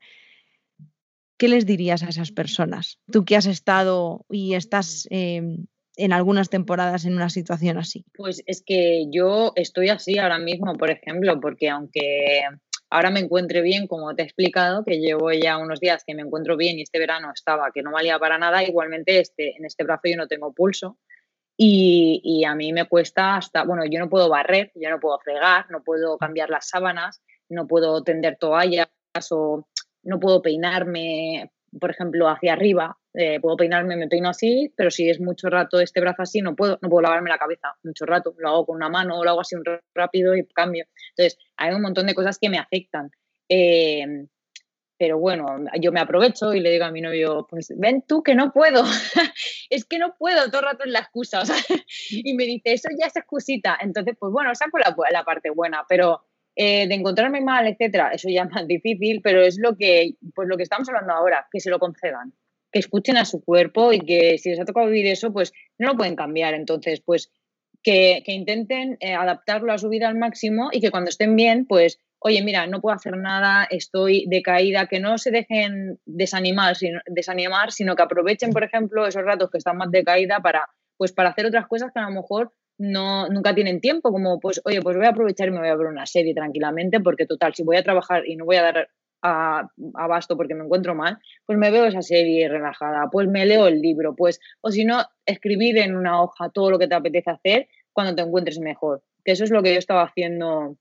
¿qué 1.37 1.47
les 1.47 1.65
dirías 1.65 2.03
a 2.03 2.09
esas 2.09 2.31
personas? 2.31 2.99
Tú 3.11 3.25
que 3.25 3.35
has 3.35 3.45
estado 3.45 4.25
y 4.29 4.55
estás 4.55 5.07
em, 5.09 5.67
en 5.97 6.13
algunas 6.13 6.49
temporadas 6.49 7.05
en 7.05 7.15
una 7.15 7.29
situación 7.29 7.77
así. 7.77 8.05
Pues 8.13 8.43
es 8.45 8.63
que 8.65 9.05
yo 9.11 9.53
estoy 9.55 9.89
así 9.89 10.17
ahora 10.17 10.39
mismo, 10.39 10.73
por 10.73 10.89
ejemplo, 10.89 11.39
porque 11.39 11.69
aunque 11.69 12.41
ahora 12.89 13.09
me 13.09 13.19
encuentre 13.19 13.61
bien, 13.61 13.87
como 13.87 14.15
te 14.15 14.21
he 14.21 14.25
explicado, 14.25 14.83
que 14.83 14.99
llevo 14.99 15.31
ya 15.31 15.57
unos 15.57 15.79
días 15.79 16.03
que 16.05 16.15
me 16.15 16.21
encuentro 16.21 16.57
bien 16.57 16.77
y 16.77 16.83
este 16.83 16.99
verano 16.99 17.31
estaba 17.33 17.71
que 17.73 17.81
no 17.81 17.91
valía 17.91 18.19
para 18.19 18.37
nada, 18.37 18.63
igualmente 18.63 19.19
este, 19.19 19.55
en 19.57 19.65
este 19.65 19.83
brazo 19.83 20.03
yo 20.05 20.17
no 20.17 20.27
tengo 20.27 20.53
pulso. 20.53 20.97
Y, 21.57 22.19
y 22.21 22.43
a 22.43 22.53
mí 22.53 22.73
me 22.73 22.85
cuesta 22.85 23.37
hasta, 23.37 23.63
bueno, 23.63 23.83
yo 23.85 23.97
no 23.99 24.09
puedo 24.09 24.27
barrer, 24.27 24.73
yo 24.75 24.89
no 24.89 24.99
puedo 24.99 25.17
fregar, 25.19 25.65
no 25.71 25.83
puedo 25.83 26.17
cambiar 26.17 26.49
las 26.49 26.67
sábanas, 26.67 27.21
no 27.47 27.65
puedo 27.65 28.03
tender 28.03 28.37
toallas 28.37 28.89
o 29.31 29.65
no 30.05 30.19
puedo 30.19 30.41
peinarme, 30.41 31.51
por 31.79 31.91
ejemplo, 31.91 32.29
hacia 32.29 32.53
arriba, 32.53 32.97
eh, 33.13 33.39
puedo 33.39 33.57
peinarme, 33.57 33.95
me 33.95 34.07
peino 34.07 34.29
así, 34.29 34.73
pero 34.75 34.91
si 34.91 35.09
es 35.09 35.19
mucho 35.19 35.49
rato 35.49 35.79
este 35.79 36.01
brazo 36.01 36.21
así, 36.21 36.41
no 36.41 36.55
puedo, 36.55 36.77
no 36.81 36.89
puedo 36.89 37.01
lavarme 37.01 37.29
la 37.29 37.37
cabeza 37.37 37.75
mucho 37.83 38.05
rato, 38.05 38.33
lo 38.37 38.49
hago 38.49 38.65
con 38.65 38.75
una 38.75 38.89
mano 38.89 39.23
lo 39.23 39.29
hago 39.29 39.41
así 39.41 39.55
un 39.55 39.63
rápido 39.93 40.35
y 40.35 40.45
cambio. 40.47 40.85
Entonces, 41.15 41.39
hay 41.57 41.73
un 41.73 41.81
montón 41.81 42.07
de 42.07 42.15
cosas 42.15 42.37
que 42.39 42.49
me 42.49 42.57
afectan. 42.57 43.09
Em, 43.49 44.27
pero 44.97 45.19
bueno, 45.19 45.45
yo 45.79 45.91
me 45.91 45.99
aprovecho 45.99 46.53
y 46.53 46.61
le 46.61 46.71
digo 46.71 46.85
a 46.85 46.91
mi 46.91 47.01
novio, 47.01 47.45
pues 47.49 47.73
ven 47.77 48.03
tú 48.07 48.23
que 48.23 48.35
no 48.35 48.51
puedo, 48.53 48.83
es 49.69 49.85
que 49.85 49.99
no 49.99 50.15
puedo, 50.17 50.45
todo 50.49 50.61
el 50.61 50.67
rato 50.67 50.83
es 50.85 50.91
la 50.91 50.99
excusa, 50.99 51.43
y 52.09 52.33
me 52.33 52.45
dice, 52.45 52.73
eso 52.73 52.89
ya 52.97 53.07
es 53.07 53.15
excusita, 53.15 53.77
entonces 53.81 54.15
pues 54.17 54.31
bueno, 54.31 54.55
saco 54.55 54.77
la, 54.77 54.95
la 55.11 55.23
parte 55.25 55.49
buena, 55.49 55.83
pero 55.89 56.21
eh, 56.55 56.87
de 56.87 56.95
encontrarme 56.95 57.41
mal, 57.41 57.67
etcétera, 57.67 58.11
eso 58.13 58.29
ya 58.29 58.43
es 58.43 58.51
más 58.51 58.67
difícil, 58.67 59.21
pero 59.21 59.41
es 59.41 59.57
lo 59.59 59.75
que, 59.75 60.15
pues 60.33 60.47
lo 60.47 60.57
que 60.57 60.63
estamos 60.63 60.87
hablando 60.87 61.13
ahora, 61.13 61.47
que 61.51 61.59
se 61.59 61.69
lo 61.69 61.79
concedan. 61.79 62.33
que 62.71 62.79
escuchen 62.79 63.15
a 63.15 63.25
su 63.25 63.41
cuerpo 63.41 63.93
y 63.93 63.99
que 63.99 64.37
si 64.37 64.49
les 64.49 64.59
ha 64.59 64.65
tocado 64.65 64.87
vivir 64.87 65.07
eso, 65.07 65.31
pues 65.31 65.53
no 65.77 65.87
lo 65.87 65.95
pueden 65.95 66.17
cambiar. 66.17 66.53
Entonces, 66.53 67.01
pues 67.01 67.31
que, 67.85 68.23
intenten 68.25 68.97
eh, 68.99 69.13
adaptarlo 69.13 69.71
a 69.71 69.77
su 69.77 69.89
vida 69.89 70.07
al 70.07 70.17
máximo 70.17 70.69
y 70.71 70.81
que 70.81 70.89
cuando 70.89 71.09
estén 71.09 71.35
bien, 71.35 71.67
pues, 71.67 71.99
oye, 72.19 72.41
mira, 72.43 72.65
no 72.65 72.81
puedo 72.81 72.95
hacer 72.95 73.15
nada, 73.15 73.67
estoy 73.69 74.25
decaída, 74.27 74.87
que 74.87 74.99
no 74.99 75.19
se 75.19 75.29
dejen 75.29 75.99
desanimar, 76.05 76.75
sino, 76.75 76.99
desanimar, 77.05 77.71
sino 77.71 77.95
que 77.95 78.01
aprovechen, 78.01 78.51
por 78.51 78.63
ejemplo, 78.63 79.05
esos 79.05 79.23
ratos 79.23 79.51
que 79.51 79.59
están 79.59 79.77
más 79.77 79.91
decaída 79.91 80.39
para, 80.39 80.67
pues, 80.97 81.11
para 81.11 81.29
hacer 81.29 81.45
otras 81.45 81.67
cosas 81.67 81.91
que 81.93 81.99
a 81.99 82.09
lo 82.09 82.15
mejor 82.15 82.51
no, 82.77 83.29
nunca 83.29 83.55
tienen 83.55 83.79
tiempo, 83.79 84.11
como 84.11 84.39
pues, 84.39 84.61
oye, 84.65 84.81
pues 84.81 84.97
voy 84.97 85.05
a 85.05 85.09
aprovechar 85.09 85.47
y 85.47 85.51
me 85.51 85.59
voy 85.59 85.69
a 85.69 85.75
ver 85.75 85.87
una 85.87 86.05
serie 86.05 86.33
tranquilamente, 86.33 86.99
porque 86.99 87.25
total, 87.25 87.53
si 87.53 87.63
voy 87.63 87.77
a 87.77 87.83
trabajar 87.83 88.27
y 88.27 88.35
no 88.35 88.45
voy 88.45 88.57
a 88.57 88.63
dar 88.63 88.89
a, 89.21 89.67
abasto 89.95 90.37
porque 90.37 90.55
me 90.55 90.63
encuentro 90.63 90.95
mal, 90.95 91.17
pues 91.45 91.57
me 91.57 91.71
veo 91.71 91.85
esa 91.85 92.01
serie 92.01 92.47
relajada, 92.49 93.09
pues 93.11 93.27
me 93.27 93.45
leo 93.45 93.67
el 93.67 93.81
libro, 93.81 94.15
pues, 94.15 94.39
o 94.61 94.71
si 94.71 94.85
no, 94.85 95.03
escribir 95.25 95.77
en 95.77 95.95
una 95.95 96.21
hoja 96.21 96.49
todo 96.49 96.71
lo 96.71 96.79
que 96.79 96.87
te 96.87 96.95
apetece 96.95 97.31
hacer 97.31 97.67
cuando 97.93 98.15
te 98.15 98.21
encuentres 98.21 98.59
mejor. 98.59 99.03
Que 99.23 99.31
eso 99.31 99.43
es 99.43 99.51
lo 99.51 99.63
que 99.63 99.73
yo 99.73 99.79
estaba 99.79 100.03
haciendo 100.03 100.77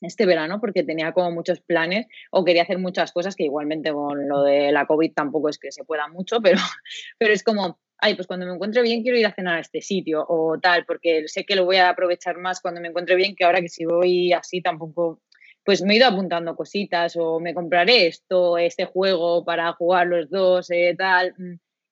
este 0.00 0.26
verano 0.26 0.60
porque 0.60 0.82
tenía 0.82 1.12
como 1.12 1.30
muchos 1.30 1.60
planes 1.60 2.06
o 2.30 2.44
quería 2.44 2.62
hacer 2.62 2.78
muchas 2.78 3.12
cosas 3.12 3.36
que 3.36 3.44
igualmente 3.44 3.92
con 3.92 4.28
lo 4.28 4.42
de 4.42 4.72
la 4.72 4.86
COVID 4.86 5.12
tampoco 5.12 5.48
es 5.48 5.58
que 5.58 5.72
se 5.72 5.84
pueda 5.84 6.08
mucho, 6.08 6.40
pero, 6.42 6.60
pero 7.18 7.32
es 7.32 7.42
como, 7.42 7.78
ay, 7.98 8.14
pues 8.14 8.26
cuando 8.26 8.46
me 8.46 8.54
encuentre 8.54 8.82
bien 8.82 9.02
quiero 9.02 9.18
ir 9.18 9.26
a 9.26 9.34
cenar 9.34 9.56
a 9.56 9.60
este 9.60 9.80
sitio 9.80 10.24
o 10.28 10.58
tal, 10.60 10.84
porque 10.84 11.24
sé 11.26 11.44
que 11.44 11.56
lo 11.56 11.64
voy 11.64 11.76
a 11.76 11.90
aprovechar 11.90 12.38
más 12.38 12.60
cuando 12.60 12.80
me 12.80 12.88
encuentre 12.88 13.16
bien 13.16 13.34
que 13.34 13.44
ahora 13.44 13.60
que 13.60 13.68
si 13.68 13.84
voy 13.84 14.32
así 14.32 14.60
tampoco 14.60 15.20
pues 15.64 15.82
me 15.82 15.92
he 15.92 15.96
ido 15.98 16.06
apuntando 16.06 16.56
cositas 16.56 17.14
o 17.16 17.40
me 17.40 17.52
compraré 17.52 18.06
esto, 18.06 18.56
este 18.56 18.86
juego 18.86 19.44
para 19.44 19.70
jugar 19.74 20.06
los 20.06 20.30
dos, 20.30 20.70
eh, 20.70 20.94
tal. 20.96 21.34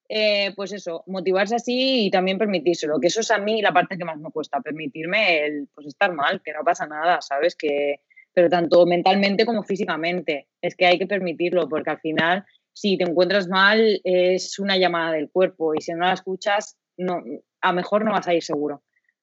Mm, 0.08 0.14
eh, 0.14 0.52
pues 0.54 0.72
eso, 0.72 1.02
motivarse 1.06 1.56
así 1.56 2.06
y 2.06 2.10
también 2.10 2.38
permitírselo, 2.38 3.00
que 3.00 3.08
eso 3.08 3.20
es 3.20 3.30
a 3.30 3.38
mí 3.38 3.60
la 3.62 3.72
parte 3.72 3.98
que 3.98 4.04
más 4.04 4.18
me 4.18 4.30
cuesta, 4.30 4.60
permitirme 4.60 5.44
el 5.44 5.68
pues 5.74 5.86
estar 5.86 6.12
mal, 6.12 6.42
que 6.42 6.52
no 6.52 6.64
pasa 6.64 6.86
nada, 6.86 7.20
¿sabes? 7.20 7.56
Que, 7.56 8.00
pero 8.32 8.48
tanto 8.48 8.86
mentalmente 8.86 9.46
como 9.46 9.62
físicamente, 9.62 10.48
es 10.60 10.76
que 10.76 10.86
hay 10.86 10.98
que 10.98 11.06
permitirlo, 11.06 11.68
porque 11.68 11.90
al 11.90 12.00
final, 12.00 12.44
si 12.72 12.96
te 12.98 13.04
encuentras 13.04 13.48
mal, 13.48 14.00
es 14.04 14.58
una 14.58 14.76
llamada 14.76 15.12
del 15.12 15.30
cuerpo 15.30 15.74
y 15.74 15.80
si 15.80 15.92
no 15.92 16.06
la 16.06 16.12
escuchas, 16.12 16.76
no, 16.96 17.22
a 17.60 17.72
mejor 17.72 18.04
no 18.04 18.12
vas 18.12 18.28
a 18.28 18.34
ir 18.34 18.42
seguro, 18.42 18.82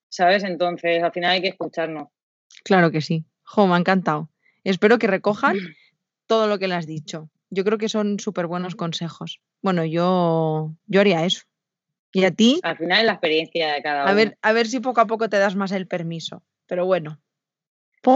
¿sabes? 0.09 0.43
Entonces, 0.43 1.03
al 1.03 1.11
final 1.11 1.31
hay 1.31 1.41
que 1.41 1.49
escucharnos. 1.49 2.09
Claro 2.63 2.91
que 2.91 3.01
sí. 3.01 3.25
Jo, 3.43 3.67
me 3.67 3.75
ha 3.75 3.77
encantado. 3.77 4.29
Espero 4.63 4.97
que 4.97 5.07
recojan 5.07 5.57
todo 6.27 6.47
lo 6.47 6.57
que 6.57 6.67
le 6.67 6.75
has 6.75 6.87
dicho. 6.87 7.29
Yo 7.53 7.63
creo 7.63 7.77
que 7.77 7.87
son 7.87 8.19
súper 8.19 8.47
buenos 8.47 8.75
consejos. 8.75 9.39
Bueno, 9.61 9.85
yo, 9.85 10.73
yo 10.87 11.01
haría 11.01 11.23
eso. 11.23 11.43
¿Y 12.11 12.25
a 12.25 12.31
ti? 12.31 12.59
Al 12.63 12.77
final 12.77 12.99
es 12.99 13.05
la 13.05 13.13
experiencia 13.13 13.73
de 13.73 13.81
cada 13.83 14.03
uno. 14.03 14.11
A 14.11 14.15
ver, 14.15 14.37
a 14.41 14.53
ver 14.53 14.67
si 14.67 14.79
poco 14.79 15.01
a 15.01 15.07
poco 15.07 15.29
te 15.29 15.37
das 15.37 15.55
más 15.55 15.71
el 15.71 15.87
permiso. 15.87 16.43
Pero 16.65 16.85
bueno. 16.85 17.21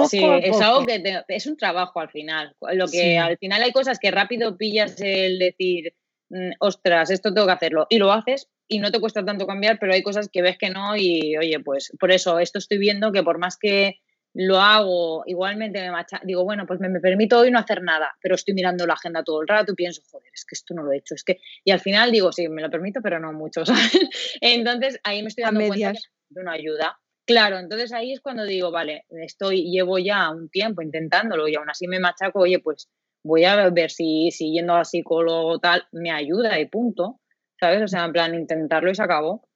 sí, 0.09 0.23
es 0.23 0.59
algo 0.59 0.85
que 0.85 1.23
es 1.27 1.45
un 1.45 1.55
trabajo 1.55 1.99
al 1.99 2.09
final. 2.09 2.55
Lo 2.73 2.87
que 2.87 3.17
al 3.19 3.37
final 3.37 3.61
hay 3.61 3.71
cosas 3.71 3.99
que 3.99 4.09
rápido 4.09 4.57
pillas 4.57 4.99
el 5.01 5.37
decir, 5.37 5.93
mm, 6.29 6.53
ostras, 6.59 7.11
esto 7.11 7.31
tengo 7.31 7.45
que 7.45 7.53
hacerlo. 7.53 7.85
Y 7.89 7.99
lo 7.99 8.11
haces 8.11 8.49
y 8.67 8.79
no 8.79 8.91
te 8.91 8.99
cuesta 8.99 9.23
tanto 9.23 9.45
cambiar, 9.45 9.77
pero 9.79 9.93
hay 9.93 10.01
cosas 10.01 10.29
que 10.29 10.41
ves 10.41 10.57
que 10.57 10.71
no 10.71 10.95
y 10.95 11.37
oye, 11.37 11.59
pues 11.59 11.91
por 11.99 12.11
eso 12.11 12.39
esto 12.39 12.57
estoy 12.57 12.79
viendo 12.79 13.11
que 13.11 13.23
por 13.23 13.37
más 13.37 13.57
que 13.57 13.99
lo 14.39 14.59
hago, 14.59 15.23
igualmente 15.25 15.81
me 15.81 15.89
macha, 15.89 16.21
digo, 16.23 16.43
bueno, 16.43 16.67
pues 16.67 16.79
me, 16.79 16.99
permito 16.99 17.39
hoy 17.39 17.49
no 17.49 17.57
hacer 17.57 17.81
nada, 17.81 18.15
pero 18.21 18.35
estoy 18.35 18.53
mirando 18.53 18.85
la 18.85 18.93
agenda 18.93 19.23
todo 19.23 19.41
el 19.41 19.47
rato 19.47 19.71
y 19.71 19.75
pienso, 19.75 20.03
joder, 20.11 20.29
es 20.31 20.45
que 20.45 20.53
esto 20.53 20.75
no 20.75 20.83
lo 20.83 20.91
he 20.91 20.97
hecho, 20.97 21.15
es 21.15 21.23
que, 21.23 21.39
y 21.63 21.71
al 21.71 21.79
final 21.79 22.11
digo, 22.11 22.31
sí, 22.31 22.47
me 22.47 22.61
lo 22.61 22.69
permito, 22.69 23.01
pero 23.01 23.19
no 23.19 23.33
mucho, 23.33 23.65
¿sabes? 23.65 23.97
Entonces 24.39 24.99
ahí 25.03 25.23
me 25.23 25.29
estoy 25.29 25.43
dando 25.43 25.65
cuenta 25.65 25.91
de 26.29 26.41
una 26.41 26.51
ayuda. 26.51 26.99
Claro, 27.25 27.57
entonces 27.57 27.91
ahí 27.93 28.13
es 28.13 28.21
cuando 28.21 28.45
digo, 28.45 28.69
vale, 28.69 29.05
estoy, 29.09 29.71
llevo 29.71 29.97
ya 29.97 30.29
un 30.29 30.49
tiempo 30.49 30.83
intentándolo 30.83 31.47
y 31.47 31.55
aún 31.55 31.71
así 31.71 31.87
me 31.87 31.99
machaco, 31.99 32.41
oye, 32.41 32.59
pues 32.59 32.91
voy 33.23 33.43
a 33.45 33.69
ver 33.71 33.89
si, 33.89 34.29
si 34.29 34.53
yendo 34.53 34.75
a 34.75 34.85
psicólogo 34.85 35.57
tal 35.57 35.87
me 35.91 36.11
ayuda 36.11 36.59
y 36.59 36.67
punto, 36.67 37.19
¿sabes? 37.59 37.81
O 37.81 37.87
sea, 37.87 38.05
en 38.05 38.13
plan, 38.13 38.35
intentarlo 38.35 38.91
y 38.91 38.95
se 38.95 39.01
acabó 39.01 39.46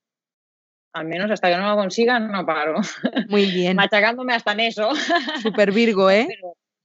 al 0.94 1.08
menos 1.08 1.32
hasta 1.32 1.50
que 1.50 1.58
no 1.58 1.70
lo 1.70 1.76
consigan, 1.76 2.32
no 2.32 2.46
paro. 2.46 2.82
Muy 3.30 3.46
bien. 3.52 3.76
Machacándome 3.78 4.34
hasta 4.34 4.54
en 4.54 4.62
eso. 4.62 4.90
Super 5.42 5.72
Virgo, 5.72 6.10
¿eh? 6.10 6.28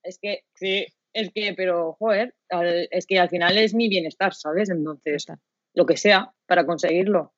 es 0.02 0.18
que, 0.20 0.44
sí, 0.54 0.86
es 1.12 1.30
que, 1.34 1.54
pero, 1.54 1.94
joder, 1.98 2.34
es 2.90 3.06
que 3.06 3.18
al 3.18 3.28
final 3.28 3.58
es 3.58 3.74
mi 3.74 3.88
bienestar, 3.88 4.34
¿sabes? 4.34 4.70
Entonces, 4.70 5.26
lo 5.74 5.86
que 5.86 5.96
sea 5.96 6.32
para 6.46 6.64
conseguirlo. 6.64 7.34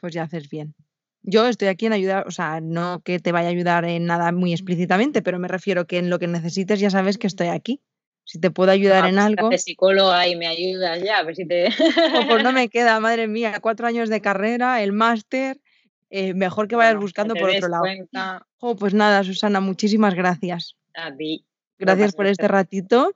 Pues 0.00 0.14
ya 0.14 0.22
haces 0.22 0.48
bien. 0.48 0.74
Yo 1.22 1.46
estoy 1.48 1.68
aquí 1.68 1.86
en 1.86 1.92
ayudar, 1.92 2.26
o 2.26 2.30
sea, 2.30 2.60
no 2.60 3.00
que 3.00 3.18
te 3.18 3.32
vaya 3.32 3.48
a 3.48 3.50
ayudar 3.50 3.84
en 3.84 4.06
nada 4.06 4.30
muy 4.32 4.52
explícitamente, 4.52 5.22
pero 5.22 5.38
me 5.38 5.48
refiero 5.48 5.86
que 5.86 5.98
en 5.98 6.08
lo 6.08 6.18
que 6.18 6.28
necesites 6.28 6.78
ya 6.78 6.90
sabes 6.90 7.18
que 7.18 7.26
estoy 7.26 7.48
aquí 7.48 7.82
si 8.26 8.40
te 8.40 8.50
puedo 8.50 8.72
ayudar 8.72 9.04
ah, 9.04 9.08
en 9.08 9.14
pues 9.14 9.24
algo. 9.24 9.48
De 9.50 9.58
psicóloga 9.58 10.26
y 10.26 10.34
me 10.36 10.48
ayudas 10.48 11.00
ya, 11.02 11.22
ver 11.22 11.36
si 11.36 11.46
te. 11.46 11.68
pues 12.28 12.42
no 12.42 12.52
me 12.52 12.68
queda, 12.68 12.98
madre 12.98 13.28
mía, 13.28 13.60
cuatro 13.62 13.86
años 13.86 14.10
de 14.10 14.20
carrera, 14.20 14.82
el 14.82 14.92
máster, 14.92 15.60
eh, 16.10 16.34
mejor 16.34 16.66
que 16.66 16.74
vayas 16.74 16.96
buscando 16.96 17.34
por 17.34 17.48
otro 17.48 17.68
lado. 17.68 17.84
pues 18.78 18.94
nada, 18.94 19.22
Susana, 19.22 19.60
muchísimas 19.60 20.14
gracias. 20.14 20.76
A 20.94 21.14
ti. 21.14 21.46
Gracias 21.78 22.14
por 22.14 22.26
este 22.26 22.48
ratito. 22.48 23.12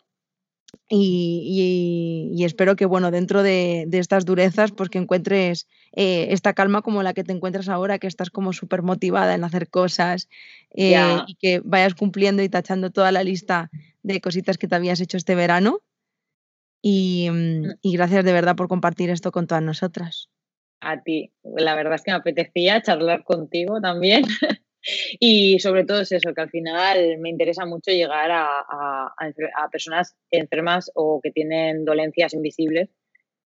Y, 0.88 2.36
espero 2.44 2.76
que, 2.76 2.86
bueno, 2.86 3.10
dentro 3.10 3.42
de, 3.42 3.88
estas 3.90 4.24
durezas, 4.24 4.70
pues 4.70 4.90
que 4.90 4.98
encuentres 4.98 5.66
eh, 5.92 6.28
esta 6.30 6.52
calma 6.52 6.82
como 6.82 7.02
la 7.02 7.14
que 7.14 7.24
te 7.24 7.32
encuentras 7.32 7.68
ahora, 7.68 7.98
que 7.98 8.06
estás 8.06 8.30
como 8.30 8.52
súper 8.52 8.82
motivada 8.82 9.34
en 9.34 9.42
hacer 9.42 9.68
cosas 9.68 10.28
eh, 10.76 10.96
y 11.26 11.34
que 11.34 11.60
vayas 11.64 11.94
cumpliendo 11.94 12.44
y 12.44 12.48
tachando 12.48 12.90
toda 12.90 13.10
la 13.10 13.24
lista 13.24 13.70
de 14.02 14.20
cositas 14.20 14.58
que 14.58 14.68
te 14.68 14.74
habías 14.74 15.00
hecho 15.00 15.16
este 15.16 15.34
verano. 15.34 15.80
Y, 16.82 17.28
mm, 17.30 17.66
mm. 17.66 17.78
y 17.82 17.92
gracias 17.92 18.24
de 18.24 18.32
verdad 18.32 18.56
por 18.56 18.68
compartir 18.68 19.10
esto 19.10 19.32
con 19.32 19.46
todas 19.46 19.62
nosotras. 19.62 20.28
A 20.80 21.02
ti, 21.02 21.32
la 21.42 21.74
verdad 21.74 21.94
es 21.94 22.02
que 22.02 22.10
me 22.10 22.16
apetecía 22.16 22.80
charlar 22.80 23.24
contigo 23.24 23.80
también. 23.80 24.24
Y 25.18 25.58
sobre 25.58 25.84
todo 25.84 26.00
es 26.00 26.12
eso, 26.12 26.32
que 26.34 26.40
al 26.40 26.50
final 26.50 27.18
me 27.18 27.28
interesa 27.28 27.66
mucho 27.66 27.90
llegar 27.90 28.30
a, 28.30 28.46
a, 28.66 29.68
personas 29.70 30.16
enfermas 30.30 30.90
o 30.94 31.20
que 31.22 31.30
tienen 31.30 31.84
dolencias 31.84 32.34
invisibles 32.34 32.88
mm. 32.88 32.92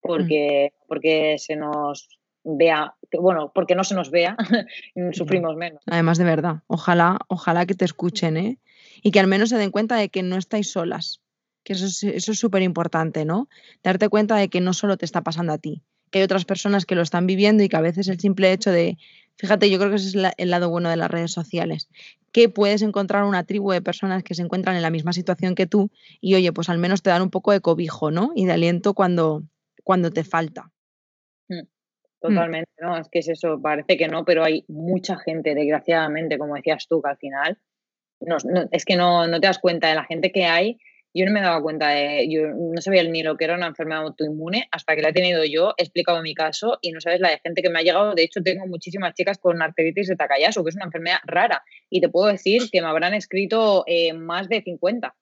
porque, 0.02 0.74
porque 0.88 1.38
se 1.40 1.56
nos 1.56 2.08
vea, 2.44 2.94
bueno, 3.20 3.52
porque 3.54 3.76
no 3.76 3.84
se 3.84 3.96
nos 3.96 4.12
vea, 4.12 4.36
sufrimos 5.14 5.56
menos. 5.56 5.82
Además, 5.88 6.18
de 6.18 6.26
verdad, 6.26 6.58
ojalá, 6.68 7.18
ojalá 7.28 7.66
que 7.66 7.74
te 7.74 7.86
escuchen, 7.86 8.38
¿eh? 8.38 8.60
Y 9.02 9.12
que 9.12 9.20
al 9.20 9.28
menos 9.28 9.50
se 9.50 9.58
den 9.58 9.72
cuenta 9.72 9.96
de 9.96 10.10
que 10.10 10.24
no 10.24 10.38
estáis 10.38 10.72
solas, 10.72 11.22
que 11.64 11.74
eso 11.74 11.86
es 11.86 12.04
eso 12.04 12.34
súper 12.34 12.62
importante, 12.62 13.26
¿no? 13.26 13.48
Darte 13.84 14.10
cuenta 14.10 14.36
de 14.36 14.50
que 14.50 14.62
no 14.62 14.74
solo 14.74 14.98
te 14.98 15.06
está 15.06 15.22
pasando 15.22 15.54
a 15.54 15.58
ti, 15.58 15.84
que 16.12 16.20
hay 16.20 16.24
otras 16.24 16.46
personas 16.46 16.86
que 16.86 16.96
lo 16.96 17.02
están 17.02 17.26
viviendo 17.26 17.64
y 17.64 17.70
que 17.70 17.78
a 17.78 17.82
veces 17.82 18.08
el 18.08 18.20
simple 18.20 18.52
hecho 18.52 18.72
de 18.72 18.98
Fíjate, 19.38 19.70
yo 19.70 19.80
creo 19.80 19.90
que 19.90 19.96
ese 19.96 20.10
es 20.10 20.34
el 20.38 20.50
lado 20.50 20.70
bueno 20.70 20.90
de 20.90 20.96
las 20.96 21.10
redes 21.10 21.32
sociales, 21.32 21.90
que 22.32 22.50
puedes 22.50 22.82
encontrar 22.82 23.24
una 23.24 23.44
tribu 23.44 23.72
de 23.72 23.82
personas 23.82 24.24
que 24.24 24.36
se 24.36 24.44
encuentran 24.44 24.76
en 24.76 24.82
la 24.82 24.90
misma 24.90 25.14
situación 25.14 25.56
que 25.56 25.66
tú 25.66 25.90
y 26.22 26.36
oye, 26.36 26.52
pues 26.54 26.70
al 26.70 26.78
menos 26.78 27.02
te 27.02 27.10
dan 27.10 27.24
un 27.24 27.30
poco 27.30 27.52
de 27.52 27.60
cobijo, 27.60 28.12
¿no? 28.12 28.32
Y 28.36 28.46
de 28.46 28.54
aliento 28.54 28.94
cuando, 28.94 29.44
cuando 29.84 30.12
te 30.12 30.24
falta. 30.24 30.72
Mm, 31.50 31.62
mm. 31.62 31.68
Totalmente, 32.20 32.72
¿no? 32.80 32.98
Es 32.98 33.10
que 33.10 33.20
es 33.20 33.28
eso, 33.28 33.60
parece 33.62 33.98
que 33.98 34.08
no, 34.08 34.24
pero 34.24 34.44
hay 34.44 34.64
mucha 34.68 35.18
gente, 35.18 35.56
desgraciadamente, 35.56 36.38
como 36.38 36.56
decías 36.56 36.88
tú, 36.88 37.02
que 37.02 37.10
al 37.10 37.18
final 37.18 37.60
no, 38.26 38.38
es 38.72 38.86
que 38.86 38.96
no, 38.96 39.28
no 39.28 39.40
te 39.40 39.48
das 39.48 39.60
cuenta 39.60 39.90
de 39.90 39.96
la 39.96 40.06
gente 40.06 40.32
que 40.32 40.46
hay 40.46 40.78
yo 41.14 41.26
no 41.26 41.32
me 41.32 41.42
daba 41.42 41.62
cuenta 41.62 41.90
de, 41.90 42.28
yo 42.28 42.48
no 42.48 42.82
sabía 42.82 43.04
ni 43.04 43.22
lo 43.22 43.38
que 43.38 43.46
era 43.46 43.56
una 43.56 43.68
enfermedad 43.68 44.02
autoinmune 44.02 44.68
hasta 44.72 44.96
que 44.96 45.04
la 45.04 45.10
he 45.10 45.14
tenido 45.14 45.44
yo, 45.46 45.76
he 45.78 45.84
explicado 45.84 46.22
mi 46.24 46.34
caso 46.34 46.80
y 46.82 46.92
no 46.92 47.00
sabes 47.02 47.20
la 47.20 47.30
de 47.30 47.40
gente 47.40 47.62
que 47.62 47.70
me 47.70 47.80
ha 47.80 47.84
llegado. 47.84 48.16
De 48.16 48.24
hecho, 48.24 48.42
tengo 48.42 48.66
muchísimas 48.66 49.14
chicas 49.14 49.38
con 49.38 49.62
arteritis 49.62 50.08
de 50.08 50.16
Takayasu, 50.16 50.64
que 50.64 50.70
es 50.70 50.76
una 50.76 50.86
enfermedad 50.86 51.20
rara. 51.26 51.64
Y 51.90 52.02
te 52.02 52.10
puedo 52.10 52.28
decir 52.28 52.64
que 52.72 52.82
me 52.82 52.88
habrán 52.88 53.14
escrito 53.14 53.84
eh, 53.86 54.14
más 54.14 54.50
de 54.50 54.64
50. 54.64 55.16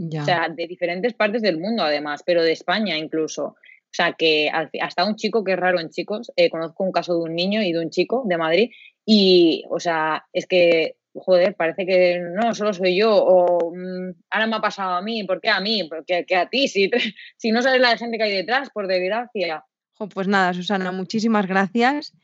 O 0.00 0.24
sea, 0.24 0.48
de 0.54 0.66
diferentes 0.68 1.14
partes 1.14 1.42
del 1.42 1.58
mundo 1.58 1.82
además, 1.82 2.22
pero 2.24 2.42
de 2.42 2.52
España 2.52 2.96
incluso. 2.96 3.44
O 3.46 3.90
sea, 3.90 4.12
que 4.12 4.50
hasta 4.80 5.04
un 5.04 5.16
chico 5.16 5.42
que 5.42 5.52
es 5.52 5.58
raro 5.58 5.80
en 5.80 5.88
chicos, 5.88 6.30
eh, 6.36 6.50
conozco 6.50 6.84
un 6.84 6.92
caso 6.92 7.14
de 7.14 7.22
un 7.22 7.34
niño 7.34 7.62
y 7.62 7.72
de 7.72 7.80
un 7.80 7.90
chico 7.90 8.22
de 8.26 8.36
Madrid 8.36 8.70
y, 9.04 9.64
o 9.70 9.80
sea, 9.80 10.26
es 10.32 10.46
que 10.46 10.96
joder, 11.20 11.54
parece 11.54 11.86
que 11.86 12.20
no, 12.20 12.54
solo 12.54 12.72
soy 12.72 12.96
yo, 12.96 13.14
o 13.14 13.72
mm, 13.74 14.14
ahora 14.30 14.46
me 14.46 14.56
ha 14.56 14.60
pasado 14.60 14.96
a 14.96 15.02
mí, 15.02 15.24
¿por 15.24 15.40
qué 15.40 15.48
a 15.48 15.60
mí? 15.60 15.84
Porque 15.84 16.24
que 16.26 16.36
a 16.36 16.48
ti, 16.48 16.68
si, 16.68 16.90
si 17.36 17.50
no 17.50 17.62
sabes 17.62 17.80
la 17.80 17.96
gente 17.96 18.18
que 18.18 18.24
hay 18.24 18.32
detrás, 18.32 18.70
por 18.70 18.86
desgracia. 18.86 19.64
Pues 20.14 20.28
nada, 20.28 20.54
Susana, 20.54 20.92
muchísimas 20.92 21.46
gracias 21.46 22.14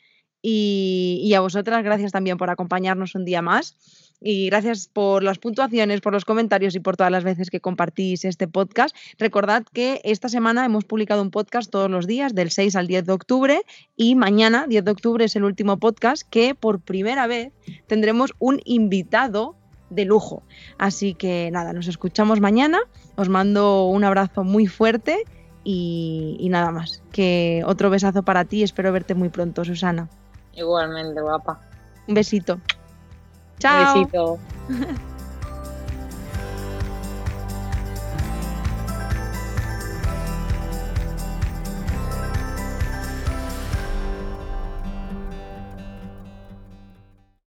y, 0.47 1.33
a 1.35 1.41
vosotras 1.41 1.83
gracias 1.83 2.13
también 2.13 2.37
por 2.37 2.51
acompañarnos 2.51 3.15
un 3.15 3.25
día 3.25 3.41
más. 3.41 4.04
Y 4.27 4.47
gracias 4.47 4.89
por 4.91 5.23
las 5.23 5.39
puntuaciones, 5.39 6.01
por 6.01 6.15
los 6.15 6.25
comentarios 6.25 6.75
y 6.75 6.81
por 6.81 6.97
todas 6.97 7.13
las 7.13 7.25
veces 7.25 7.51
que 7.51 7.61
compartís 7.61 8.25
este 8.25 8.49
podcast. 8.49 8.97
Recordad 9.19 9.65
que 9.71 10.01
esta 10.03 10.31
semana 10.31 10.65
hemos 10.65 10.87
publicado 10.87 11.21
un 11.21 11.31
podcast 11.31 11.71
todos 11.71 11.91
los 11.91 12.07
días, 12.07 12.35
del 12.35 12.51
6 12.51 12.75
al 12.75 12.87
10 12.87 13.05
de 13.05 13.13
octubre, 13.13 13.61
y 13.97 14.15
mañana, 14.15 14.65
10 14.67 14.83
de 14.83 14.91
octubre, 14.91 15.25
es 15.27 15.37
el 15.37 15.45
último 15.45 15.77
podcast 15.77 16.23
que 16.29 16.55
por 16.55 16.81
primera 16.81 17.27
vez 17.27 17.53
tendremos 17.87 18.33
un 18.39 18.63
invitado 18.65 19.57
de 19.91 20.07
lujo. 20.07 20.43
Así 20.79 21.13
que 21.13 21.51
nada, 21.53 21.75
nos 21.75 21.87
escuchamos 21.87 22.41
mañana. 22.41 22.79
Os 23.17 23.29
mando 23.29 23.85
un 23.89 24.05
abrazo 24.05 24.43
muy 24.43 24.67
fuerte 24.67 25.19
y, 25.65 26.39
y 26.41 26.49
nada 26.49 26.71
más. 26.71 27.03
Que 27.13 27.63
otro 27.67 27.91
besazo 27.91 28.23
para 28.23 28.47
ti. 28.47 28.63
Espero 28.63 28.91
verte 28.91 29.15
muy 29.15 29.29
pronto, 29.29 29.67
Susana. 29.67 30.09
Igualmente, 30.55 31.21
guapa. 31.21 31.61
Un 32.09 32.15
besito. 32.15 32.59
Chao. 33.59 33.95
Besito. 33.95 34.41